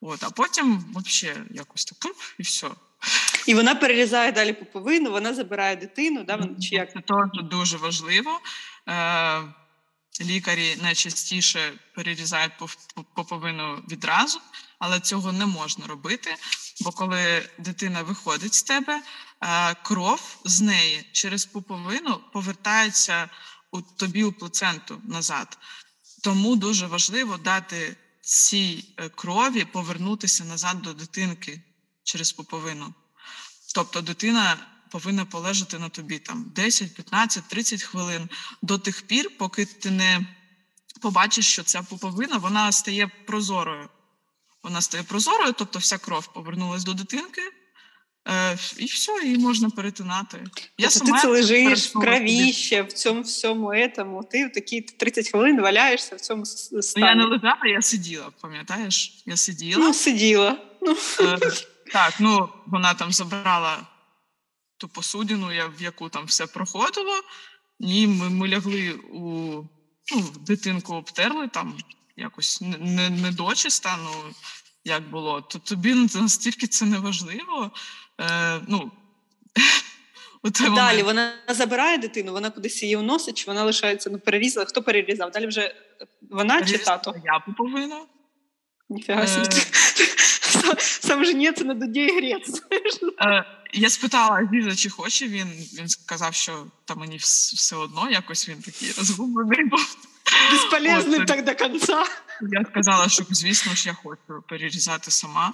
От, 0.00 0.22
а 0.24 0.30
потім 0.30 0.84
взагалі 0.94 1.38
якось 1.50 1.84
так 1.84 2.12
і 2.38 2.42
все. 2.42 2.70
І 3.46 3.54
вона 3.54 3.74
перерізає 3.74 4.32
далі 4.32 4.52
пуповину, 4.52 5.10
вона 5.10 5.34
забирає 5.34 5.76
дитину, 5.76 6.24
да, 6.24 6.36
вона, 6.36 6.60
чи 6.60 6.74
як? 6.74 6.92
Це 6.92 7.00
теж 7.00 7.48
дуже 7.50 7.76
важливо. 7.76 8.40
Е, 8.88 9.42
лікарі 10.20 10.76
найчастіше 10.82 11.72
перерізають 11.94 12.52
пов- 12.60 13.04
поповину 13.14 13.82
відразу, 13.90 14.40
але 14.78 15.00
цього 15.00 15.32
не 15.32 15.46
можна 15.46 15.86
робити. 15.86 16.36
Бо 16.80 16.90
коли 16.90 17.48
дитина 17.58 18.02
виходить 18.02 18.54
з 18.54 18.62
тебе, 18.62 19.02
кров 19.82 20.38
з 20.44 20.60
неї 20.60 21.08
через 21.12 21.46
пуповину 21.46 22.20
повертається 22.32 23.28
у 23.70 23.82
тобі 23.82 24.24
у 24.24 24.32
плаценту 24.32 25.00
назад. 25.04 25.58
Тому 26.22 26.56
дуже 26.56 26.86
важливо 26.86 27.36
дати 27.36 27.96
цій 28.20 28.94
е, 28.96 29.08
крові 29.08 29.64
повернутися 29.64 30.44
назад 30.44 30.82
до 30.82 30.92
дитинки 30.92 31.62
через 32.04 32.32
пуповину. 32.32 32.94
Тобто 33.74 34.00
дитина 34.00 34.56
повинна 34.90 35.24
полежати 35.24 35.78
на 35.78 35.88
тобі 35.88 36.18
там 36.18 36.52
10, 36.54 36.94
15, 36.94 37.48
30 37.48 37.82
хвилин 37.82 38.28
до 38.62 38.78
тих 38.78 39.02
пір, 39.02 39.38
поки 39.38 39.64
ти 39.66 39.90
не 39.90 40.26
побачиш, 41.00 41.46
що 41.46 41.62
ця 41.62 41.82
пуповина 41.82 42.36
вона 42.36 42.72
стає 42.72 43.06
прозорою. 43.26 43.88
Вона 44.62 44.80
стає 44.80 45.02
прозорою, 45.04 45.52
тобто 45.52 45.78
вся 45.78 45.98
кров 45.98 46.32
повернулась 46.32 46.84
до 46.84 46.94
дитинки, 46.94 47.42
Е, 48.28 48.58
і 48.76 48.84
все, 48.84 49.12
її 49.24 49.38
можна 49.38 49.70
перетинати. 49.70 50.44
Я 50.78 50.88
тобто 50.88 50.90
сама 50.90 51.12
ти 51.12 51.22
це 51.22 51.28
лежиш 51.28 51.94
в 51.94 52.00
кровіще, 52.00 52.82
в 52.82 52.92
цьому 52.92 53.22
всьому 53.22 53.72
етому. 53.72 54.24
Ти 54.30 54.46
в 54.46 54.52
такі 54.52 54.80
30 54.80 55.28
хвилин 55.28 55.60
валяєшся 55.60 56.16
в 56.16 56.20
цьому 56.20 56.46
стані. 56.46 56.82
Ну, 56.96 57.06
я 57.06 57.14
не 57.14 57.24
лежала, 57.24 57.66
я 57.66 57.82
сиділа, 57.82 58.30
пам'ятаєш? 58.40 59.22
Я 59.26 59.36
сиділа. 59.36 59.86
Ну, 59.86 59.94
сиділа. 59.94 60.58
Ну. 60.82 60.96
Е, 61.20 61.38
так, 61.92 62.14
ну 62.20 62.48
вона 62.66 62.94
там 62.94 63.12
забрала 63.12 63.86
ту 64.76 64.88
посудину, 64.88 65.48
в 65.78 65.82
яку 65.82 66.08
там 66.08 66.24
все 66.24 66.46
проходило, 66.46 67.14
і 67.80 68.06
ми, 68.06 68.28
ми 68.28 68.48
лягли 68.48 68.92
у 68.92 69.20
ну, 70.12 70.24
дитинку 70.40 70.94
обтерли 70.94 71.48
там 71.48 71.78
якось 72.16 72.60
не, 72.60 72.78
не, 72.78 73.10
не 73.10 73.32
дочиста, 73.32 73.98
ну 74.04 74.34
як 74.84 75.10
було, 75.10 75.40
то 75.40 75.58
тобі 75.58 75.94
настільки 75.94 76.66
це 76.66 76.84
не 76.84 76.98
важливо. 76.98 77.70
Е, 78.20 78.60
ну, 78.68 78.90
Далі 80.60 80.70
момент. 80.70 81.04
вона 81.04 81.32
забирає 81.48 81.98
дитину, 81.98 82.32
вона 82.32 82.50
кудись 82.50 82.82
її 82.82 82.96
уносить, 82.96 83.36
чи 83.38 83.44
вона 83.46 83.64
лишається, 83.64 84.10
ну 84.10 84.18
перерізала. 84.18 84.66
Хто 84.66 84.82
перерізав? 84.82 85.30
Далі 85.30 85.46
вже 85.46 85.74
вона 86.30 86.62
чи 86.62 86.78
тато? 86.78 87.14
Я 87.24 87.54
повинна. 87.58 88.00
Ніфіга 88.88 89.22
е... 89.22 89.26
Сам 90.78 91.24
женеться 91.24 91.64
на 91.64 91.74
дуді 91.74 92.08
грець. 92.16 92.62
Е, 93.20 93.44
я 93.72 93.90
спитала 93.90 94.36
Азіза, 94.36 94.76
чи 94.76 94.90
хоче 94.90 95.28
він. 95.28 95.48
Він 95.78 95.88
сказав, 95.88 96.34
що 96.34 96.66
та 96.84 96.94
мені 96.94 97.16
все 97.16 97.76
одно 97.76 98.10
якось 98.10 98.48
він 98.48 98.62
такий 98.62 98.92
розгублений 98.98 99.64
був. 99.64 99.96
Безполезний 100.50 101.24
так 101.24 101.44
до 101.44 101.54
кінця. 101.54 102.04
Я 102.52 102.64
сказала, 102.70 103.08
що, 103.08 103.24
звісно 103.30 103.74
ж, 103.74 103.88
я 103.88 103.94
хочу 103.94 104.42
перерізати 104.48 105.10
сама, 105.10 105.52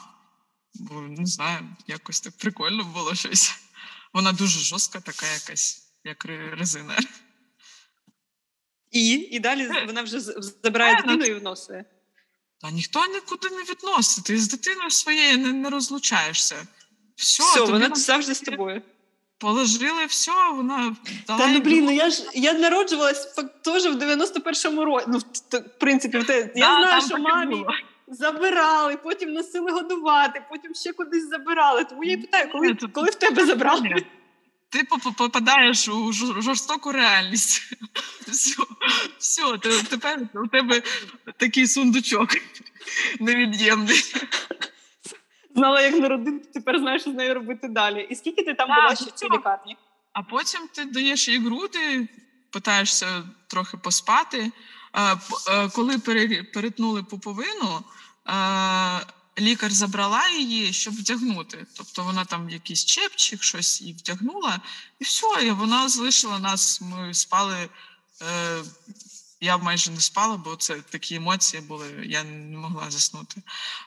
бо 0.82 1.00
не 1.00 1.26
знаю, 1.26 1.76
якось 1.86 2.20
так 2.20 2.36
прикольно 2.36 2.84
було 2.84 3.14
щось. 3.14 3.54
Вона 4.12 4.32
дуже 4.32 4.60
жорстка, 4.60 5.00
така 5.00 5.26
якась, 5.32 5.82
як 6.04 6.24
резина. 6.58 6.98
І 8.90 9.10
І 9.10 9.38
далі 9.38 9.70
вона 9.86 10.02
вже 10.02 10.20
забирає 10.20 10.94
е, 10.94 10.96
дитину 10.96 11.24
і 11.24 11.34
вносить. 11.34 11.86
Та 12.60 12.70
ніхто 12.70 13.06
нікуди 13.06 13.50
не 13.50 13.62
відносить. 13.62 14.24
Ти 14.24 14.38
з 14.38 14.48
дитиною 14.48 14.90
своєю 14.90 15.38
не, 15.38 15.52
не 15.52 15.70
розлучаєшся. 15.70 16.66
Все, 17.16 17.42
все 17.42 17.60
вона 17.60 17.88
на... 17.88 17.94
завжди 17.94 18.34
з 18.34 18.40
тобою. 18.40 18.82
Положили 19.38 20.06
все, 20.06 20.50
вона 20.52 20.96
дала. 21.26 21.38
Та 21.38 21.46
ну 21.46 21.60
блін, 21.60 21.84
ну 21.84 21.92
я 21.92 22.10
ж 22.10 22.22
я 22.34 22.52
народжувалась 22.52 23.34
теж 23.64 23.86
в 23.86 23.96
91-му 23.96 24.84
році. 24.84 25.06
Ну, 25.08 25.18
в 25.18 25.78
принципі, 25.78 26.18
в 26.18 26.26
те, 26.26 26.52
я 26.54 26.68
да, 26.68 26.82
знаю, 26.82 27.02
що 27.02 27.18
мамі 27.18 27.54
було. 27.54 27.66
Забирали, 28.08 28.96
потім 28.96 29.32
носили 29.32 29.72
годувати, 29.72 30.44
потім 30.50 30.74
ще 30.74 30.92
кудись 30.92 31.28
забирали. 31.28 31.84
Тому 31.84 32.04
я 32.04 32.12
й 32.12 32.16
питаю, 32.16 32.52
коли, 32.52 32.74
коли 32.92 33.10
в 33.10 33.14
тебе 33.14 33.46
забрали? 33.46 34.06
Ти 34.68 34.82
попадаєш 35.18 35.88
у 35.88 36.12
жорстоку 36.12 36.92
реальність. 36.92 37.72
Все, 38.28 38.62
все, 39.18 39.58
тепер 39.90 40.20
у 40.34 40.46
тебе 40.46 40.82
такий 41.36 41.66
сундучок 41.66 42.30
невід'ємний. 43.20 44.02
Знала, 45.54 45.80
як 45.80 45.94
народити, 45.94 46.48
тепер 46.54 46.78
знаєш, 46.78 47.02
що 47.02 47.10
з 47.10 47.14
нею 47.14 47.34
робити 47.34 47.68
далі. 47.68 48.06
І 48.10 48.14
скільки 48.14 48.42
ти 48.42 48.54
там 48.54 48.68
так, 48.68 48.76
була 48.76 48.96
ще 48.96 49.04
в 49.04 49.10
цій 49.12 49.26
лікарні? 49.26 49.76
А 50.12 50.22
потім 50.22 50.60
ти 50.74 50.84
даєш 50.84 51.28
їй 51.28 51.38
груди, 51.38 52.08
питаєшся 52.50 53.22
трохи 53.46 53.76
поспати. 53.76 54.52
Коли 55.72 55.98
перетнули 56.52 57.02
пуповину, 57.02 57.84
лікар 59.38 59.72
забрала 59.72 60.28
її, 60.28 60.72
щоб 60.72 60.94
вдягнути. 60.94 61.66
Тобто 61.76 62.04
вона 62.04 62.24
там 62.24 62.50
якийсь 62.50 62.84
чепчик, 62.84 63.42
щось 63.42 63.82
їй 63.82 63.92
вдягнула, 63.92 64.60
і 65.00 65.04
все, 65.04 65.26
і 65.46 65.50
вона 65.50 65.88
залишила 65.88 66.38
нас. 66.38 66.80
Ми 66.80 67.14
спали. 67.14 67.68
Е, 68.22 68.62
я 69.40 69.56
майже 69.56 69.90
не 69.90 70.00
спала, 70.00 70.36
бо 70.36 70.56
це 70.56 70.74
такі 70.74 71.14
емоції 71.14 71.62
були, 71.62 72.04
я 72.06 72.24
не 72.24 72.56
могла 72.56 72.90
заснути. 72.90 73.42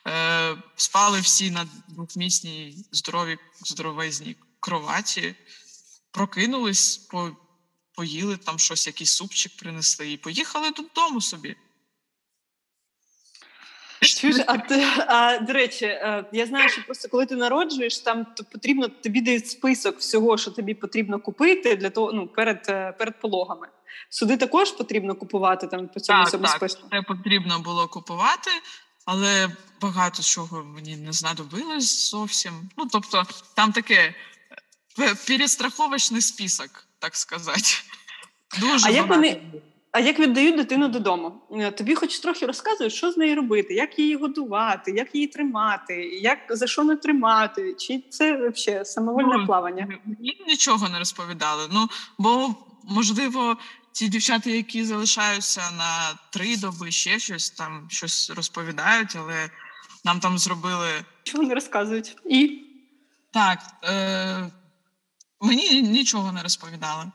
Е, 0.07 0.57
Спали 0.75 1.19
всі 1.19 1.51
на 1.51 1.67
двохмісній 1.87 2.85
здоровій 2.91 3.37
здоровезній 3.61 4.35
кроваті, 4.59 5.35
прокинулись, 6.11 6.97
по, 6.97 7.31
поїли 7.95 8.37
там 8.37 8.59
щось, 8.59 8.87
якийсь 8.87 9.11
супчик 9.11 9.51
принесли 9.57 10.11
і 10.11 10.17
поїхали 10.17 10.71
додому 10.71 11.21
собі. 11.21 11.55
Чуєш, 14.01 14.35
а 14.47 14.57
ти 14.57 14.87
а 15.07 15.37
до 15.39 15.53
речі, 15.53 15.85
е, 15.85 16.25
я 16.31 16.45
знаю, 16.45 16.69
що 16.69 16.85
просто 16.85 17.09
коли 17.09 17.25
ти 17.25 17.35
народжуєш, 17.35 17.99
там 17.99 18.25
то 18.25 18.43
потрібно 18.43 18.87
тобі 18.87 19.21
дають 19.21 19.49
список 19.49 19.99
всього, 19.99 20.37
що 20.37 20.51
тобі 20.51 20.73
потрібно 20.73 21.19
купити 21.19 21.75
для 21.75 21.89
того, 21.89 22.13
ну 22.13 22.27
перед 22.27 22.65
е, 22.69 22.91
перед 22.91 23.21
пологами. 23.21 23.67
Суди 24.09 24.37
також 24.37 24.71
потрібно 24.71 25.15
купувати 25.15 25.67
там 25.67 25.87
по 25.87 25.99
цьому 25.99 26.23
так, 26.23 26.41
так, 26.41 26.49
списку? 26.49 26.87
Це 26.91 27.01
потрібно 27.01 27.59
було 27.59 27.87
купувати, 27.87 28.51
але 29.05 29.49
багато 29.81 30.23
чого 30.23 30.63
мені 30.63 30.95
не 30.95 31.13
знадобилось 31.13 32.11
зовсім. 32.11 32.69
Ну 32.77 32.87
тобто, 32.91 33.23
там 33.55 33.71
таке 33.71 34.15
е, 34.99 35.15
перестраховочний 35.27 36.21
список, 36.21 36.87
так 37.05 37.15
сказати. 37.15 37.69
Дуже 38.59 38.87
а 38.87 38.91
як 38.91 39.07
вони 39.07 39.41
а 39.91 39.99
як 39.99 40.19
віддають 40.19 40.55
дитину 40.55 40.87
додому? 40.87 41.41
Е, 41.51 41.71
тобі 41.71 41.95
хоч 41.95 42.19
трохи 42.19 42.45
розказують, 42.45 42.93
що 42.93 43.11
з 43.11 43.17
нею 43.17 43.35
робити, 43.35 43.73
як 43.73 43.99
її 43.99 44.15
годувати, 44.15 44.91
як 44.91 45.15
її 45.15 45.27
тримати, 45.27 45.93
як 46.21 46.39
за 46.49 46.67
що 46.67 46.83
не 46.83 46.95
тримати? 46.95 47.73
Чи 47.73 48.03
це 48.09 48.49
взагалі 48.49 48.85
самовольне 48.85 49.37
ну, 49.37 49.45
плавання? 49.45 49.87
Мені 50.05 50.37
нічого 50.47 50.89
не 50.89 50.99
розповідали. 50.99 51.63
Ну 51.71 51.87
бо 52.17 52.55
можливо, 52.83 53.57
ті 53.91 54.07
дівчата, 54.07 54.49
які 54.49 54.83
залишаються 54.83 55.61
на 55.77 56.19
три 56.29 56.57
доби, 56.57 56.91
ще 56.91 57.19
щось 57.19 57.49
там 57.49 57.87
щось 57.89 58.29
розповідають, 58.35 59.15
але 59.19 59.49
нам 60.05 60.19
там 60.19 60.37
зробили. 60.37 60.89
Чого 61.23 61.43
не 61.43 61.53
розказують? 61.53 62.17
І 62.29 62.61
так 63.31 63.59
е- 63.83 64.51
мені 65.41 65.81
нічого 65.81 66.31
не 66.31 66.43
розповідали. 66.43 67.11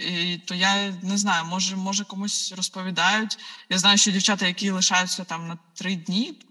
І 0.00 0.38
То 0.38 0.54
я 0.54 0.90
не 1.02 1.18
знаю, 1.18 1.44
може, 1.44 1.76
може 1.76 2.04
комусь 2.04 2.52
розповідають. 2.56 3.38
Я 3.68 3.78
знаю, 3.78 3.98
що 3.98 4.10
дівчата, 4.10 4.46
які 4.46 4.70
лишаються 4.70 5.24
там 5.24 5.48
на 5.48 5.58
три 5.74 5.96
дні 5.96 6.42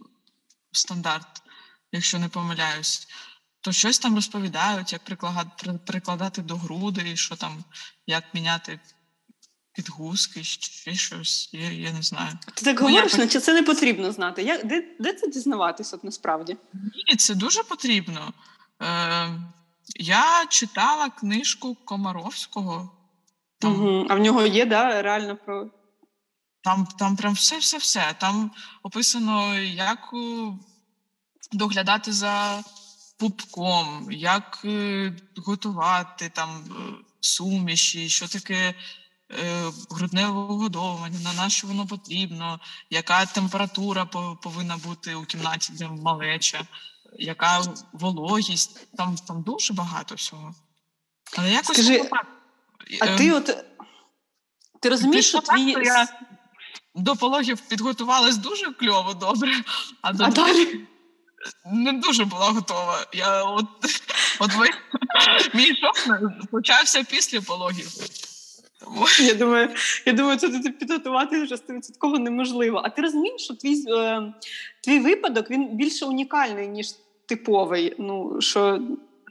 стандарт, 0.72 1.42
якщо 1.92 2.20
не 2.20 2.30
помиляюсь, 2.30 3.08
то 3.62 3.72
щось 3.72 4.00
там 4.00 4.16
розповідають, 4.16 4.94
як 4.94 5.04
прикладати 5.04 5.80
прикладати 5.86 6.42
до 6.42 6.56
груди, 6.56 7.16
що 7.16 7.36
там, 7.36 7.64
як 8.08 8.34
міняти 8.34 8.80
підгузки, 9.74 10.44
ще 10.44 10.94
щось. 10.94 11.50
Я 11.54 11.72
я 11.72 11.94
не 11.94 12.02
знаю. 12.02 12.38
Ти 12.54 12.66
так 12.66 12.82
ну, 12.82 12.88
говориш, 12.88 13.14
наче 13.14 13.40
це 13.40 13.54
не 13.54 13.64
потрібно 13.64 14.12
знати. 14.12 14.44
Я, 14.44 14.64
Де 14.64 14.96
де 15.00 15.14
це 15.14 15.28
дізнаватись 15.28 15.94
от 15.94 16.04
насправді? 16.04 16.58
Ні, 16.74 17.16
це 17.16 17.36
дуже 17.36 17.64
потрібно. 17.64 18.34
Е, 18.82 19.42
Я 19.96 20.46
читала 20.50 21.10
книжку 21.10 21.76
Комаровського. 21.76 22.92
Там, 23.60 23.74
угу. 23.74 24.08
А 24.10 24.16
в 24.16 24.20
нього 24.20 24.46
є, 24.46 24.66
да, 24.66 25.02
реально 25.02 25.38
про. 25.46 25.70
Там 26.64 26.88
там 27.00 27.16
прям 27.16 27.34
все-все-все. 27.34 28.16
Там 28.18 28.52
описано, 28.84 29.60
як 29.60 30.10
е, 30.14 30.54
доглядати 31.52 32.14
за 32.14 32.64
пупком, 33.22 34.08
як 34.12 34.62
е, 34.66 35.14
готувати 35.38 36.30
там 36.30 36.50
е, 36.50 36.72
суміші, 37.20 38.10
що 38.10 38.28
таке 38.28 38.56
е, 38.66 38.76
грудне 39.90 40.28
вигодовування, 40.28 41.20
на 41.20 41.34
на 41.34 41.50
що 41.50 41.68
воно 41.68 41.88
потрібно, 41.88 42.60
яка 42.90 43.26
температура 43.26 44.06
повинна 44.42 44.78
бути 44.78 45.16
у 45.16 45.26
кімнаті, 45.26 45.74
де 45.74 45.88
малеча, 45.88 46.68
яка 47.14 47.62
вологість. 47.94 48.88
Там 48.98 49.16
там 49.28 49.44
дуже 49.44 49.74
багато 49.74 50.16
всього. 50.16 50.56
Але 51.38 51.52
якось 51.52 51.78
Скажи, 51.78 52.10
а 53.02 53.06
е, 53.06 53.18
ти 53.18 53.32
от 53.32 53.66
ти 54.80 54.90
розумієш, 54.90 55.28
що 55.28 55.40
твій... 55.40 55.76
я 55.84 56.08
до 56.96 57.16
пологів 57.16 57.62
підготувалась 57.62 58.38
дуже 58.38 58.74
кльово, 58.74 59.14
добре, 59.14 59.52
а, 60.02 60.14
до... 60.14 60.24
а 60.24 60.28
далі 60.28 60.88
не 61.66 61.94
дуже 61.94 62.26
була 62.26 62.50
готова. 62.50 63.06
Я 63.14 63.44
от, 63.44 63.66
от 64.40 64.52
Мій 65.54 65.76
шок 65.76 65.96
почався 66.52 67.04
після 67.04 67.42
пологів. 67.42 67.88
Я 69.20 69.34
думаю, 69.34 69.70
я 70.06 70.14
думаю, 70.14 70.38
це 70.38 70.50
підготувати 70.50 71.44
вже 71.44 71.58
стовідсотково 71.58 72.20
неможливо. 72.20 72.82
А 72.86 72.90
ти 72.90 73.02
розумієш, 73.02 73.42
що 73.42 73.56
твій 73.56 73.86
е, 73.88 74.34
твій 74.84 75.00
випадок 75.00 75.50
він 75.50 75.76
більше 75.76 76.06
унікальний, 76.06 76.68
ніж 76.68 76.88
типовий. 77.26 77.96
Ну, 78.00 78.42
що 78.42 78.80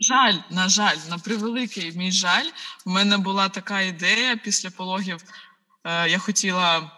жаль, 0.00 0.34
на 0.50 0.68
жаль, 0.68 0.96
на 1.10 1.18
превеликий 1.18 1.92
мій 1.96 2.12
жаль, 2.12 2.46
в 2.86 2.90
мене 2.90 3.18
була 3.18 3.48
така 3.48 3.80
ідея 3.80 4.36
після 4.36 4.70
пологів. 4.70 5.18
Е, 5.84 6.10
Я 6.10 6.18
хотіла 6.18 6.90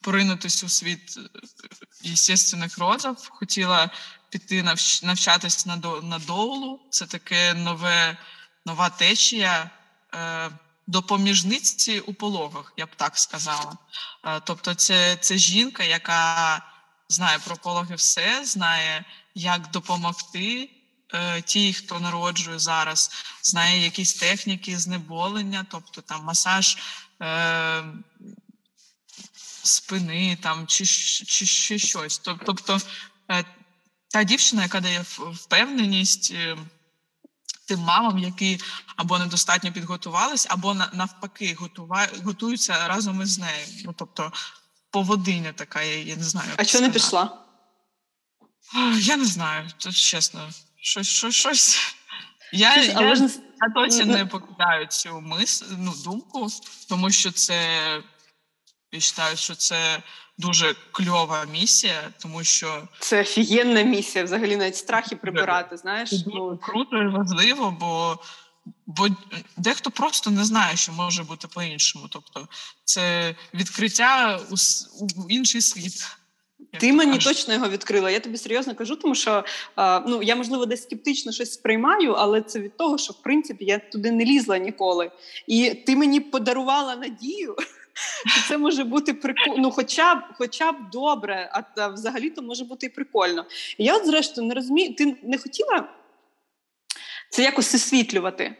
поринутися 0.00 0.66
у 0.66 0.68
світ 0.68 1.18
естественних 2.12 2.78
родів, 2.78 3.16
хотіла 3.30 3.90
піти 4.28 4.62
навчатися 5.02 5.80
на 6.02 6.18
доулу. 6.18 6.80
Це 6.90 7.06
таке 7.06 7.54
нове, 7.54 8.16
нова 8.66 8.88
течія 8.88 9.70
е, 10.14 10.50
допоміжниці 10.90 12.00
у 12.00 12.14
пологах, 12.14 12.72
я 12.76 12.86
б 12.86 12.96
так 12.96 13.18
сказала. 13.18 13.76
Е, 14.24 14.40
тобто, 14.44 14.74
це, 14.74 15.16
це 15.16 15.38
жінка, 15.38 15.84
яка 15.84 16.62
знає 17.08 17.38
про 17.38 17.56
пологи 17.56 17.94
все, 17.94 18.44
знає, 18.44 19.04
як 19.34 19.70
допомогти. 19.70 20.70
Е, 21.14 21.42
ті, 21.42 21.72
хто 21.72 22.00
народжує 22.00 22.58
зараз, 22.58 23.10
знає 23.42 23.84
якісь 23.84 24.14
техніки 24.14 24.78
знеболення, 24.78 25.66
тобто 25.70 26.00
там 26.00 26.24
масаж 26.24 26.78
е, 27.22 27.84
спини 29.62 30.38
там, 30.42 30.66
чи 30.66 30.86
чи, 30.86 31.46
чи 31.46 31.78
щось. 31.78 32.18
Тобто 32.18 32.80
е, 33.30 33.44
та 34.08 34.24
дівчина, 34.24 34.62
яка 34.62 34.80
дає 34.80 35.04
впевненість 35.16 36.34
тим 37.70 37.80
мамам, 37.80 38.18
які 38.18 38.60
або 38.96 39.18
недостатньо 39.18 39.72
підготувались, 39.72 40.46
або 40.50 40.74
навпаки 40.74 41.56
готува, 41.58 42.08
готуються 42.24 42.88
разом 42.88 43.22
із 43.22 43.38
нею. 43.38 43.66
Ну, 43.84 43.94
тобто 43.98 44.32
поводиня 44.90 45.52
така, 45.52 45.82
я, 45.82 45.96
я 45.96 46.16
не 46.16 46.22
знаю. 46.22 46.48
А 46.56 46.64
що 46.64 46.80
не 46.80 46.90
пішла? 46.90 47.38
Я 48.94 49.16
не 49.16 49.24
знаю, 49.24 49.68
то 49.78 49.92
чесно. 49.92 50.48
Щось, 50.82 51.08
щось, 51.08 51.34
щось. 51.34 51.78
Я 52.52 52.76
я, 52.76 52.82
я, 52.82 53.14
я 53.14 53.68
досі 53.74 54.04
не 54.04 54.26
покидаю 54.26 54.86
цю 54.86 55.20
мис, 55.20 55.64
ну, 55.78 55.94
думку, 56.04 56.48
тому 56.88 57.10
що 57.10 57.32
це 57.32 57.54
я 58.92 58.98
вважаю, 58.98 59.36
що 59.36 59.54
це 59.54 60.02
дуже 60.40 60.74
кльова 60.92 61.44
місія, 61.52 62.10
тому 62.18 62.44
що 62.44 62.88
це 63.00 63.20
офігенна 63.20 63.82
місія, 63.82 64.24
взагалі 64.24 64.56
навіть 64.56 64.76
страхи 64.76 65.16
прибирати. 65.16 65.76
Знаєш, 65.76 66.10
ну 66.26 66.58
круто 66.62 66.96
і 66.96 67.08
важливо, 67.08 67.76
бо 67.80 68.18
бо 68.86 69.08
дехто 69.56 69.90
просто 69.90 70.30
не 70.30 70.44
знає, 70.44 70.76
що 70.76 70.92
може 70.92 71.22
бути 71.22 71.48
по-іншому. 71.54 72.06
Тобто, 72.10 72.48
це 72.84 73.34
відкриття 73.54 74.40
у, 74.50 74.54
у 75.22 75.28
інший 75.28 75.60
світ. 75.60 76.16
Ти 76.78 76.92
мені 76.92 77.12
кажуть. 77.12 77.36
точно 77.36 77.54
його 77.54 77.68
відкрила. 77.68 78.10
Я 78.10 78.20
тобі 78.20 78.36
серйозно 78.36 78.74
кажу, 78.74 78.96
тому 78.96 79.14
що 79.14 79.44
а, 79.76 80.00
ну 80.06 80.22
я 80.22 80.36
можливо 80.36 80.66
десь 80.66 80.82
скептично 80.82 81.32
щось 81.32 81.52
сприймаю, 81.52 82.12
але 82.12 82.42
це 82.42 82.60
від 82.60 82.76
того, 82.76 82.98
що 82.98 83.12
в 83.12 83.22
принципі 83.22 83.64
я 83.64 83.78
туди 83.78 84.10
не 84.10 84.24
лізла 84.24 84.58
ніколи. 84.58 85.10
І 85.46 85.70
ти 85.70 85.96
мені 85.96 86.20
подарувала 86.20 86.96
надію, 86.96 87.56
це 88.48 88.58
може 88.58 88.84
бути 88.84 89.14
прикольно, 89.14 89.56
ну, 89.58 89.70
хоча 89.70 90.14
б 90.14 90.18
хоча 90.38 90.72
б 90.72 90.76
добре, 90.92 91.50
а 91.52 91.62
та, 91.62 91.88
взагалі 91.88 92.30
то 92.30 92.42
може 92.42 92.64
бути 92.64 92.86
і 92.86 92.88
прикольно. 92.88 93.46
І 93.78 93.84
я, 93.84 93.96
от, 93.96 94.06
зрештою, 94.06 94.46
не 94.46 94.54
розумію, 94.54 94.94
ти 94.94 95.16
не 95.22 95.38
хотіла 95.38 95.88
це 97.30 97.42
якось 97.42 97.74
освітлювати. 97.74 98.56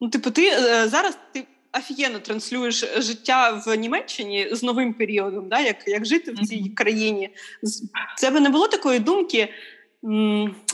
Ну, 0.00 0.08
типу, 0.08 0.30
ти 0.30 0.48
е, 0.48 0.88
зараз 0.88 1.18
ти 1.32 1.46
офігенно 1.78 2.18
транслюєш 2.18 2.84
життя 2.96 3.62
в 3.66 3.76
Німеччині 3.76 4.48
з 4.52 4.62
новим 4.62 4.94
періодом, 4.94 5.48
да, 5.48 5.60
як 5.60 5.88
як 5.88 6.06
жити 6.06 6.32
в 6.32 6.46
цій 6.46 6.68
країні. 6.68 7.30
Це 8.16 8.30
би 8.30 8.40
не 8.40 8.50
було 8.50 8.68
такої 8.68 8.98
думки, 8.98 9.48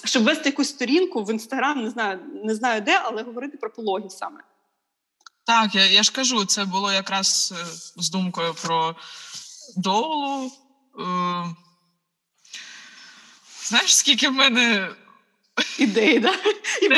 щоб 0.04 0.24
вести 0.24 0.48
якусь 0.48 0.68
сторінку 0.68 1.24
в 1.24 1.30
інстаграм, 1.30 1.82
не 1.82 1.90
знаю, 1.90 2.18
не 2.44 2.54
знаю 2.54 2.80
де, 2.80 3.00
але 3.04 3.22
говорити 3.22 3.56
про 3.56 3.70
пологи 3.70 4.10
саме. 4.10 4.40
Так, 5.50 5.74
я 5.74 5.86
я 5.86 6.02
ж 6.02 6.12
кажу, 6.12 6.44
це 6.44 6.64
було 6.64 6.92
якраз 6.92 7.54
е, 7.56 7.66
з 7.96 8.10
думкою 8.10 8.54
про 8.54 8.96
долу. 9.76 10.52
Е, 10.98 11.54
Знаєш, 13.64 13.96
скільки 13.96 14.28
в 14.28 14.32
мене 14.32 14.88
ідей, 15.78 16.18
да? 16.18 16.34
І 16.82 16.88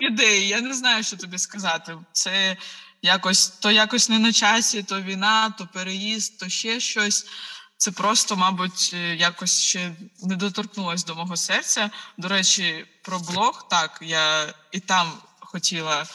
ідей. 0.00 0.48
Я 0.48 0.60
не 0.60 0.74
знаю, 0.74 1.04
що 1.04 1.16
тобі 1.16 1.38
сказати. 1.38 1.98
Це 2.12 2.56
якось 3.02 3.48
то 3.48 3.70
якось 3.70 4.08
не 4.08 4.18
на 4.18 4.32
часі, 4.32 4.82
то 4.82 5.00
війна, 5.00 5.54
то 5.58 5.68
переїзд, 5.72 6.38
то 6.38 6.48
ще 6.48 6.80
щось. 6.80 7.26
Це 7.76 7.90
просто, 7.90 8.36
мабуть, 8.36 8.92
якось 9.16 9.60
ще 9.60 9.92
не 10.22 10.36
доторкнулось 10.36 11.04
до 11.04 11.14
мого 11.14 11.36
серця. 11.36 11.90
До 12.16 12.28
речі, 12.28 12.86
про 13.02 13.18
блог 13.18 13.68
так 13.68 13.98
я 14.02 14.54
і 14.72 14.80
там 14.80 15.12
хотіла 15.40 16.06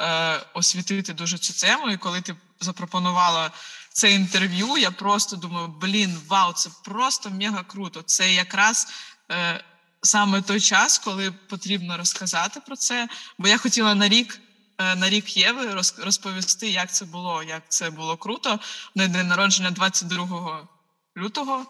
е, 0.00 0.40
освітити 0.54 1.12
дуже 1.12 1.38
цю 1.38 1.52
тему. 1.66 1.90
І 1.90 1.96
коли 1.96 2.20
ти 2.20 2.36
запропонувала 2.60 3.50
це 3.92 4.12
інтерв'ю, 4.12 4.76
я 4.76 4.90
просто 4.90 5.36
думаю, 5.36 5.68
блін, 5.68 6.20
вау, 6.28 6.52
це 6.52 6.70
просто 6.84 7.30
мега 7.30 7.62
круто. 7.62 8.02
Це 8.02 8.34
якраз 8.34 8.86
е, 9.30 9.64
саме 10.02 10.42
той 10.42 10.60
час, 10.60 10.98
коли 10.98 11.32
потрібно 11.32 11.96
розказати 11.96 12.60
про 12.66 12.76
це. 12.76 13.08
Бо 13.38 13.48
я 13.48 13.58
хотіла 13.58 13.94
на 13.94 14.08
рік. 14.08 14.40
Е, 14.78 14.96
на 14.96 15.08
рік 15.08 15.36
Єви 15.36 15.74
розповісти, 15.98 16.68
як 16.68 16.92
це 16.94 17.04
було, 17.04 17.42
як 17.42 17.62
це 17.68 17.90
було 17.90 18.16
круто. 18.16 18.60
На 18.94 19.08
день 19.08 19.28
народження 19.28 19.70
22 19.70 20.68
лютого. 21.16 21.66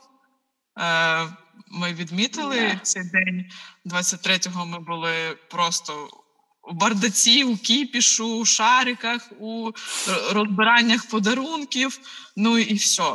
Е, 0.78 1.28
ми 1.68 1.94
відмітили 1.94 2.56
yeah. 2.56 2.80
цей 2.80 3.04
день. 3.04 3.50
23-го 3.86 4.66
ми 4.66 4.78
були 4.78 5.38
просто 5.50 6.08
бардаці, 6.72 7.44
у 7.44 7.56
кіпішу, 7.56 8.38
у 8.38 8.44
шариках, 8.44 9.32
у 9.40 9.70
розбираннях 10.32 11.08
подарунків. 11.08 12.00
Ну 12.36 12.58
і 12.58 12.74
все. 12.74 13.12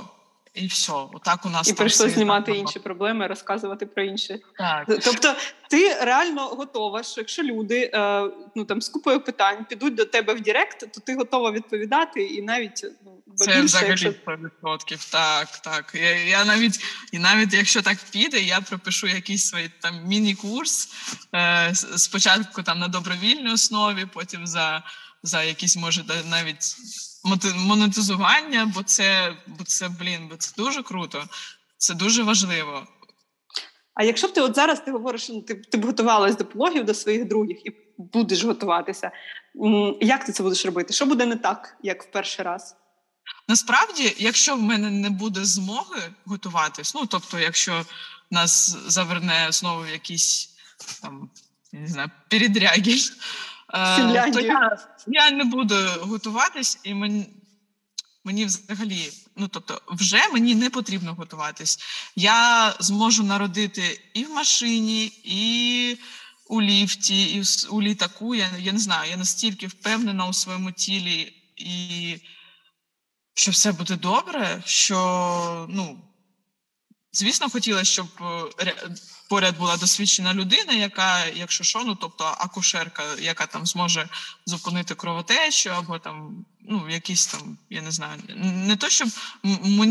І 0.60 0.68
все, 0.68 0.93
отак 1.14 1.45
у 1.45 1.49
нас 1.49 1.70
і 1.70 1.74
прийшло 1.74 2.10
знімати 2.10 2.51
інші 2.51 2.80
проблеми, 2.80 3.28
розказувати 3.28 3.86
про 3.86 4.03
інші. 4.03 4.41
Так. 4.57 4.86
Тобто, 5.03 5.36
ти 5.70 5.93
реально 5.93 6.47
готова, 6.47 7.03
що 7.03 7.22
якщо 7.22 7.43
люди 7.43 7.91
е, 7.93 8.30
ну 8.55 8.66
там 8.66 8.82
з 8.82 8.89
купою 8.89 9.24
питань 9.24 9.66
підуть 9.70 9.95
до 9.95 10.05
тебе 10.05 10.34
в 10.34 10.41
Директ, 10.41 10.80
то 10.93 11.01
ти 11.01 11.16
готова 11.16 11.51
відповідати 11.51 12.24
і 12.24 12.41
навіть 12.41 12.86
ну 13.05 13.22
це 13.36 13.45
більше, 13.45 13.64
взагалі 13.64 13.89
якщо... 13.89 14.10
відсотків. 14.10 15.05
Так, 15.12 15.47
так. 15.57 15.91
Я 15.95 16.24
я 16.24 16.45
навіть 16.45 16.80
і 17.12 17.20
навіть 17.20 17.53
якщо 17.53 17.82
так 17.82 17.97
піде, 18.12 18.39
я 18.39 18.62
пропишу 18.62 19.07
якийсь 19.07 19.45
свій 19.45 19.72
там 19.80 20.07
міні-курс 20.07 20.89
е, 21.36 21.72
спочатку 21.76 22.64
там 22.64 22.80
на 22.80 22.88
добровільній 22.88 23.53
основі, 23.53 24.05
потім 24.14 24.47
за 24.47 24.84
за 25.24 25.43
якісь 25.43 25.78
може 25.78 26.03
навіть 26.30 26.76
монетизування, 27.55 28.71
бо 28.75 28.84
це, 28.84 29.38
бо 29.47 29.63
це, 29.63 29.89
блін, 29.89 30.27
бо 30.30 30.36
це 30.36 30.53
дуже 30.57 30.84
круто, 30.84 31.23
це 31.77 31.93
дуже 31.93 32.23
важливо. 32.23 32.88
А 33.93 34.03
якщо 34.03 34.27
б 34.27 34.34
ти 34.34 34.41
от 34.41 34.55
зараз 34.55 34.80
ти 34.80 34.91
говориш, 34.91 35.23
що 35.23 35.41
ти 35.41 35.55
ти 35.55 35.77
б 35.77 35.86
готувалась 35.86 36.38
до 36.38 36.45
пологів 36.45 36.86
до 36.86 36.93
своїх 36.93 37.27
других 37.27 37.65
і 37.65 37.71
будеш 37.97 38.43
готуватися, 38.43 39.11
як 40.01 40.25
ти 40.25 40.32
це 40.32 40.43
будеш 40.43 40.65
робити? 40.65 40.93
Що 40.93 41.05
буде 41.05 41.25
не 41.25 41.36
так, 41.36 41.77
як 41.84 42.03
в 42.03 42.11
перший 42.11 42.45
раз? 42.45 42.75
Насправді, 43.47 44.15
якщо 44.17 44.55
в 44.55 44.61
мене 44.61 44.89
не 44.89 45.09
буде 45.09 45.45
змоги 45.45 46.01
готуватись, 46.25 46.95
ну 46.95 47.05
тобто, 47.05 47.39
якщо 47.39 47.86
нас 48.32 48.77
заверне 48.88 49.47
знову 49.49 49.86
якісь 49.86 50.49
там 51.01 51.30
я 51.71 51.80
не 51.80 51.88
знаю, 51.88 52.11
передряги, 52.30 52.95
Е, 53.74 54.32
то 54.32 54.39
я 54.39 54.78
я 55.07 55.32
не 55.32 55.43
буду 55.43 55.76
готуватись, 56.01 56.80
і 56.84 56.93
мені 56.93 57.30
мені 58.24 58.45
взагалі, 58.45 59.11
ну 59.36 59.47
тобто, 59.47 59.82
вже 59.88 60.28
мені 60.34 60.55
не 60.55 60.70
потрібно 60.70 61.13
готуватись. 61.13 61.80
Я 62.15 62.74
зможу 62.80 63.24
народити 63.24 64.01
і 64.13 64.24
в 64.24 64.30
машині, 64.30 65.22
і 65.24 65.97
у 66.47 66.61
ліфті, 66.61 67.24
і 67.24 67.43
у 67.70 67.82
літаку. 67.82 68.36
Я 68.36 68.49
я 68.59 68.72
не 68.72 68.80
знаю, 68.80 69.11
я 69.11 69.17
настільки 69.17 69.67
впевнена 69.67 70.28
у 70.28 70.34
своєму 70.34 70.72
тілі, 70.72 71.34
і 71.55 72.15
що 73.34 73.51
все 73.51 73.72
буде 73.72 73.95
добре, 73.95 74.63
що 74.65 75.67
ну. 75.70 76.05
Звісно, 77.11 77.49
хотіла, 77.49 77.84
щоб 77.84 78.07
е, 78.59 78.74
поряд 79.30 79.57
була 79.57 79.77
досвідчена 79.77 80.34
людина, 80.34 80.73
яка, 80.73 81.25
якщо 81.25 81.63
що, 81.63 81.84
ну 81.84 81.95
тобто 81.95 82.23
акушерка, 82.23 83.03
яка 83.19 83.45
там 83.45 83.65
зможе 83.65 84.09
зупинити 84.45 84.95
кровотечу, 84.95 85.69
або 85.69 85.99
там 85.99 86.45
ну 86.61 86.89
якісь 86.89 87.27
там, 87.27 87.57
я 87.69 87.82
не 87.82 87.91
знаю, 87.91 88.21
не 88.38 88.75
то, 88.75 88.89
щоб 88.89 89.09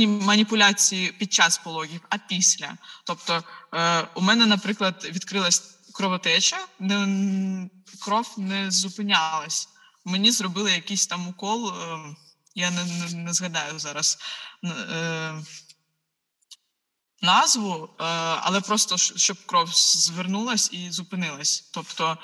маніпуляції 0.06 1.12
під 1.12 1.32
час 1.32 1.58
пологів, 1.58 2.00
а 2.08 2.18
після. 2.18 2.76
Тобто, 3.04 3.44
е, 3.74 4.08
у 4.14 4.20
мене, 4.20 4.46
наприклад, 4.46 5.08
відкрилась 5.10 5.62
кровотеча, 5.92 6.58
не 6.80 7.68
кров 8.00 8.34
не 8.38 8.70
зупинялась. 8.70 9.68
Мені 10.04 10.30
зробили 10.30 10.72
якийсь 10.72 11.06
там 11.06 11.28
укол, 11.28 11.68
е, 11.68 11.98
я 12.54 12.70
не, 12.70 12.84
не, 12.84 13.12
не 13.12 13.32
згадаю 13.32 13.78
зараз. 13.78 14.18
Е, 14.64 15.42
назву, 17.22 17.88
е, 18.00 18.04
але 18.40 18.60
просто 18.60 18.96
щоб 18.96 19.46
кров 19.46 19.68
звернулась 19.74 20.72
і 20.72 20.90
зупинилась. 20.90 21.70
Тобто, 21.74 22.18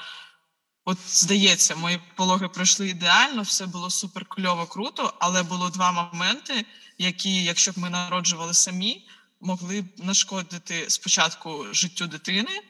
от 0.85 0.99
здається, 1.09 1.77
мої 1.77 2.01
пологи 2.17 2.49
пройшли 2.49 2.89
ідеально, 2.89 3.43
все 3.43 3.67
було 3.67 3.91
супер 3.91 4.25
кльово, 4.25 4.67
круто, 4.67 5.15
але 5.19 5.43
було 5.43 5.71
два 5.71 5.93
моменти, 5.93 6.67
які, 6.99 7.45
якщо 7.45 7.73
б 7.73 7.79
ми 7.79 7.91
народжували 7.91 8.55
самі, 8.55 9.09
могли 9.41 9.83
б 9.83 9.87
нашкодити 9.97 10.91
спочатку 10.91 11.65
життю 11.73 12.07
дитини, 12.07 12.61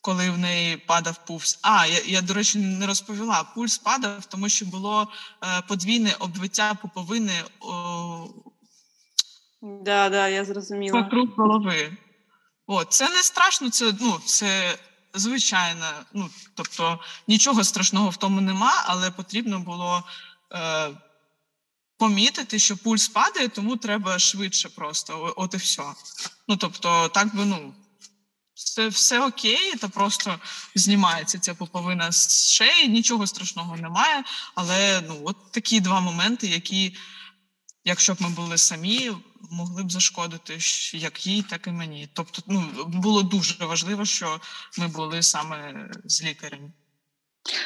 коли 0.00 0.30
в 0.30 0.38
неї 0.38 0.76
падав 0.76 1.24
пульс. 1.24 1.58
А, 1.62 1.86
я, 1.86 2.00
я 2.06 2.20
до 2.20 2.34
речі, 2.34 2.58
не 2.58 2.86
розповіла. 2.86 3.44
Пульс 3.44 3.78
падав, 3.78 4.26
тому 4.26 4.48
що 4.48 4.66
було 4.66 5.08
е, 5.42 5.62
подвійне 5.68 6.14
обвиття 6.18 6.74
пуповини 6.74 7.42
Да, 9.64 10.08
да, 10.08 10.28
я 10.28 10.44
зрозуміла. 10.44 11.00
вокруг 11.00 11.28
голови. 11.36 11.96
О, 12.66 12.84
це 12.84 13.08
не 13.08 13.22
страшно, 13.22 13.70
це, 13.70 13.92
ну, 14.00 14.20
це 14.24 14.78
звичайно. 15.14 15.86
Ну, 16.12 16.30
тобто 16.54 16.98
нічого 17.28 17.64
страшного 17.64 18.10
в 18.10 18.16
тому 18.16 18.40
нема, 18.40 18.84
але 18.86 19.10
потрібно 19.10 19.60
було 19.60 20.02
е, 20.52 20.90
помітити, 21.98 22.58
що 22.58 22.76
пульс 22.76 23.08
падає, 23.08 23.48
тому 23.48 23.76
треба 23.76 24.18
швидше 24.18 24.68
просто. 24.68 25.34
От 25.36 25.54
і 25.54 25.56
все. 25.56 25.82
Ну, 26.48 26.56
тобто, 26.56 27.08
так 27.08 27.36
би, 27.36 27.44
ну. 27.44 27.74
Все, 28.54 28.88
все 28.88 29.26
окей, 29.26 29.74
та 29.80 29.88
просто 29.88 30.38
знімається 30.74 31.38
ця 31.38 31.54
пуповина 31.54 32.12
з 32.12 32.50
шиї, 32.52 32.88
нічого 32.88 33.26
страшного 33.26 33.76
немає. 33.76 34.24
Але 34.54 35.00
ну, 35.08 35.20
от 35.24 35.52
такі 35.52 35.80
два 35.80 36.00
моменти, 36.00 36.46
які, 36.46 36.96
якщо 37.84 38.14
б 38.14 38.22
ми 38.22 38.28
були 38.28 38.58
самі, 38.58 39.12
могли 39.50 39.82
б 39.82 39.92
зашкодити 39.92 40.58
як 40.92 41.26
їй, 41.26 41.42
так 41.42 41.66
і 41.66 41.70
мені. 41.70 42.08
Тобто, 42.12 42.42
ну 42.46 42.84
було 42.86 43.22
дуже 43.22 43.64
важливо, 43.64 44.04
що 44.04 44.40
ми 44.78 44.88
були 44.88 45.22
саме 45.22 45.90
з 46.04 46.22
лікарем. 46.22 46.72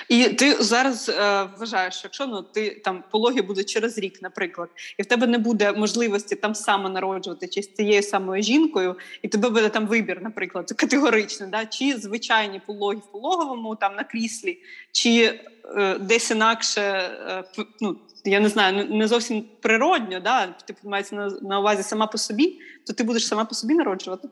І 0.08 0.24
ти 0.28 0.54
зараз 0.60 1.08
е, 1.08 1.48
вважаєш, 1.58 1.94
що 1.94 2.06
якщо 2.06 2.26
ну 2.26 2.42
ти 2.42 2.82
там 2.84 3.04
пологи 3.10 3.42
будуть 3.42 3.68
через 3.68 3.98
рік, 3.98 4.22
наприклад, 4.22 4.68
і 4.98 5.02
в 5.02 5.06
тебе 5.06 5.26
не 5.26 5.38
буде 5.38 5.72
можливості 5.72 6.36
там 6.36 6.54
само 6.54 6.88
народжувати 6.88 7.48
чи 7.48 7.62
з 7.62 7.74
цією 7.74 8.02
самою 8.02 8.42
жінкою, 8.42 8.96
і 9.22 9.28
тебе 9.28 9.48
буде 9.48 9.68
там 9.68 9.86
вибір, 9.86 10.22
наприклад, 10.22 10.72
категоричний, 10.76 11.50
да? 11.50 11.66
чи 11.66 11.96
звичайні 11.96 12.60
пологи 12.66 12.96
в 12.96 13.12
пологовому 13.12 13.76
там 13.76 13.96
на 13.96 14.04
кріслі, 14.04 14.58
чи 14.92 15.40
е, 15.76 15.98
десь 15.98 16.30
інакше, 16.30 16.80
е, 16.80 17.44
ну 17.80 17.96
я 18.24 18.40
не 18.40 18.48
знаю, 18.48 18.86
не 18.90 19.08
зовсім 19.08 19.44
природньо, 19.60 20.20
да? 20.20 20.46
типу 20.46 20.88
мається 20.88 21.16
на, 21.16 21.26
на 21.26 21.60
увазі 21.60 21.82
сама 21.82 22.06
по 22.06 22.18
собі, 22.18 22.60
то 22.86 22.92
ти 22.92 23.04
будеш 23.04 23.26
сама 23.26 23.44
по 23.44 23.54
собі 23.54 23.74
народжувати. 23.74 24.28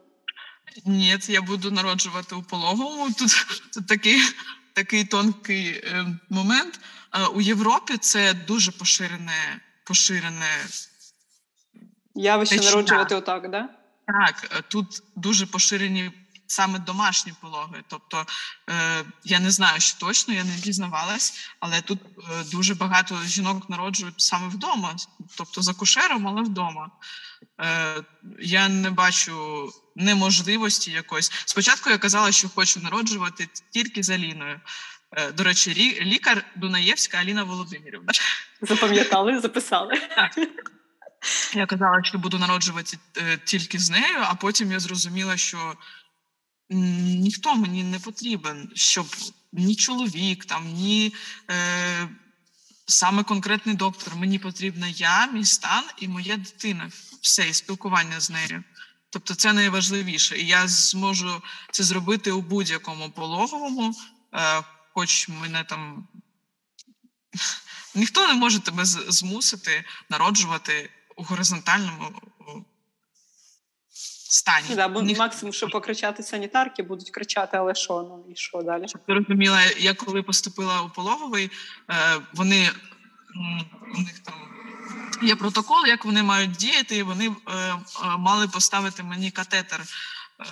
Ні, 0.85 1.17
я 1.27 1.41
буду 1.41 1.71
народжувати 1.71 2.35
у 2.35 2.43
пологовому. 2.43 3.07
Тут, 3.19 3.29
тут 3.73 3.87
такий, 3.87 4.19
такий 4.77 5.03
тонкий 5.05 5.69
е, 5.69 6.05
момент. 6.29 6.79
Е, 7.13 7.25
у 7.25 7.41
Європі 7.41 7.97
це 7.97 8.33
дуже 8.33 8.71
поширене, 8.71 9.59
поширене 9.83 10.65
Явище 12.15 12.55
Течія. 12.55 12.71
народжувати 12.71 13.15
отак, 13.15 13.49
да? 13.51 13.69
Так, 14.07 14.51
е, 14.57 14.61
тут 14.67 15.03
дуже 15.15 15.45
поширені 15.45 16.11
саме 16.47 16.79
домашні 16.79 17.33
пологи. 17.41 17.83
Тобто 17.87 18.25
е, 18.69 19.03
я 19.23 19.39
не 19.39 19.51
знаю, 19.51 19.79
що 19.79 19.99
точно, 19.99 20.33
я 20.33 20.43
не 20.43 20.55
дізнавалась, 20.55 21.49
але 21.59 21.81
тут 21.81 21.99
дуже 22.51 22.75
багато 22.75 23.17
жінок 23.25 23.69
народжують 23.69 24.21
саме 24.21 24.47
вдома, 24.47 24.95
тобто 25.37 25.61
за 25.61 25.73
кушером, 25.73 26.27
але 26.27 26.41
вдома. 26.41 26.89
Е, 27.61 28.03
я 28.39 28.69
не 28.69 28.89
бачу 28.89 29.33
неможливості 29.97 30.91
якоїсь. 30.91 31.31
Спочатку 31.45 31.89
я 31.89 31.97
казала, 31.97 32.31
що 32.31 32.49
хочу 32.49 32.79
народжувати 32.79 33.47
тільки 33.71 34.03
з 34.03 34.09
Аліною. 34.09 34.59
Е, 35.11 35.31
до 35.31 35.43
речі, 35.43 35.73
лікар 36.01 36.45
Дунаєвська 36.55 37.17
Аліна 37.17 37.43
Володимирівна. 37.43 38.13
Запам'ятали, 38.61 39.39
записали. 39.39 39.93
Я 41.53 41.65
казала, 41.65 42.03
що 42.03 42.17
буду 42.17 42.39
народжувати 42.39 42.97
е, 43.17 43.37
тільки 43.43 43.79
з 43.79 43.89
нею, 43.89 44.17
а 44.21 44.35
потім 44.35 44.71
я 44.71 44.79
зрозуміла, 44.79 45.37
що 45.37 45.75
ніхто 46.69 47.55
мені 47.55 47.83
не 47.83 47.99
потрібен, 47.99 48.71
щоб 48.75 49.05
ні 49.53 49.75
чоловік, 49.75 50.45
там, 50.45 50.67
ні 50.73 51.13
е, 51.51 52.09
саме 52.85 53.23
конкретний 53.23 53.75
доктор. 53.75 54.15
Мені 54.15 54.39
потрібна 54.39 54.87
я, 54.87 55.27
мій 55.27 55.45
стан 55.45 55.83
і 55.97 56.07
моя 56.07 56.37
дитина. 56.37 56.89
Все, 57.21 57.49
і 57.49 57.53
спілкування 57.53 58.19
з 58.19 58.29
нею. 58.29 58.63
Тобто 59.09 59.35
це 59.35 59.53
найважливіше. 59.53 60.37
І 60.37 60.47
я 60.47 60.67
зможу 60.67 61.41
це 61.71 61.83
зробити 61.83 62.31
у 62.31 62.41
будь-якому 62.41 63.09
пологовому, 63.09 63.93
е, 64.33 64.63
хоч 64.93 65.29
мене 65.29 65.63
там. 65.63 66.07
Ніхто 67.95 68.27
не 68.27 68.33
може 68.33 68.59
тебе 68.59 68.85
змусити 68.85 69.85
народжувати 70.09 70.89
у 71.15 71.23
горизонтальному 71.23 72.21
стані. 74.29 74.75
Да, 74.75 74.87
бо 74.87 75.01
Ніхто. 75.01 75.23
максимум, 75.23 75.53
що 75.53 75.67
покричати 75.67 76.23
санітарки, 76.23 76.83
будуть 76.83 77.09
кричати, 77.09 77.57
але 77.57 77.75
що, 77.75 77.93
ну 77.93 78.33
і 78.33 78.35
що 78.35 78.61
далі? 78.61 78.87
Щоб 78.87 79.05
ти 79.05 79.13
розуміла, 79.13 79.61
я 79.79 79.93
коли 79.93 80.23
поступила 80.23 80.81
у 80.81 80.89
пологовий, 80.89 81.51
е, 81.89 82.21
вони 82.33 82.69
у 83.95 84.01
них 84.01 84.19
там 84.19 84.33
є 85.21 85.35
протокол, 85.35 85.85
як 85.87 86.05
вони 86.05 86.23
мають 86.23 86.51
діяти, 86.51 86.97
і 86.97 87.03
вони 87.03 87.27
е, 87.27 87.53
е, 87.53 87.77
мали 88.17 88.47
поставити 88.47 89.03
мені 89.03 89.31
катетер 89.31 89.81
е, 89.81 90.45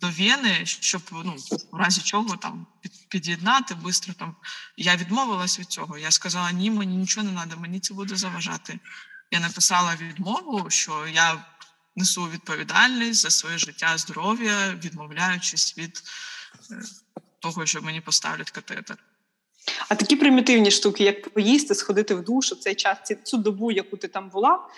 до 0.00 0.10
вени, 0.10 0.66
щоб 0.66 1.02
ну, 1.12 1.36
в 1.72 1.76
разі 1.76 2.00
чого 2.00 2.36
там 2.36 2.66
під'єднати 3.08 3.74
швидко 3.80 4.12
там. 4.12 4.36
Я 4.76 4.96
відмовилась 4.96 5.58
від 5.58 5.66
цього. 5.66 5.98
Я 5.98 6.10
сказала, 6.10 6.52
ні, 6.52 6.70
мені 6.70 6.96
нічого 6.96 7.26
не 7.26 7.46
треба, 7.46 7.62
мені 7.62 7.80
це 7.80 7.94
буде 7.94 8.16
заважати. 8.16 8.78
Я 9.30 9.40
написала 9.40 9.96
відмову, 9.96 10.70
що 10.70 11.06
я 11.06 11.44
несу 11.96 12.28
відповідальність 12.28 13.20
за 13.20 13.30
своє 13.30 13.58
життя, 13.58 13.98
здоров'я, 13.98 14.74
відмовляючись 14.74 15.78
від 15.78 16.02
того, 17.40 17.66
що 17.66 17.82
мені 17.82 18.00
поставлять 18.00 18.50
катетер. 18.50 18.96
А 19.88 19.94
такі 19.94 20.16
примітивні 20.16 20.70
штуки, 20.70 21.04
як 21.04 21.28
поїсти, 21.28 21.74
сходити 21.74 22.14
в 22.14 22.24
душ 22.24 22.54
цей 22.60 22.74
час, 22.74 22.98
цю 23.24 23.36
добу, 23.36 23.72
яку 23.72 23.96
ти 23.96 24.08
там 24.08 24.28
була, 24.28 24.68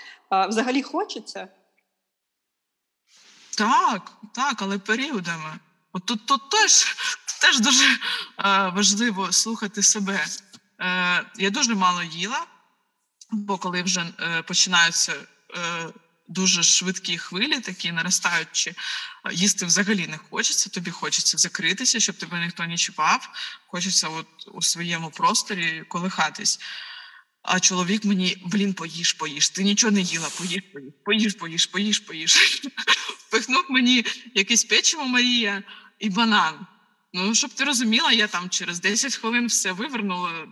взагалі 0.49 0.83
хочеться? 0.83 1.49
Так, 3.59 4.13
так, 4.35 4.63
але 4.63 4.79
періодами. 4.79 5.59
От 5.93 6.07
тут, 6.07 6.27
тут 6.27 6.51
теж, 6.51 6.97
теж 7.41 7.61
дуже 7.61 7.85
е, 7.85 7.99
важливо 8.69 9.33
слухати 9.33 9.83
себе. 9.83 10.27
Е, 10.81 11.25
я 11.37 11.51
дуже 11.51 11.75
мало 11.75 12.03
їла, 12.03 12.47
бо 13.31 13.59
коли 13.59 13.83
вже 13.83 14.01
е, 14.21 14.43
починаються 14.43 15.13
е, 15.13 15.89
дуже 16.33 16.63
швидкі 16.63 17.19
хвилі, 17.19 17.61
такі 17.61 17.93
наростаючі, 17.93 18.71
е, 18.71 18.75
їсти 19.33 19.67
взагалі 19.67 20.07
не 20.07 20.19
хочеться. 20.19 20.71
Тобі 20.71 20.91
хочеться 20.91 21.39
закритися, 21.39 22.01
щоб 22.01 22.17
тебе 22.17 22.41
ніхто 22.45 22.67
не 22.67 22.77
чіпав. 22.77 23.29
Хочеться 23.67 24.09
от 24.09 24.27
у 24.53 24.63
своєму 24.63 25.11
просторі 25.11 25.85
колихатись. 25.89 26.61
А 27.43 27.61
чоловік 27.61 28.05
мені, 28.05 28.43
блін, 28.47 28.75
поїж, 28.75 29.13
поїж. 29.13 29.51
Ти 29.51 29.63
нічого 29.63 29.91
не 29.91 30.01
їла, 30.01 30.29
поїж, 30.39 30.63
поїж, 31.05 31.35
поїж, 31.35 31.35
поїж, 31.35 31.67
поїж, 31.67 31.99
поїж. 31.99 32.63
Впихнув 33.29 33.65
мені 33.69 34.05
якесь 34.35 34.65
печиво 34.65 35.05
Марія 35.05 35.63
і 35.99 36.11
банан. 36.11 36.67
Ну, 37.13 37.35
щоб 37.35 37.51
ти 37.51 37.65
розуміла, 37.65 38.13
я 38.13 38.27
там 38.27 38.51
через 38.51 38.81
10 38.81 39.17
хвилин 39.17 39.47
все 39.47 39.73
вивернула 39.73 40.47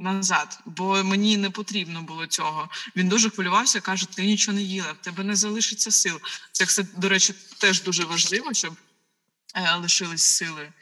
назад, 0.00 0.58
бо 0.66 1.04
мені 1.04 1.36
не 1.36 1.50
потрібно 1.50 2.02
було 2.02 2.26
цього. 2.26 2.68
Він 2.96 3.08
дуже 3.08 3.30
хвилювався, 3.30 3.80
каже: 3.80 4.06
ти 4.06 4.24
нічого 4.24 4.54
не 4.54 4.62
їла, 4.62 4.92
в 4.92 5.04
тебе 5.04 5.24
не 5.24 5.36
залишиться 5.36 5.90
сил. 5.90 6.20
Це, 6.52 6.64
все, 6.64 6.82
до 6.96 7.08
речі, 7.08 7.34
теж 7.58 7.82
дуже 7.82 8.04
важливо, 8.04 8.54
щоб 8.54 8.76
е, 9.54 9.74
лишились 9.74 10.22
сили. 10.22 10.72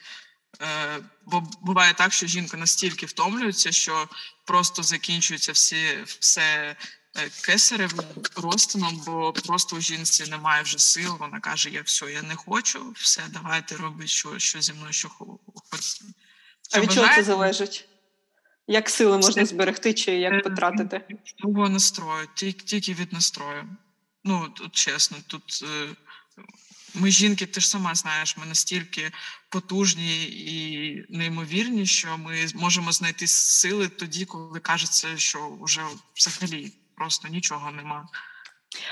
Е, 0.63 0.99
бо 1.27 1.41
буває 1.61 1.95
так, 1.95 2.13
що 2.13 2.27
жінка 2.27 2.57
настільки 2.57 3.07
втомлюється, 3.07 3.73
що 3.73 4.09
просто 4.45 4.83
закінчується 4.83 5.53
всі, 5.53 5.99
все 6.21 6.77
е, 7.17 7.31
кесаревим 7.41 8.07
розтином, 8.37 9.03
бо 9.07 9.33
просто 9.33 9.77
у 9.77 9.81
жінці 9.81 10.31
немає 10.31 10.63
вже 10.63 10.79
сил. 10.79 11.17
Вона 11.21 11.41
каже: 11.41 11.71
Я 11.71 11.83
все, 11.83 12.13
я 12.13 12.23
не 12.23 12.37
хочу, 12.37 12.91
все, 12.91 13.23
давайте 13.29 13.77
робити, 13.77 14.09
що, 14.09 14.39
що 14.39 14.61
зі 14.61 14.73
мною 14.73 14.93
що 14.93 15.09
хо- 15.09 15.39
хочете. 15.71 16.05
А 16.73 16.81
від 16.81 16.93
чого 16.93 17.15
це 17.15 17.23
залежить? 17.23 17.88
Як 18.69 18.91
сили 18.91 19.19
можна 19.19 19.45
зберегти 19.45 19.95
чи 19.95 20.13
Е, 20.13 20.19
як 20.19 20.43
потратити? 20.43 21.01
Свого 21.41 21.69
настрою, 21.69 22.29
тільки, 22.35 22.65
тільки 22.65 22.95
від 22.95 23.13
настрою. 23.13 23.65
Ну, 24.25 24.49
тут 24.49 24.75
чесно, 24.75 25.17
тут 25.27 25.63
е, 25.63 25.89
ми 26.95 27.11
жінки, 27.11 27.47
ти 27.47 27.61
ж 27.61 27.69
сама 27.69 27.95
знаєш, 27.95 28.37
ми 28.37 28.47
настільки 28.47 29.11
потужні 29.49 30.23
і 30.25 31.07
неймовірні, 31.09 31.87
що 31.87 32.19
ми 32.19 32.47
можемо 32.55 32.93
знайти 32.93 33.27
сили 33.27 33.89
тоді, 33.89 34.25
коли 34.25 34.61
кажеться, 34.61 35.17
що 35.17 35.59
вже 35.61 35.83
взагалі 36.17 36.73
просто 36.97 37.29
нічого 37.29 37.71
нема. 37.71 38.09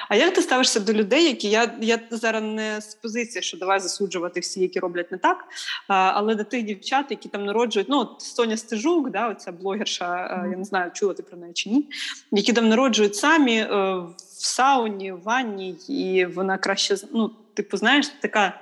А 0.09 0.17
як 0.17 0.35
ти 0.35 0.43
ставишся 0.43 0.81
до 0.81 0.93
людей, 0.93 1.25
які 1.25 1.49
я 1.49 1.75
я 1.81 2.01
зараз 2.11 2.43
не 2.43 2.81
з 2.81 2.95
позиції, 2.95 3.43
що 3.43 3.57
давай 3.57 3.81
засуджувати 3.81 4.41
всі, 4.41 4.61
які 4.61 4.81
роблять 4.81 5.13
не 5.13 5.19
так, 5.19 5.45
але 5.89 6.35
до 6.35 6.45
тих 6.45 6.63
дівчат, 6.63 7.07
які 7.11 7.29
там 7.29 7.45
народжують, 7.45 7.89
ну 7.89 7.99
от 7.99 8.23
Соня 8.23 8.57
Стежук, 8.57 9.11
да, 9.11 9.29
оця 9.29 9.53
блогерша, 9.53 10.05
mm. 10.05 10.51
я 10.51 10.57
не 10.57 10.65
знаю, 10.65 10.91
чула 10.95 11.15
ти 11.15 11.23
про 11.23 11.39
неї 11.39 11.53
чи 11.53 11.71
ні, 11.71 11.89
які 12.33 12.53
там 12.53 12.69
народжують 12.69 13.17
самі 13.17 13.57
е, 13.57 13.67
в 13.69 14.15
сауні, 14.39 15.13
в 15.13 15.23
ванні, 15.23 15.71
і 15.89 16.25
вона 16.25 16.59
краще 16.59 16.97
ну, 17.13 17.31
типу, 17.55 17.77
знаєш, 17.77 18.09
така. 18.09 18.61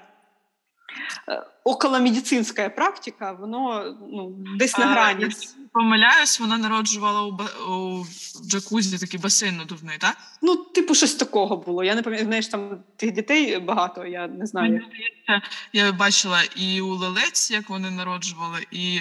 Е, 1.29 1.43
околомедицинська 1.65 2.69
практика, 2.69 3.33
воно 3.33 3.95
ну, 4.13 4.35
десь 4.59 4.79
на 4.79 4.87
грані. 4.87 5.29
Помиляюсь, 5.73 6.41
вона 6.41 6.59
народжувала 6.59 7.23
у, 7.23 7.33
у 7.73 8.07
джакузі 8.47 8.99
такий 8.99 9.21
басейн 9.21 9.57
надувний, 9.57 9.99
так? 9.99 10.17
Ну, 10.43 10.57
типу, 10.57 10.95
щось 10.95 11.15
такого 11.15 11.57
було. 11.57 11.85
Я 11.85 11.95
не 11.95 12.03
пам'ятаю, 12.03 12.27
знаєш, 12.27 12.49
там 12.49 12.79
тих 12.97 13.13
дітей 13.13 13.59
багато, 13.59 14.07
я 14.07 14.29
не 14.29 14.47
знаю. 14.47 14.81
Я 15.73 15.93
бачила 15.93 16.43
і 16.57 16.81
у 16.81 16.95
Лелець, 16.95 17.51
як 17.51 17.69
вони 17.69 17.91
народжували, 17.91 18.67
і 18.71 19.01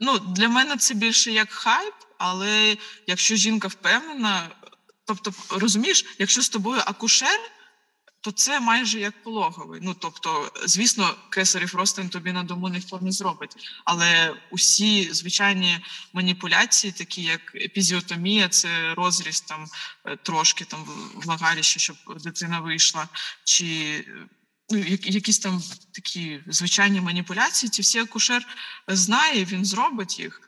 ну, 0.00 0.18
для 0.18 0.48
мене 0.48 0.76
це 0.76 0.94
більше 0.94 1.32
як 1.32 1.50
хайп, 1.50 1.94
але 2.18 2.76
якщо 3.06 3.36
жінка 3.36 3.68
впевнена, 3.68 4.48
тобто 5.04 5.32
розумієш, 5.50 6.16
якщо 6.18 6.42
з 6.42 6.48
тобою 6.48 6.80
акушер 6.86 7.40
то 8.26 8.32
це 8.32 8.60
майже 8.60 9.00
як 9.00 9.22
пологовий. 9.22 9.80
Ну 9.82 9.96
тобто, 9.98 10.52
звісно, 10.64 11.14
кесарів 11.30 11.74
розтин 11.74 12.08
тобі 12.08 12.32
на 12.32 12.42
дому 12.42 12.68
ніхто 12.68 12.98
не 13.02 13.12
зробить, 13.12 13.56
але 13.84 14.34
усі 14.50 15.12
звичайні 15.12 15.78
маніпуляції, 16.12 16.92
такі 16.92 17.22
як 17.22 17.54
епізіотомія, 17.54 18.48
це 18.48 18.94
розріз 18.94 19.40
там 19.40 19.66
е, 20.04 20.16
трошки 20.16 20.64
там 20.64 20.84
влагаліще, 21.14 21.80
щоб 21.80 21.96
дитина 22.24 22.60
вийшла, 22.60 23.08
чи 23.44 24.04
ну, 24.70 24.78
якісь 25.02 25.38
там 25.38 25.62
такі 25.92 26.40
звичайні 26.46 27.00
маніпуляції, 27.00 27.70
ці 27.70 27.82
всі 27.82 27.98
акушер 27.98 28.46
знає, 28.88 29.44
він 29.44 29.64
зробить 29.64 30.18
їх. 30.18 30.40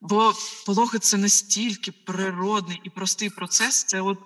Бо 0.00 0.34
пологи 0.66 0.98
це 0.98 1.16
настільки 1.16 1.92
природний 1.92 2.80
і 2.84 2.90
простий 2.90 3.30
процес. 3.30 3.84
Це 3.84 4.00
от 4.00 4.18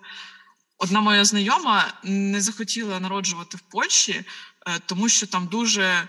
Одна 0.78 1.00
моя 1.00 1.24
знайома 1.24 2.00
не 2.04 2.40
захотіла 2.40 3.00
народжувати 3.00 3.56
в 3.56 3.60
Польщі, 3.60 4.24
е, 4.66 4.78
тому 4.86 5.08
що 5.08 5.26
там 5.26 5.46
дуже 5.46 6.08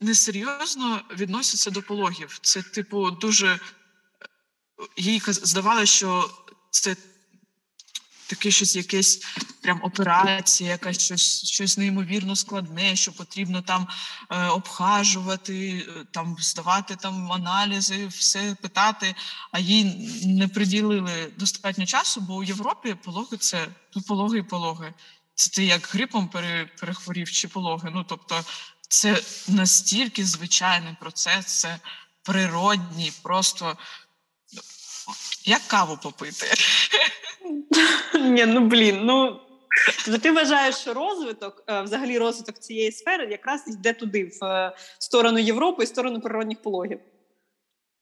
несерйозно 0.00 1.02
відносяться 1.16 1.70
до 1.70 1.82
пологів. 1.82 2.38
Це, 2.42 2.62
типу, 2.62 3.10
дуже 3.10 3.48
е, 3.48 3.58
їй 4.96 5.22
здавалося, 5.26 5.86
що 5.86 6.30
це 6.70 6.96
таке 8.26 8.50
щось, 8.50 8.76
якесь 8.76 9.20
прям 9.60 9.80
операція, 9.82 10.70
якась 10.70 11.00
щось 11.00 11.44
щось 11.44 11.78
неймовірно 11.78 12.36
складне, 12.36 12.96
що 12.96 13.12
потрібно 13.12 13.62
там 13.62 13.86
е, 14.30 14.46
обхажувати, 14.46 15.86
е, 15.88 16.04
там 16.10 16.36
здавати 16.40 16.96
там 16.96 17.32
аналізи, 17.32 18.06
все 18.06 18.56
питати. 18.62 19.14
А 19.52 19.58
їй 19.58 19.84
не 20.26 20.48
приділили 20.48 21.32
достатньо 21.38 21.86
часу, 21.86 22.20
бо 22.20 22.34
у 22.34 22.42
Європі 22.42 22.96
пологи 23.04 23.36
це 23.36 23.66
ну, 23.94 24.02
пологи 24.02 24.38
і 24.38 24.42
пологи. 24.42 24.94
Це 25.34 25.50
ти 25.50 25.64
як 25.64 25.88
грипом 25.92 26.28
перехворів 26.80 27.30
чи 27.30 27.48
пологи. 27.48 27.90
Ну 27.94 28.04
тобто, 28.08 28.44
це 28.88 29.22
настільки 29.48 30.24
звичайний 30.24 30.96
процес, 31.00 31.60
це 31.60 31.78
природній, 32.22 33.12
просто 33.22 33.76
як 35.46 35.62
каву 35.66 35.98
попити. 36.02 36.46
Ні, 38.14 38.46
ну 38.46 38.60
блін, 38.60 39.04
ну 39.04 39.40
ти 40.22 40.32
вважаєш, 40.32 40.76
що 40.76 40.94
розвиток, 40.94 41.64
е, 41.68 41.82
взагалі 41.82 42.18
розвиток 42.18 42.58
цієї 42.58 42.92
сфери 42.92 43.30
якраз 43.30 43.68
йде 43.68 43.92
туди, 43.92 44.32
в 44.40 44.44
е, 44.44 44.76
сторону 44.98 45.38
Європи 45.38 45.84
і 45.84 45.86
сторону 45.86 46.20
природних 46.20 46.62
пологів. 46.62 47.00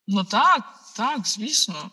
Ну 0.06 0.24
так, 0.24 0.62
так, 0.96 1.26
звісно. 1.26 1.90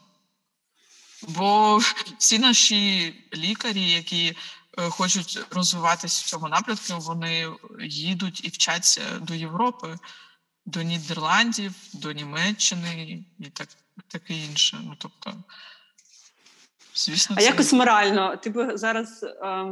Бо 1.27 1.79
всі 2.17 2.39
наші 2.39 3.13
лікарі, 3.33 3.89
які 3.89 4.37
е, 4.77 4.89
хочуть 4.89 5.39
розвиватися 5.51 6.23
в 6.25 6.29
цьому 6.29 6.47
напрямку, 6.47 6.83
вони 6.97 7.47
їдуть 7.79 8.45
і 8.45 8.47
вчаться 8.47 9.01
до 9.21 9.33
Європи, 9.33 9.99
до 10.65 10.81
Нідерландів, 10.81 11.73
до 11.93 12.11
Німеччини 12.11 13.23
і 13.39 13.45
так 13.45 13.67
таке 14.07 14.33
інше. 14.33 14.77
Ну 14.83 14.95
тобто. 14.97 15.33
Звісно, 16.95 17.35
а 17.39 17.41
це... 17.41 17.45
якось 17.45 17.73
морально. 17.73 18.37
Ти 18.37 18.49
б 18.49 18.77
зараз 18.77 19.23
е, 19.23 19.65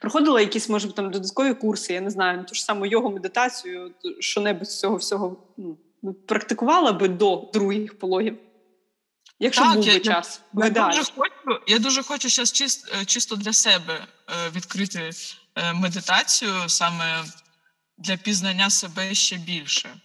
проходила 0.00 0.40
якісь, 0.40 0.68
може 0.68 0.92
там 0.92 1.10
додаткові 1.10 1.54
курси, 1.54 1.92
я 1.92 2.00
не 2.00 2.10
знаю, 2.10 2.44
ту 2.44 2.54
ж 2.54 2.64
саму 2.64 2.86
його 2.86 3.10
медитацію, 3.10 3.94
що 4.20 4.40
небудь 4.40 4.70
з 4.70 4.80
цього 4.80 4.96
всього 4.96 5.36
ну, 5.56 5.78
ну, 6.02 6.14
практикувала 6.14 6.92
би 6.92 7.08
до 7.08 7.50
других 7.52 7.98
пологів. 7.98 8.38
Якщо 9.38 9.62
так, 9.62 9.74
був 9.74 9.86
би 9.86 9.92
я, 9.92 10.00
час. 10.00 10.40
Я, 10.54 10.64
я 10.64 10.70
дуже 10.70 11.02
хочу 11.16 11.60
я 11.66 11.78
дуже 11.78 12.02
хочу 12.02 12.28
зараз 12.28 12.52
чисто, 12.52 12.92
е, 13.00 13.04
чисто 13.04 13.36
для 13.36 13.52
себе 13.52 14.06
е, 14.28 14.50
відкрити 14.50 15.10
е, 15.54 15.72
медитацію 15.72 16.54
саме 16.66 17.24
для 17.98 18.16
пізнання 18.16 18.70
себе 18.70 19.14
ще 19.14 19.36
більше. 19.36 20.00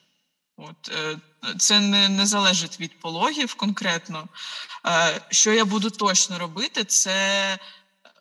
От, 0.59 0.89
е, 0.89 1.17
Це 1.57 1.79
не 1.79 2.09
не 2.09 2.25
залежить 2.25 2.79
від 2.79 2.99
пологів 2.99 3.55
конкретно. 3.55 4.27
Е, 4.85 5.21
що 5.29 5.53
я 5.53 5.65
буду 5.65 5.89
точно 5.89 6.39
робити, 6.39 6.83
це 6.83 7.59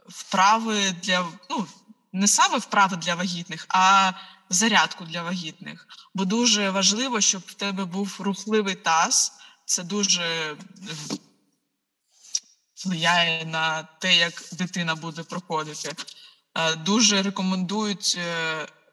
вправи 0.09 0.91
для 0.91 1.27
ну, 1.51 1.67
не 2.13 2.29
саме 2.29 2.59
вправи 2.59 2.97
для 2.97 3.15
вагітних, 3.15 3.67
а 3.69 4.13
зарядку 4.51 5.05
для 5.05 5.23
вагітних. 5.23 5.87
Бо 6.15 6.25
дуже 6.25 6.71
важливо, 6.71 7.21
щоб 7.21 7.43
в 7.47 7.55
тебе 7.55 7.85
був 7.85 8.17
рухливий 8.19 8.75
таз. 8.75 9.33
Це 9.65 9.83
дуже 9.83 10.57
впливає 12.75 13.45
на 13.45 13.83
те, 13.83 14.17
як 14.17 14.43
дитина 14.53 14.95
буде 14.95 15.23
проходити. 15.23 15.95
Е, 16.55 16.75
дуже 16.75 17.23
рекомендують 17.23 18.19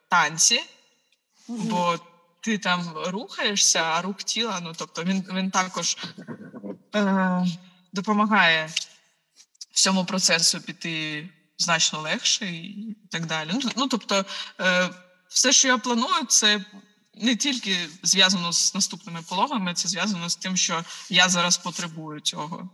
танці, 0.10 0.64
бо 1.48 2.00
ти 2.46 2.58
там 2.58 2.94
рухаєшся, 3.06 3.80
а 3.80 4.02
рух 4.02 4.18
тіла, 4.18 4.60
ну 4.64 4.74
тобто 4.78 5.04
він 5.04 5.26
він 5.34 5.52
також 5.52 5.98
е, 6.96 7.46
допомагає 7.94 8.70
всьому 9.72 10.06
процесу 10.06 10.62
піти 10.62 11.30
значно 11.58 12.02
легше 12.02 12.46
і 12.46 12.98
так 13.12 13.26
далі. 13.26 13.50
Ну, 13.54 13.72
ну 13.78 13.88
тобто, 13.88 14.26
е, 14.60 14.90
все, 15.30 15.52
що 15.52 15.68
я 15.68 15.78
планую, 15.78 16.26
це 16.28 16.66
не 17.16 17.36
тільки 17.36 17.90
зв'язано 18.04 18.54
з 18.54 18.76
наступними 18.76 19.20
пологами, 19.30 19.74
це 19.74 19.88
зв'язано 19.88 20.30
з 20.30 20.36
тим, 20.36 20.58
що 20.58 20.84
я 21.10 21.30
зараз 21.30 21.58
потребую 21.58 22.20
цього. 22.20 22.70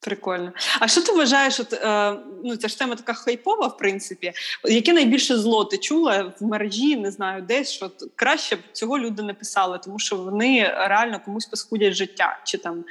Прикольно. 0.00 0.52
А 0.80 0.88
що 0.88 1.02
ти 1.02 1.12
вважаєш? 1.12 1.60
От, 1.60 1.72
е, 1.72 2.16
ну 2.44 2.56
ця 2.56 2.68
ж 2.68 2.78
тема 2.78 2.96
така 2.96 3.14
хайпова, 3.14 3.66
в 3.66 3.76
принципі. 3.76 4.32
Яке 4.64 4.92
найбільше 4.92 5.38
зло 5.38 5.64
ти 5.64 5.78
чула 5.78 6.32
в 6.40 6.44
мережі, 6.44 6.96
не 6.96 7.10
знаю, 7.10 7.42
десь 7.42 7.70
що 7.70 7.90
краще 8.16 8.56
б 8.56 8.58
цього 8.72 8.98
люди 8.98 9.22
не 9.22 9.34
писали, 9.34 9.78
тому 9.78 9.98
що 9.98 10.16
вони 10.16 10.62
реально 10.62 11.20
комусь 11.24 11.46
паскудять 11.46 11.94
життя, 11.94 12.40
чи 12.44 12.58
там 12.58 12.84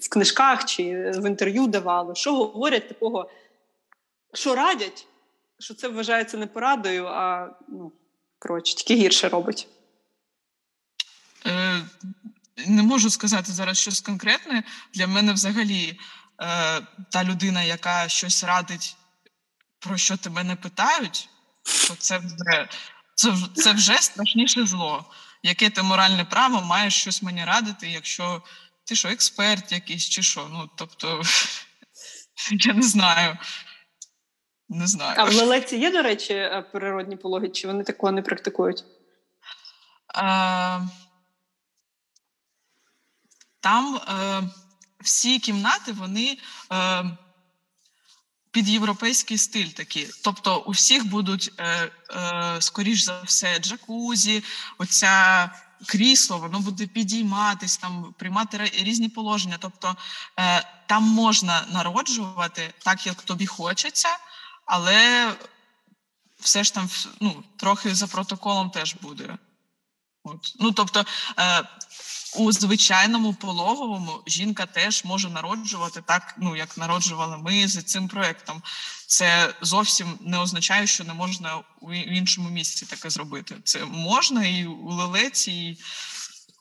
в 0.00 0.08
книжках, 0.08 0.64
чи 0.64 1.10
в 1.10 1.26
інтерв'ю 1.26 1.66
давали. 1.66 2.14
Що 2.14 2.34
говорять 2.34 2.88
такого, 2.88 3.30
що 4.34 4.54
радять, 4.54 5.06
що 5.58 5.74
це 5.74 5.88
вважається 5.88 6.36
не 6.38 6.46
порадою, 6.46 7.06
а 7.06 7.50
ну, 7.68 7.92
коротше, 8.38 8.74
тільки 8.74 8.94
гірше 9.02 9.28
робить. 9.28 9.68
Е, 11.46 11.82
Не 12.66 12.82
можу 12.82 13.10
сказати 13.10 13.52
зараз 13.52 13.78
щось 13.78 14.00
конкретне. 14.00 14.62
Для 14.94 15.06
мене 15.06 15.32
взагалі 15.32 15.98
та 17.10 17.24
людина, 17.24 17.62
яка 17.62 18.08
щось 18.08 18.44
радить, 18.44 18.96
про 19.78 19.96
що 19.96 20.16
тебе 20.16 20.44
не 20.44 20.56
питають, 20.56 21.28
то 21.88 21.94
це 21.94 22.18
вже 22.18 22.68
це, 23.14 23.34
це 23.54 23.72
вже 23.72 23.94
страшніше 23.94 24.66
зло. 24.66 25.04
Яке 25.42 25.70
ти 25.70 25.82
моральне 25.82 26.24
право 26.24 26.62
маєш 26.62 26.94
щось 26.94 27.22
мені 27.22 27.44
радити, 27.44 27.88
якщо 27.88 28.42
ти 28.84 28.94
що, 28.94 29.08
експерт 29.08 29.72
якийсь 29.72 30.08
чи 30.08 30.22
що? 30.22 30.48
Ну, 30.52 30.70
тобто, 30.76 31.22
я 32.50 32.74
не 32.74 32.82
знаю. 32.82 33.38
Не 34.68 34.86
знаю. 34.86 35.14
А 35.18 35.24
в 35.24 35.34
лекції 35.34 35.80
є, 35.80 35.90
до 35.90 36.02
речі, 36.02 36.34
е, 36.34 36.62
природні 36.72 37.16
пологи, 37.16 37.48
чи 37.48 37.66
вони 37.66 37.84
такого 37.84 38.12
не 38.12 38.22
практикують? 38.22 38.84
А, 40.14 40.80
Там. 43.60 44.00
А, 44.06 44.38
е, 44.38 44.65
всі 45.00 45.38
кімнати 45.38 45.92
вони 45.92 46.38
е, 46.72 47.04
під 48.50 48.68
європейський 48.68 49.38
стиль 49.38 49.66
такі. 49.66 50.08
Тобто 50.24 50.58
у 50.66 50.70
всіх 50.70 51.06
будуть, 51.06 51.52
е, 51.58 51.90
е, 52.10 52.56
скоріш 52.60 53.02
за 53.02 53.22
все, 53.22 53.58
джакузі, 53.58 54.44
оця 54.78 55.50
крісло, 55.86 56.38
воно 56.38 56.60
буде 56.60 56.86
підійматись, 56.86 57.76
там 57.76 58.14
приймати 58.18 58.70
різні 58.74 59.08
положення. 59.08 59.56
Тобто 59.60 59.96
е, 60.38 60.62
там 60.86 61.02
можна 61.02 61.64
народжувати 61.72 62.74
так, 62.78 63.06
як 63.06 63.22
тобі 63.22 63.46
хочеться. 63.46 64.08
але 64.66 65.32
все 66.40 66.64
ж 66.64 66.74
там 66.74 66.88
ну, 67.20 67.44
трохи 67.56 67.94
за 67.94 68.06
протоколом 68.06 68.70
теж 68.70 68.94
буде. 68.94 69.38
От. 70.24 70.54
Ну, 70.60 70.72
тобто, 70.72 71.04
е, 71.38 71.62
у 72.36 72.52
звичайному 72.52 73.34
пологовому 73.34 74.22
жінка 74.26 74.66
теж 74.66 75.04
може 75.04 75.30
народжувати 75.30 76.02
так, 76.06 76.34
ну 76.38 76.56
як 76.56 76.78
народжували 76.78 77.38
ми 77.38 77.68
з 77.68 77.82
цим 77.82 78.08
проектом. 78.08 78.62
Це 79.06 79.54
зовсім 79.62 80.18
не 80.20 80.38
означає, 80.38 80.86
що 80.86 81.04
не 81.04 81.14
можна 81.14 81.58
у 81.80 81.92
іншому 81.94 82.48
місці 82.48 82.86
таке 82.86 83.10
зробити. 83.10 83.54
Це 83.64 83.84
можна 83.84 84.46
і 84.46 84.66
у 84.66 84.92
лелеці, 84.92 85.52
і 85.52 85.78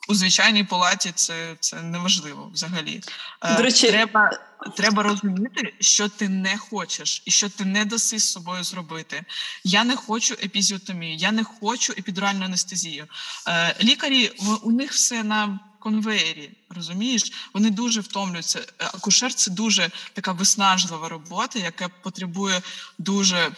у 0.08 0.16
звичайній 0.16 0.64
палаті 0.64 1.12
це 1.16 1.56
це 1.60 1.82
неважливо 1.82 2.49
взагалі. 2.53 3.01
Е, 3.41 3.58
До 3.58 3.64
речі, 3.64 3.88
треба 3.88 4.39
треба 4.76 5.03
розуміти, 5.03 5.74
що 5.80 6.10
ти 6.10 6.30
не 6.30 6.58
хочеш, 6.58 7.24
і 7.26 7.32
що 7.32 7.49
ти 7.49 7.66
не 7.66 7.86
даси 7.86 8.20
з 8.20 8.32
собою 8.32 8.64
зробити. 8.64 9.24
Я 9.64 9.84
не 9.84 9.95
хочу 9.95 10.34
епізіотомію, 10.34 11.16
я 11.16 11.32
не 11.32 11.43
хочу 11.43 11.93
епідуральну 11.93 12.45
анестезію. 12.45 13.08
Е, 13.47 13.76
лікарі 13.84 14.32
у 14.64 14.72
них 14.72 14.91
все 14.91 15.24
на 15.24 15.60
конвеєрі. 15.80 16.51
Розумієш, 16.70 17.32
вони 17.53 17.70
дуже 17.70 18.01
втомлюються. 18.01 18.60
Е, 18.60 18.86
акушер 18.93 19.34
це 19.34 19.51
дуже 19.51 19.89
така 20.14 20.32
виснажлива 20.32 21.10
робота, 21.10 21.60
яка 21.60 21.89
потребує 21.89 22.62
дуже 22.97 23.51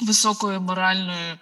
високої 0.00 0.58
моральної 0.58 1.38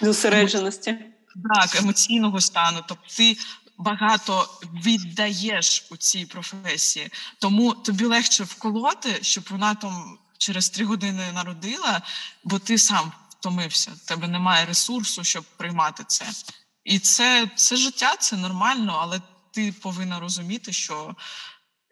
зосередженості. 0.00 1.09
Так, 1.54 1.76
емоційного 1.76 2.40
стану. 2.40 2.84
Тобто 2.88 3.04
ти 3.16 3.36
багато 3.78 4.60
віддаєш 4.62 5.86
у 5.90 5.96
цій 5.96 6.26
професії, 6.26 7.10
тому 7.38 7.74
тобі 7.74 8.04
легше 8.04 8.44
вколоти, 8.44 9.18
щоб 9.22 9.44
вона 9.50 9.74
там 9.74 10.18
через 10.38 10.70
три 10.70 10.84
години 10.84 11.32
народила, 11.32 12.02
бо 12.44 12.58
ти 12.58 12.78
сам 12.78 13.12
втомився. 13.28 13.90
В 13.90 13.98
тебе 13.98 14.28
немає 14.28 14.66
ресурсу, 14.66 15.24
щоб 15.24 15.44
приймати 15.44 16.04
це. 16.06 16.26
І 16.84 16.98
це, 16.98 17.50
це 17.56 17.76
життя, 17.76 18.16
це 18.16 18.36
нормально, 18.36 18.98
але 19.02 19.20
ти 19.50 19.72
повинна 19.72 20.20
розуміти, 20.20 20.72
що. 20.72 21.16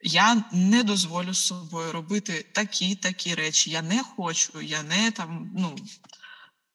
Я 0.03 0.45
не 0.53 0.83
дозволю 0.83 1.35
з 1.35 1.47
собою 1.47 1.93
робити 1.93 2.47
такі 2.53 2.97
такі 2.97 3.35
речі. 3.35 3.71
Я 3.71 3.83
не 3.83 4.03
хочу, 4.03 4.61
я 4.61 4.83
не 4.83 5.11
там. 5.11 5.51
Ну 5.57 5.77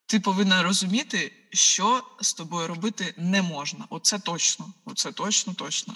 ти 0.06 0.20
повинна 0.20 0.64
розуміти, 0.64 1.32
що 1.54 2.04
з 2.22 2.34
тобою 2.34 2.68
робити 2.68 3.14
не 3.18 3.42
можна. 3.42 3.86
Оце 3.90 4.20
точно, 4.20 4.66
оце 4.86 5.12
точно, 5.12 5.54
точно. 5.54 5.94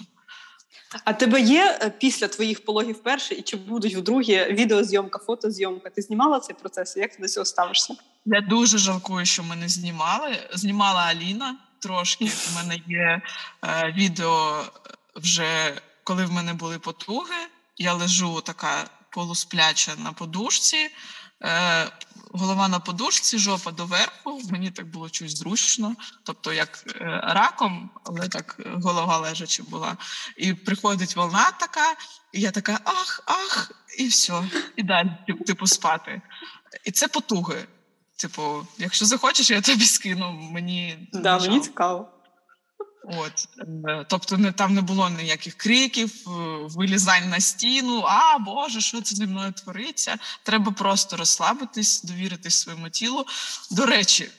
А 1.04 1.12
тебе 1.12 1.40
є 1.40 1.78
е, 1.82 1.90
після 1.90 2.28
твоїх 2.28 2.64
пологів 2.64 3.02
перше 3.02 3.34
і 3.34 3.42
чи 3.42 3.56
будуть 3.56 3.94
вдруге 3.94 4.52
відеозйомка, 4.52 5.18
фотозйомка? 5.18 5.90
Ти 5.90 6.02
знімала 6.02 6.40
цей 6.40 6.56
процес? 6.56 6.96
Як 6.96 7.16
ти 7.16 7.22
до 7.22 7.28
цього 7.28 7.46
ставишся? 7.46 7.94
Я 8.24 8.40
дуже 8.40 8.78
жалкую, 8.78 9.26
що 9.26 9.42
ми 9.42 9.56
не 9.56 9.68
знімали. 9.68 10.36
Знімала 10.52 11.00
Аліна 11.00 11.56
трошки. 11.78 12.24
У 12.24 12.56
мене 12.56 12.80
є 12.86 13.22
е, 13.64 13.94
відео 13.96 14.64
вже 15.16 15.80
коли 16.08 16.24
в 16.24 16.32
мене 16.32 16.54
були 16.54 16.78
потуги. 16.78 17.36
Я 17.76 17.94
лежу 17.94 18.40
така 18.40 18.90
полуспляча 19.10 19.92
на 19.96 20.12
подушці. 20.12 20.90
Е, 21.42 21.86
голова 22.30 22.68
на 22.68 22.78
подушці, 22.78 23.38
жопа 23.38 23.72
доверху. 23.72 24.40
Мені 24.50 24.70
так 24.70 24.86
було 24.90 25.08
щось 25.08 25.36
зручно, 25.36 25.96
тобто 26.22 26.52
як 26.52 26.84
е, 26.86 27.04
раком, 27.24 27.90
але 28.04 28.28
так 28.28 28.56
голова 28.82 29.18
лежачи 29.18 29.62
була. 29.62 29.96
І 30.36 30.54
приходить 30.54 31.16
волна 31.16 31.50
така, 31.60 31.94
і 32.32 32.40
я 32.40 32.50
така 32.50 32.80
ах, 32.84 33.22
ах, 33.26 33.72
і 33.98 34.06
все, 34.06 34.42
і 34.76 34.82
далі 34.82 35.10
типу 35.46 35.66
спати. 35.66 36.22
І 36.84 36.90
це 36.90 37.08
потуги. 37.08 37.66
Типу, 38.16 38.66
якщо 38.78 39.04
захочеш, 39.04 39.50
я 39.50 39.60
тобі 39.60 39.84
скину. 39.84 40.32
Мені 40.32 41.08
да, 41.12 41.38
мені 41.38 41.60
цікаво. 41.60 42.08
От, 43.04 43.48
е, 43.88 44.04
Тобто 44.08 44.36
не 44.36 44.52
там 44.52 44.74
не 44.74 44.80
було 44.80 45.10
ніяких 45.10 45.54
криків, 45.54 46.12
е, 46.26 46.30
вилізань 46.62 47.28
на 47.28 47.40
стіну, 47.40 48.04
а 48.06 48.38
Боже, 48.38 48.80
що 48.80 49.00
це 49.00 49.16
зі 49.16 49.26
мною 49.26 49.52
твориться. 49.52 50.16
Треба 50.42 50.72
просто 50.72 51.16
розслабитись, 51.16 52.02
довіритись 52.02 52.54
своєму 52.54 52.90
тілу. 52.90 53.26
До 53.70 53.86
речі, 53.86 54.30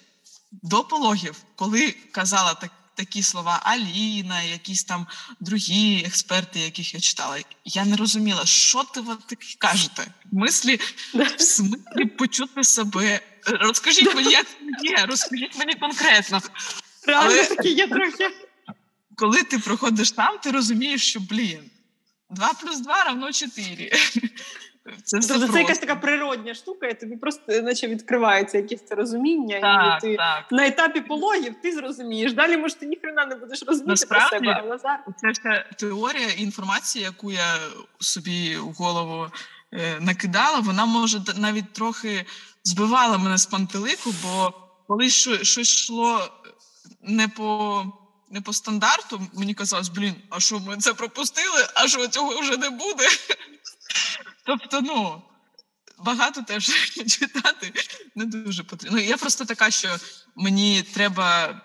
до 0.52 0.84
пологів, 0.84 1.36
коли 1.56 1.92
казала 2.12 2.54
так, 2.54 2.72
такі 2.96 3.24
слова 3.24 3.60
Аліна, 3.64 4.42
якісь 4.42 4.84
там 4.84 5.08
другі 5.40 6.04
експерти, 6.06 6.60
яких 6.60 6.94
я 6.94 7.00
читала, 7.00 7.38
я 7.66 7.86
не 7.86 7.96
розуміла, 7.96 8.46
що 8.46 8.84
ти 8.84 9.02
ви 9.02 9.16
такі 9.28 9.56
кажете. 9.58 10.08
В 10.32 10.36
мислі, 10.36 10.80
в 11.14 11.42
смислі 11.42 12.06
почути 12.18 12.64
себе. 12.64 13.20
Розкажіть 13.46 14.16
мені, 14.16 14.32
як 14.32 14.48
це 14.48 14.90
є, 14.90 15.06
розкажіть 15.06 15.58
мені 15.58 15.74
конкретно. 15.74 16.42
Реально 17.08 17.32
Але... 17.32 17.46
такі 17.46 17.70
є 17.70 17.88
трохи 17.88 18.30
коли 19.20 19.44
ти 19.44 19.60
проходиш 19.60 20.12
там, 20.12 20.38
ти 20.38 20.52
розумієш, 20.52 21.10
що 21.10 21.20
блін, 21.20 21.60
2 22.30 22.52
плюс 22.62 22.80
2 22.80 23.04
равно 23.04 23.32
4. 23.32 23.92
Це 25.04 25.20
тобто 25.20 25.48
це 25.48 25.60
якась 25.60 25.80
така 25.80 25.96
природня 25.96 26.54
штука, 26.54 26.88
і 26.88 27.00
тобі 27.00 27.16
просто 27.16 27.62
наче 27.62 27.88
відкривається 27.88 28.58
якесь 28.58 28.86
це 28.86 28.96
розуміння, 28.96 29.60
так, 29.62 30.04
і 30.04 30.08
ти 30.08 30.16
так. 30.16 30.46
на 30.52 30.68
етапі 30.68 31.02
пологів 31.02 31.56
ти 31.62 31.72
зрозумієш. 31.72 32.34
Далі 32.34 32.58
може 32.58 32.76
ти 32.76 32.86
ніхрена 32.86 33.26
не 33.26 33.36
будеш 33.36 33.64
розуміти 33.64 33.90
Насправді, 33.90 34.30
про 34.30 34.40
себе. 34.40 34.62
Але 34.64 34.78
зараз... 34.78 35.00
Це 35.18 35.34
ще 35.34 35.66
теорія 35.78 36.28
і 36.38 36.42
інформація, 36.42 37.06
яку 37.06 37.32
я 37.32 37.58
собі 38.00 38.58
в 38.58 38.72
голову 38.72 39.28
е, 39.74 40.00
накидала, 40.00 40.60
вона 40.60 40.86
може 40.86 41.22
навіть 41.38 41.74
трохи 41.74 42.26
збивала 42.64 43.18
мене 43.18 43.38
з 43.38 43.46
пантелику, 43.46 44.14
бо 44.24 44.54
коли 44.88 45.10
щось 45.10 45.58
йшло 45.58 46.20
не 47.02 47.28
по 47.28 47.84
не 48.32 48.42
по 48.42 48.54
стандарту, 48.54 49.28
мені 49.34 49.54
казалось, 49.54 49.90
блін, 49.90 50.16
а 50.30 50.40
що 50.40 50.60
ми 50.60 50.78
це 50.78 50.94
пропустили, 50.94 51.68
а 51.76 51.88
що 51.88 52.08
цього 52.08 52.42
вже 52.42 52.58
не 52.58 52.70
буде. 52.70 53.08
Тобто, 54.46 54.82
ну, 54.82 55.22
багато 56.00 56.42
теж 56.42 56.66
читати 57.08 57.74
не 58.16 58.26
дуже 58.26 58.64
потрібно. 58.64 58.98
Ну, 58.98 59.04
Я 59.04 59.18
просто 59.18 59.46
така, 59.46 59.72
що 59.72 59.98
мені 60.36 60.84
треба, 60.84 61.62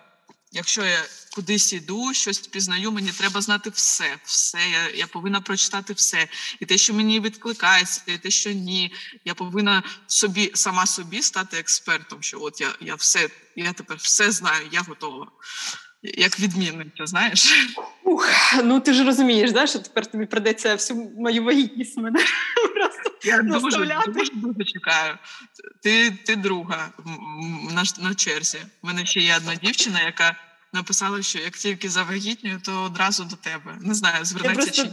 якщо 0.51 0.85
я 0.85 1.03
кудись 1.35 1.73
іду, 1.73 2.13
щось 2.13 2.39
пізнаю, 2.39 2.91
мені 2.91 3.11
треба 3.11 3.41
знати 3.41 3.69
все. 3.69 4.17
Все, 4.23 4.69
я 4.69 4.89
я 4.89 5.07
повинна 5.07 5.41
прочитати 5.41 5.93
все. 5.93 6.27
І 6.59 6.65
те, 6.65 6.77
що 6.77 6.93
мені 6.93 7.19
відкликається, 7.19 8.01
і 8.07 8.17
те, 8.17 8.31
що 8.31 8.51
ні. 8.51 8.93
Я 9.25 9.33
повинна 9.33 9.83
собі 10.07 10.51
сама 10.53 10.85
собі 10.85 11.21
стати 11.21 11.57
експертом. 11.57 12.23
Що 12.23 12.41
от 12.41 12.61
я 12.61 12.75
я 12.81 12.95
все, 12.95 13.29
я 13.55 13.73
тепер 13.73 13.97
все 13.97 14.31
знаю, 14.31 14.69
я 14.71 14.81
готова 14.81 15.31
як 16.17 16.39
відмінниця, 16.39 17.05
знаєш? 17.05 17.67
Ух, 18.03 18.29
Ну 18.63 18.79
ти 18.79 18.93
ж 18.93 19.03
розумієш, 19.03 19.51
да, 19.51 19.67
що 19.67 19.79
тепер 19.79 20.05
тобі 20.05 20.25
придеться 20.25 20.73
всю 20.73 21.11
мою 21.17 21.43
вагітність 21.43 21.97
мене 21.97 22.19
просто 22.75 23.11
Я 23.23 23.41
дуже, 23.41 23.77
дуже 24.07 24.31
дуже 24.33 24.63
чекаю. 24.65 25.17
Ти 25.83 26.11
ти 26.11 26.35
друга 26.35 26.89
на, 27.71 27.83
на 28.09 28.15
черзі. 28.15 28.57
У 28.83 28.87
мене 28.87 29.05
ще 29.05 29.19
є 29.19 29.37
одна 29.37 29.55
дівчина, 29.55 30.01
яка 30.01 30.35
написала, 30.73 31.21
що 31.21 31.39
як 31.39 31.57
тільки 31.57 31.89
завагітнюю, 31.89 32.59
то 32.63 32.83
одразу 32.83 33.23
до 33.23 33.35
тебе. 33.35 33.77
Не 33.81 33.93
знаю, 33.93 34.25
звернеться 34.25 34.71
чи. 34.71 34.89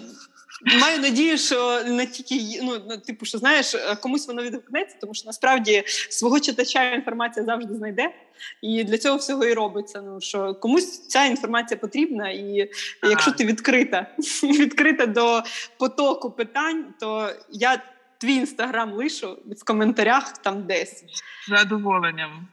Маю 0.65 0.99
надію, 0.99 1.39
що 1.39 1.85
не 1.85 2.07
тільки 2.07 2.61
ну 2.63 2.97
типу, 2.97 3.25
що 3.25 3.39
знаєш, 3.39 3.75
е, 3.75 3.97
комусь 3.97 4.29
воно 4.29 4.43
відгукнеться, 4.43 4.97
тому 5.01 5.15
що 5.15 5.27
насправді 5.27 5.85
свого 5.87 6.41
читача 6.41 6.95
інформація 6.95 7.47
завжди 7.47 7.75
знайде, 7.75 8.15
і 8.63 8.85
для 8.85 8.99
цього 8.99 9.17
всього 9.17 9.45
і 9.45 9.55
робиться. 9.55 10.03
Ну 10.03 10.21
що 10.21 10.55
комусь 10.55 11.07
ця 11.07 11.25
інформація 11.25 11.79
потрібна, 11.79 12.31
і 12.31 12.61
ага. 13.01 13.11
якщо 13.11 13.33
ти 13.33 13.45
відкрита, 13.45 14.07
відкрита 14.43 15.07
до 15.07 15.43
потоку 15.79 16.31
питань, 16.31 16.85
то 17.01 17.31
я 17.51 17.83
твій 18.19 18.35
інстаграм 18.35 18.93
лишу 18.93 19.39
в 19.47 19.65
коментарях 19.65 20.39
там 20.39 20.63
десь 20.67 21.05
з 21.47 21.49
задоволенням. 21.49 22.49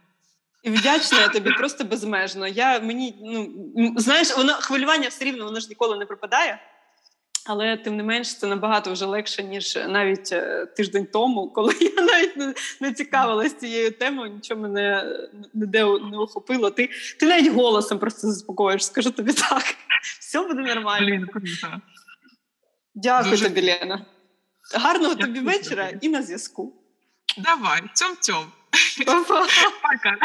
І 0.63 0.69
вдячна 0.69 1.19
я 1.19 1.27
тобі 1.27 1.51
просто 1.51 1.83
безмежно. 1.83 2.47
Я 2.47 2.79
мені 2.79 3.15
ну 3.75 3.93
знаєш, 3.97 4.37
воно 4.37 4.53
хвилювання 4.53 5.07
все 5.07 5.25
рівно 5.25 5.45
воно 5.45 5.59
ж 5.59 5.69
ніколи 5.69 5.97
не 5.97 6.05
пропадає. 6.05 6.59
Але 7.51 7.77
тим 7.77 7.97
не 7.97 8.03
менш 8.03 8.35
це 8.35 8.47
набагато 8.47 8.93
вже 8.93 9.05
легше, 9.05 9.43
ніж 9.43 9.75
навіть 9.87 10.31
е, 10.31 10.65
тиждень 10.65 11.07
тому, 11.13 11.49
коли 11.49 11.73
я 11.81 12.03
навіть 12.03 12.37
не, 12.37 12.53
не 12.79 12.93
цікавилася 12.93 13.55
цією 13.55 13.91
темою, 13.91 14.33
нічого 14.33 14.61
мене 14.61 15.15
ніде 15.53 15.83
не 15.83 16.17
охопило. 16.17 16.71
Ти 16.71 16.89
ти 17.19 17.25
навіть 17.25 17.53
голосом 17.53 17.99
просто 17.99 18.31
заспокоїш, 18.31 18.85
скажу 18.85 19.11
тобі 19.11 19.33
так. 19.33 19.63
Все 20.19 20.41
буде 20.41 20.61
нормально. 20.61 21.05
Блін, 21.07 21.27
Дякую 22.95 23.31
Дуже... 23.31 23.45
тобі, 23.45 23.61
Лена. 23.61 24.05
Гарного 24.75 25.13
Дякую 25.15 25.35
тобі 25.35 25.45
вечора 25.45 25.87
тобі. 25.87 26.05
і 26.05 26.09
на 26.09 26.23
зв'язку. 26.23 26.73
Давай, 27.37 27.81
цьом-цьом. 27.93 28.45
Пока. 29.05 30.17